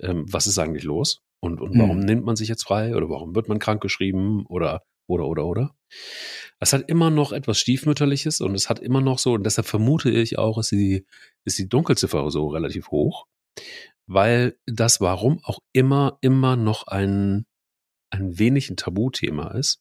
ähm, 0.00 0.24
was 0.30 0.46
ist 0.46 0.58
eigentlich 0.58 0.84
los 0.84 1.20
und, 1.40 1.60
und 1.60 1.78
warum 1.78 1.98
mhm. 1.98 2.04
nimmt 2.04 2.24
man 2.24 2.36
sich 2.36 2.48
jetzt 2.48 2.64
frei 2.64 2.96
oder 2.96 3.08
warum 3.08 3.34
wird 3.34 3.48
man 3.48 3.58
krank 3.58 3.82
geschrieben 3.82 4.46
oder, 4.46 4.82
oder, 5.06 5.26
oder, 5.26 5.46
oder. 5.46 5.74
Es 6.60 6.72
hat 6.72 6.88
immer 6.88 7.10
noch 7.10 7.32
etwas 7.32 7.58
Stiefmütterliches 7.58 8.40
und 8.40 8.54
es 8.54 8.68
hat 8.68 8.78
immer 8.78 9.00
noch 9.00 9.18
so, 9.18 9.34
und 9.34 9.44
deshalb 9.44 9.66
vermute 9.66 10.10
ich 10.10 10.38
auch, 10.38 10.58
ist 10.58 10.72
die, 10.72 11.06
ist 11.44 11.58
die 11.58 11.68
Dunkelziffer 11.68 12.30
so 12.30 12.48
relativ 12.48 12.88
hoch, 12.88 13.26
weil 14.06 14.56
das 14.66 15.00
Warum 15.00 15.40
auch 15.42 15.58
immer, 15.72 16.18
immer 16.20 16.56
noch 16.56 16.86
ein, 16.86 17.46
ein 18.10 18.38
wenig 18.38 18.70
ein 18.70 18.76
Tabuthema 18.76 19.48
ist. 19.52 19.80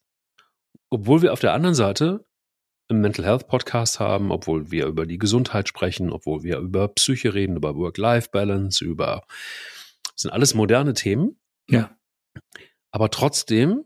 Obwohl 0.90 1.22
wir 1.22 1.32
auf 1.32 1.40
der 1.40 1.54
anderen 1.54 1.74
Seite 1.74 2.26
einen 2.88 3.00
Mental 3.00 3.24
Health 3.24 3.48
Podcast 3.48 4.00
haben, 4.00 4.30
obwohl 4.30 4.70
wir 4.70 4.86
über 4.86 5.06
die 5.06 5.18
Gesundheit 5.18 5.68
sprechen, 5.68 6.12
obwohl 6.12 6.42
wir 6.42 6.58
über 6.58 6.88
Psyche 6.88 7.32
reden, 7.32 7.56
über 7.56 7.74
Work-Life-Balance, 7.74 8.84
über, 8.84 9.22
das 10.14 10.22
sind 10.22 10.30
alles 10.32 10.54
moderne 10.54 10.94
Themen. 10.94 11.38
Ja. 11.68 11.96
Aber 12.90 13.10
trotzdem 13.10 13.84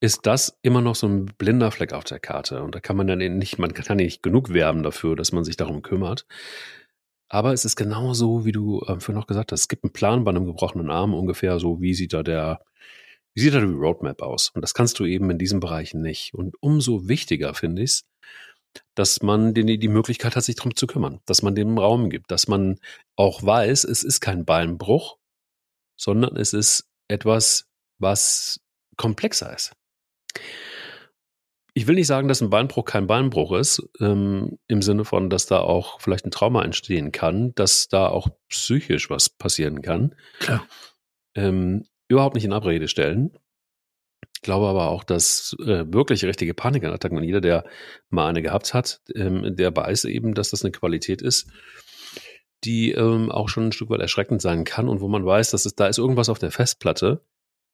ist 0.00 0.26
das 0.26 0.58
immer 0.62 0.82
noch 0.82 0.94
so 0.94 1.06
ein 1.06 1.26
blinder 1.26 1.70
Fleck 1.70 1.92
auf 1.92 2.04
der 2.04 2.18
Karte. 2.18 2.62
Und 2.62 2.74
da 2.74 2.80
kann 2.80 2.96
man 2.96 3.06
dann 3.06 3.18
nicht, 3.18 3.58
man 3.58 3.72
kann 3.72 3.96
nicht 3.96 4.22
genug 4.22 4.52
werben 4.52 4.82
dafür, 4.82 5.16
dass 5.16 5.32
man 5.32 5.44
sich 5.44 5.56
darum 5.56 5.82
kümmert. 5.82 6.26
Aber 7.28 7.52
es 7.52 7.64
ist 7.64 7.76
genauso, 7.76 8.44
wie 8.44 8.52
du 8.52 8.80
äh, 8.82 9.00
vorhin 9.00 9.14
noch 9.14 9.26
gesagt 9.26 9.52
hast. 9.52 9.60
Es 9.60 9.68
gibt 9.68 9.84
einen 9.84 9.92
Plan 9.92 10.24
bei 10.24 10.30
einem 10.30 10.46
gebrochenen 10.46 10.90
Arm 10.90 11.14
ungefähr 11.14 11.58
so, 11.58 11.80
wie 11.80 11.94
sieht 11.94 12.12
da 12.12 12.22
der, 12.22 12.60
wie 13.34 13.40
sieht 13.40 13.54
da 13.54 13.60
die 13.60 13.66
Roadmap 13.66 14.22
aus? 14.22 14.50
Und 14.50 14.62
das 14.62 14.74
kannst 14.74 14.98
du 14.98 15.06
eben 15.06 15.30
in 15.30 15.38
diesem 15.38 15.60
Bereich 15.60 15.94
nicht. 15.94 16.34
Und 16.34 16.54
umso 16.60 17.08
wichtiger 17.08 17.54
finde 17.54 17.82
ich 17.82 17.90
es, 17.90 18.04
dass 18.94 19.22
man 19.22 19.54
den, 19.54 19.66
die 19.66 19.88
Möglichkeit 19.88 20.36
hat, 20.36 20.44
sich 20.44 20.56
darum 20.56 20.76
zu 20.76 20.86
kümmern, 20.86 21.20
dass 21.26 21.42
man 21.42 21.54
dem 21.54 21.78
Raum 21.78 22.10
gibt, 22.10 22.30
dass 22.30 22.46
man 22.46 22.78
auch 23.16 23.42
weiß, 23.42 23.84
es 23.84 24.02
ist 24.02 24.20
kein 24.20 24.44
Beinbruch, 24.44 25.16
sondern 25.96 26.36
es 26.36 26.52
ist 26.52 26.88
etwas, 27.08 27.66
was 27.98 28.60
komplexer 28.96 29.54
ist. 29.54 29.72
Ich 31.74 31.86
will 31.86 31.96
nicht 31.96 32.06
sagen, 32.06 32.28
dass 32.28 32.40
ein 32.40 32.48
Beinbruch 32.48 32.86
kein 32.86 33.06
Beinbruch 33.06 33.52
ist, 33.52 33.86
ähm, 34.00 34.58
im 34.66 34.80
Sinne 34.80 35.04
von, 35.04 35.28
dass 35.28 35.44
da 35.44 35.60
auch 35.60 36.00
vielleicht 36.00 36.24
ein 36.24 36.30
Trauma 36.30 36.64
entstehen 36.64 37.12
kann, 37.12 37.54
dass 37.54 37.88
da 37.88 38.08
auch 38.08 38.28
psychisch 38.48 39.10
was 39.10 39.28
passieren 39.28 39.82
kann. 39.82 40.14
Klar. 40.38 40.66
Ähm, 41.34 41.84
überhaupt 42.08 42.34
nicht 42.34 42.44
in 42.44 42.54
Abrede 42.54 42.88
stellen. 42.88 43.36
Ich 44.36 44.42
glaube 44.42 44.68
aber 44.68 44.88
auch, 44.88 45.04
dass 45.04 45.54
äh, 45.60 45.84
wirklich 45.92 46.24
richtige 46.24 46.54
Panikattacken 46.54 47.18
und 47.18 47.24
jeder, 47.24 47.40
der 47.40 47.64
mal 48.08 48.28
eine 48.28 48.42
gehabt 48.42 48.72
hat, 48.72 49.02
ähm, 49.14 49.56
der 49.56 49.74
weiß 49.76 50.04
eben, 50.06 50.34
dass 50.34 50.50
das 50.50 50.64
eine 50.64 50.72
Qualität 50.72 51.20
ist, 51.20 51.46
die 52.64 52.92
ähm, 52.92 53.30
auch 53.30 53.48
schon 53.48 53.66
ein 53.66 53.72
Stück 53.72 53.90
weit 53.90 54.00
erschreckend 54.00 54.42
sein 54.42 54.64
kann 54.64 54.88
und 54.88 55.00
wo 55.00 55.08
man 55.08 55.24
weiß, 55.24 55.50
dass 55.50 55.66
es 55.66 55.74
da 55.74 55.86
ist 55.86 55.98
irgendwas 55.98 56.28
auf 56.28 56.38
der 56.38 56.50
Festplatte, 56.50 57.24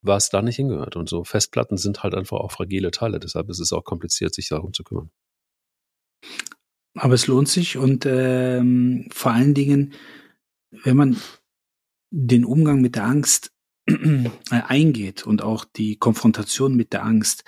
was 0.02 0.30
da 0.30 0.42
nicht 0.42 0.56
hingehört. 0.56 0.96
Und 0.96 1.08
so 1.08 1.24
Festplatten 1.24 1.76
sind 1.76 2.02
halt 2.02 2.14
einfach 2.14 2.38
auch 2.38 2.52
fragile 2.52 2.90
Teile. 2.90 3.20
Deshalb 3.20 3.48
ist 3.48 3.60
es 3.60 3.72
auch 3.72 3.84
kompliziert, 3.84 4.34
sich 4.34 4.48
darum 4.48 4.72
zu 4.72 4.82
kümmern. 4.82 5.10
Aber 6.94 7.14
es 7.14 7.26
lohnt 7.26 7.48
sich 7.48 7.78
und 7.78 8.04
ähm, 8.06 9.08
vor 9.10 9.32
allen 9.32 9.54
Dingen, 9.54 9.94
wenn 10.70 10.96
man 10.96 11.16
den 12.10 12.44
Umgang 12.44 12.82
mit 12.82 12.96
der 12.96 13.04
Angst 13.04 13.52
äh, 13.86 14.28
eingeht 14.50 15.26
und 15.26 15.42
auch 15.42 15.64
die 15.64 15.96
Konfrontation 15.96 16.74
mit 16.74 16.92
der 16.92 17.04
Angst, 17.04 17.44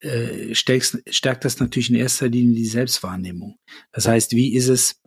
äh, 0.00 0.54
stärkt, 0.54 1.02
stärkt 1.08 1.44
das 1.44 1.58
natürlich 1.58 1.88
in 1.88 1.96
erster 1.96 2.28
Linie 2.28 2.54
die 2.54 2.66
Selbstwahrnehmung. 2.66 3.58
Das 3.92 4.06
heißt, 4.06 4.32
wie 4.32 4.54
ist 4.54 4.68
es, 4.68 5.02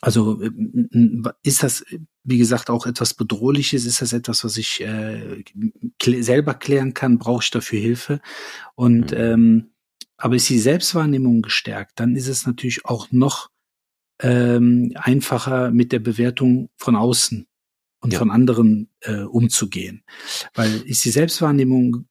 also 0.00 0.40
ist 1.42 1.62
das, 1.62 1.84
wie 2.24 2.38
gesagt, 2.38 2.70
auch 2.70 2.86
etwas 2.86 3.14
Bedrohliches? 3.14 3.86
Ist 3.86 4.02
das 4.02 4.12
etwas, 4.12 4.44
was 4.44 4.56
ich 4.56 4.80
äh, 4.80 5.42
kl 5.98 6.22
selber 6.22 6.54
klären 6.54 6.94
kann? 6.94 7.18
Brauche 7.18 7.42
ich 7.42 7.50
dafür 7.50 7.80
Hilfe? 7.80 8.20
Und 8.74 9.12
mhm. 9.12 9.16
ähm, 9.16 9.70
aber 10.16 10.36
ist 10.36 10.50
die 10.50 10.58
Selbstwahrnehmung 10.58 11.40
gestärkt, 11.40 11.98
dann 11.98 12.14
ist 12.14 12.28
es 12.28 12.46
natürlich 12.46 12.84
auch 12.84 13.10
noch 13.10 13.48
ähm, 14.20 14.92
einfacher 14.96 15.70
mit 15.70 15.92
der 15.92 15.98
Bewertung 15.98 16.68
von 16.76 16.94
außen 16.94 17.46
und 18.00 18.12
ja. 18.12 18.18
von 18.18 18.30
anderen 18.30 18.90
äh, 19.00 19.22
umzugehen. 19.22 20.02
Weil 20.54 20.82
ist 20.82 21.04
die 21.04 21.10
Selbstwahrnehmung 21.10 22.06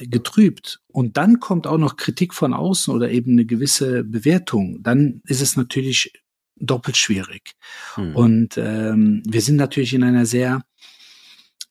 getrübt 0.00 0.80
und 0.88 1.16
dann 1.16 1.38
kommt 1.40 1.66
auch 1.68 1.78
noch 1.78 1.96
Kritik 1.96 2.34
von 2.34 2.52
außen 2.52 2.92
oder 2.92 3.10
eben 3.10 3.32
eine 3.32 3.46
gewisse 3.46 4.02
Bewertung, 4.02 4.82
dann 4.82 5.22
ist 5.24 5.40
es 5.40 5.56
natürlich 5.56 6.12
doppelt 6.56 6.96
schwierig. 6.96 7.52
Mhm. 7.96 8.16
Und 8.16 8.58
ähm, 8.58 9.22
wir 9.26 9.40
sind 9.40 9.56
natürlich 9.56 9.94
in 9.94 10.04
einer 10.04 10.26
sehr 10.26 10.62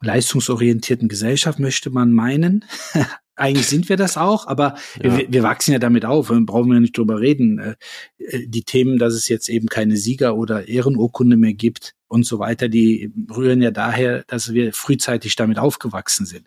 leistungsorientierten 0.02 1.08
Gesellschaft, 1.08 1.60
möchte 1.60 1.90
man 1.90 2.12
meinen. 2.12 2.66
Eigentlich 3.36 3.68
sind 3.68 3.90
wir 3.90 3.98
das 3.98 4.18
auch, 4.18 4.46
aber 4.46 4.76
ja. 5.02 5.18
wir, 5.18 5.32
wir, 5.32 5.44
wachsen 5.44 5.72
ja 5.72 5.80
damit 5.80 6.06
auf, 6.06 6.28
brauchen 6.28 6.70
wir 6.70 6.76
ja 6.76 6.80
nicht 6.80 6.98
drüber 6.98 7.20
reden. 7.20 7.60
Äh, 7.60 7.76
äh, 8.20 8.48
die 8.48 8.64
Themen, 8.64 9.00
dass 9.00 9.14
es 9.14 9.28
jetzt 9.30 9.50
eben 9.50 9.68
keine 9.68 9.98
Sieger- 9.98 10.36
oder 10.36 10.68
Ehrenurkunde 10.68 11.38
mehr 11.38 11.54
gibt, 11.54 11.96
und 12.12 12.26
so 12.26 12.39
weiter, 12.39 12.68
die 12.68 13.09
rühren 13.34 13.62
ja 13.62 13.72
daher, 13.72 14.26
dass 14.28 14.53
wir 14.53 14.74
frühzeitig 14.74 15.38
damit 15.38 15.57
aufgewachsen 15.57 16.26
sind. 16.26 16.45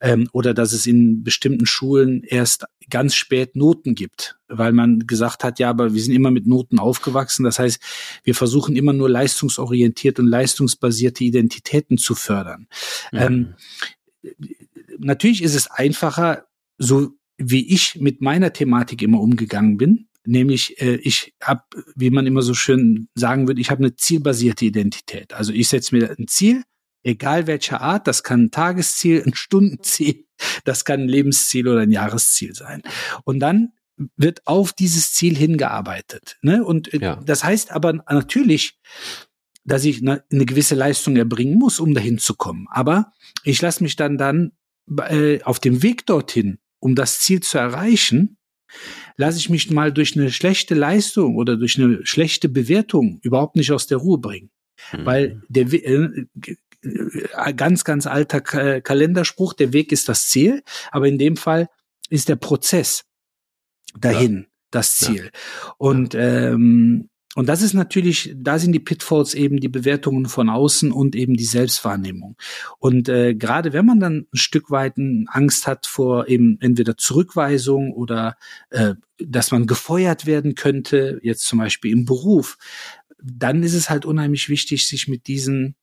Ähm, 0.00 0.28
oder 0.32 0.54
dass 0.54 0.72
es 0.72 0.86
in 0.86 1.22
bestimmten 1.22 1.66
Schulen 1.66 2.24
erst 2.24 2.64
ganz 2.90 3.14
spät 3.14 3.54
Noten 3.54 3.94
gibt, 3.94 4.36
weil 4.48 4.72
man 4.72 5.06
gesagt 5.06 5.44
hat, 5.44 5.60
ja, 5.60 5.70
aber 5.70 5.94
wir 5.94 6.02
sind 6.02 6.14
immer 6.14 6.32
mit 6.32 6.48
Noten 6.48 6.80
aufgewachsen. 6.80 7.44
Das 7.44 7.60
heißt, 7.60 7.80
wir 8.24 8.34
versuchen 8.34 8.74
immer 8.74 8.92
nur 8.92 9.08
leistungsorientiert 9.08 10.18
und 10.18 10.26
leistungsbasierte 10.26 11.22
Identitäten 11.22 11.96
zu 11.96 12.16
fördern. 12.16 12.66
Mhm. 13.12 13.18
Ähm, 13.20 13.54
natürlich 14.98 15.44
ist 15.44 15.54
es 15.54 15.70
einfacher, 15.70 16.46
so 16.76 17.12
wie 17.36 17.72
ich 17.72 18.00
mit 18.00 18.20
meiner 18.20 18.52
Thematik 18.52 19.00
immer 19.00 19.20
umgegangen 19.20 19.76
bin, 19.76 20.08
Nämlich, 20.26 20.80
äh, 20.80 20.96
ich 20.96 21.34
habe, 21.42 21.62
wie 21.94 22.10
man 22.10 22.26
immer 22.26 22.42
so 22.42 22.54
schön 22.54 23.08
sagen 23.14 23.46
würde, 23.46 23.60
ich 23.60 23.70
habe 23.70 23.82
eine 23.82 23.96
zielbasierte 23.96 24.64
Identität. 24.64 25.32
Also 25.34 25.52
ich 25.52 25.68
setze 25.68 25.94
mir 25.94 26.14
ein 26.18 26.28
Ziel, 26.28 26.62
egal 27.02 27.46
welcher 27.46 27.80
Art, 27.80 28.06
das 28.06 28.22
kann 28.22 28.44
ein 28.44 28.50
Tagesziel, 28.50 29.22
ein 29.24 29.34
Stundenziel, 29.34 30.24
das 30.64 30.84
kann 30.84 31.02
ein 31.02 31.08
Lebensziel 31.08 31.68
oder 31.68 31.80
ein 31.80 31.92
Jahresziel 31.92 32.54
sein. 32.54 32.82
Und 33.24 33.40
dann 33.40 33.72
wird 34.16 34.46
auf 34.46 34.72
dieses 34.72 35.12
Ziel 35.12 35.36
hingearbeitet. 35.36 36.38
Ne? 36.42 36.64
Und 36.64 36.92
äh, 36.94 36.98
ja. 36.98 37.22
das 37.24 37.44
heißt 37.44 37.70
aber 37.70 37.92
natürlich, 37.92 38.80
dass 39.64 39.84
ich 39.84 40.02
eine, 40.02 40.24
eine, 40.30 40.46
gewisse 40.46 40.74
Leistung 40.74 41.16
erbringen 41.16 41.58
muss, 41.58 41.80
um 41.80 41.94
dahin 41.94 42.18
zu 42.18 42.34
kommen. 42.34 42.66
Aber 42.70 43.12
ich 43.44 43.62
lasse 43.62 43.82
mich 43.82 43.96
dann 43.96 44.18
dann 44.18 44.52
äh, 44.98 45.42
auf 45.42 45.60
dem 45.60 45.82
Weg 45.82 46.06
dorthin, 46.06 46.58
um 46.80 46.94
das 46.94 47.20
Ziel 47.20 47.40
zu 47.40 47.58
erreichen, 47.58 48.36
lasse 49.16 49.38
ich 49.38 49.50
mich 49.50 49.70
mal 49.70 49.92
durch 49.92 50.16
eine 50.16 50.30
schlechte 50.30 50.74
Leistung 50.74 51.36
oder 51.36 51.56
durch 51.56 51.78
eine 51.78 52.04
schlechte 52.04 52.48
Bewertung 52.48 53.20
überhaupt 53.22 53.56
nicht 53.56 53.72
aus 53.72 53.86
der 53.86 53.98
Ruhe 53.98 54.18
bringen. 54.18 54.50
Mhm. 54.92 55.06
Weil 55.06 55.42
der 55.48 55.72
äh, 55.72 56.26
äh, 56.82 57.54
ganz, 57.54 57.84
ganz 57.84 58.06
alter 58.06 58.40
Ka 58.40 58.80
Kalenderspruch, 58.80 59.54
der 59.54 59.72
Weg 59.72 59.92
ist 59.92 60.08
das 60.08 60.28
Ziel, 60.28 60.62
aber 60.90 61.08
in 61.08 61.18
dem 61.18 61.36
Fall 61.36 61.68
ist 62.10 62.28
der 62.28 62.36
Prozess 62.36 63.04
dahin 63.98 64.36
ja. 64.36 64.46
das 64.70 64.96
Ziel. 64.96 65.30
Ja. 65.32 65.74
Und 65.78 66.14
ähm, 66.14 67.08
und 67.34 67.48
das 67.48 67.62
ist 67.62 67.74
natürlich, 67.74 68.32
da 68.36 68.58
sind 68.58 68.72
die 68.72 68.80
Pitfalls 68.80 69.34
eben 69.34 69.58
die 69.58 69.68
Bewertungen 69.68 70.26
von 70.26 70.48
außen 70.48 70.92
und 70.92 71.16
eben 71.16 71.34
die 71.34 71.44
Selbstwahrnehmung. 71.44 72.36
Und 72.78 73.08
äh, 73.08 73.34
gerade 73.34 73.72
wenn 73.72 73.86
man 73.86 73.98
dann 73.98 74.26
ein 74.32 74.36
Stück 74.36 74.70
weit 74.70 74.94
Angst 75.26 75.66
hat 75.66 75.86
vor 75.86 76.28
eben 76.28 76.58
entweder 76.60 76.96
Zurückweisung 76.96 77.92
oder 77.92 78.36
äh, 78.70 78.94
dass 79.18 79.50
man 79.50 79.66
gefeuert 79.66 80.26
werden 80.26 80.54
könnte, 80.54 81.18
jetzt 81.22 81.46
zum 81.46 81.58
Beispiel 81.58 81.92
im 81.92 82.04
Beruf, 82.04 82.56
dann 83.20 83.62
ist 83.62 83.74
es 83.74 83.90
halt 83.90 84.04
unheimlich 84.04 84.48
wichtig, 84.48 84.86
sich 84.86 85.08
mit 85.08 85.26
diesen 85.26 85.74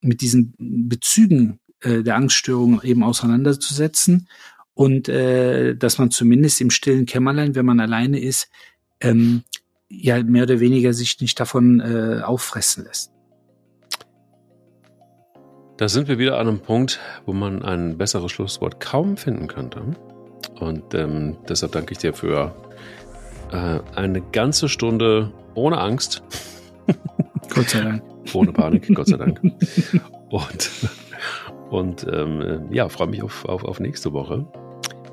mit 0.00 0.20
diesen 0.20 0.54
Bezügen 0.58 1.60
äh, 1.80 2.02
der 2.02 2.16
Angststörung 2.16 2.82
eben 2.82 3.02
auseinanderzusetzen 3.02 4.28
und 4.74 5.08
äh, 5.08 5.76
dass 5.76 5.98
man 5.98 6.10
zumindest 6.10 6.60
im 6.60 6.70
stillen 6.70 7.06
Kämmerlein, 7.06 7.54
wenn 7.54 7.66
man 7.66 7.80
alleine 7.80 8.20
ist, 8.20 8.48
ähm, 9.00 9.42
ja 9.88 10.22
mehr 10.22 10.44
oder 10.44 10.60
weniger 10.60 10.92
sich 10.92 11.20
nicht 11.20 11.38
davon 11.40 11.80
äh, 11.80 12.22
auffressen 12.22 12.84
lässt. 12.84 13.12
Da 15.76 15.88
sind 15.88 16.08
wir 16.08 16.18
wieder 16.18 16.38
an 16.38 16.48
einem 16.48 16.60
Punkt, 16.60 16.98
wo 17.24 17.32
man 17.32 17.62
ein 17.62 17.98
besseres 17.98 18.32
Schlusswort 18.32 18.80
kaum 18.80 19.16
finden 19.16 19.46
könnte. 19.46 19.82
Und 20.58 20.92
ähm, 20.94 21.36
deshalb 21.48 21.72
danke 21.72 21.92
ich 21.92 21.98
dir 21.98 22.12
für 22.12 22.54
äh, 23.52 23.78
eine 23.94 24.20
ganze 24.32 24.68
Stunde 24.68 25.32
ohne 25.54 25.78
Angst. 25.78 26.22
Gott 27.54 27.68
sei 27.68 27.80
Dank. 27.80 28.02
ohne 28.34 28.52
Panik, 28.52 28.92
Gott 28.94 29.08
sei 29.08 29.16
Dank. 29.16 29.40
Und, 30.30 30.70
Und 31.70 32.06
ähm, 32.12 32.66
ja, 32.70 32.88
freue 32.88 33.06
mich 33.06 33.22
auf, 33.22 33.44
auf, 33.44 33.64
auf 33.64 33.78
nächste 33.78 34.12
Woche, 34.12 34.46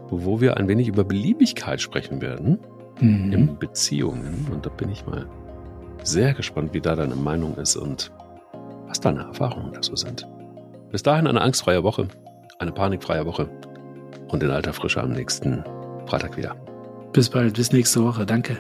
wo 0.10 0.42
wir 0.42 0.58
ein 0.58 0.68
wenig 0.68 0.88
über 0.88 1.04
Beliebigkeit 1.04 1.80
sprechen 1.80 2.22
werden 2.22 2.60
mhm. 3.00 3.32
in 3.32 3.58
Beziehungen. 3.58 4.48
Und 4.52 4.66
da 4.66 4.70
bin 4.70 4.92
ich 4.92 5.06
mal 5.06 5.28
sehr 6.04 6.34
gespannt, 6.34 6.74
wie 6.74 6.82
da 6.82 6.96
deine 6.96 7.16
Meinung 7.16 7.56
ist 7.56 7.76
und 7.76 8.12
was 8.88 9.00
deine 9.00 9.22
Erfahrungen 9.24 9.74
dazu 9.74 9.96
sind. 9.96 10.28
Bis 10.92 11.04
dahin 11.04 11.28
eine 11.28 11.42
angstfreie 11.42 11.84
Woche, 11.84 12.08
eine 12.60 12.72
panikfreie 12.72 13.26
Woche 13.26 13.50
und 14.30 14.44
in 14.44 14.52
alter 14.52 14.74
Frische 14.74 15.02
am 15.02 15.12
nächsten 15.12 15.64
Freitag 16.06 16.38
wieder. 16.38 16.56
Bis 17.12 17.30
bald, 17.30 17.56
bis 17.56 17.72
nächste 17.72 18.04
Woche. 18.04 18.26
Danke. 18.26 18.58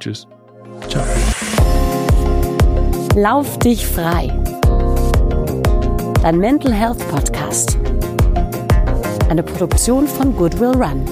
Tschüss. 0.00 0.26
Ciao. 0.88 1.04
Lauf 3.14 3.58
dich 3.58 3.86
frei. 3.86 4.28
Dein 6.22 6.38
Mental 6.38 6.72
Health 6.72 7.06
Podcast. 7.10 7.78
Eine 9.28 9.42
Produktion 9.42 10.06
von 10.06 10.34
Goodwill 10.36 10.72
Run. 10.72 11.04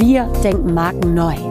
Wir 0.00 0.26
denken 0.44 0.74
Marken 0.74 1.14
neu. 1.14 1.47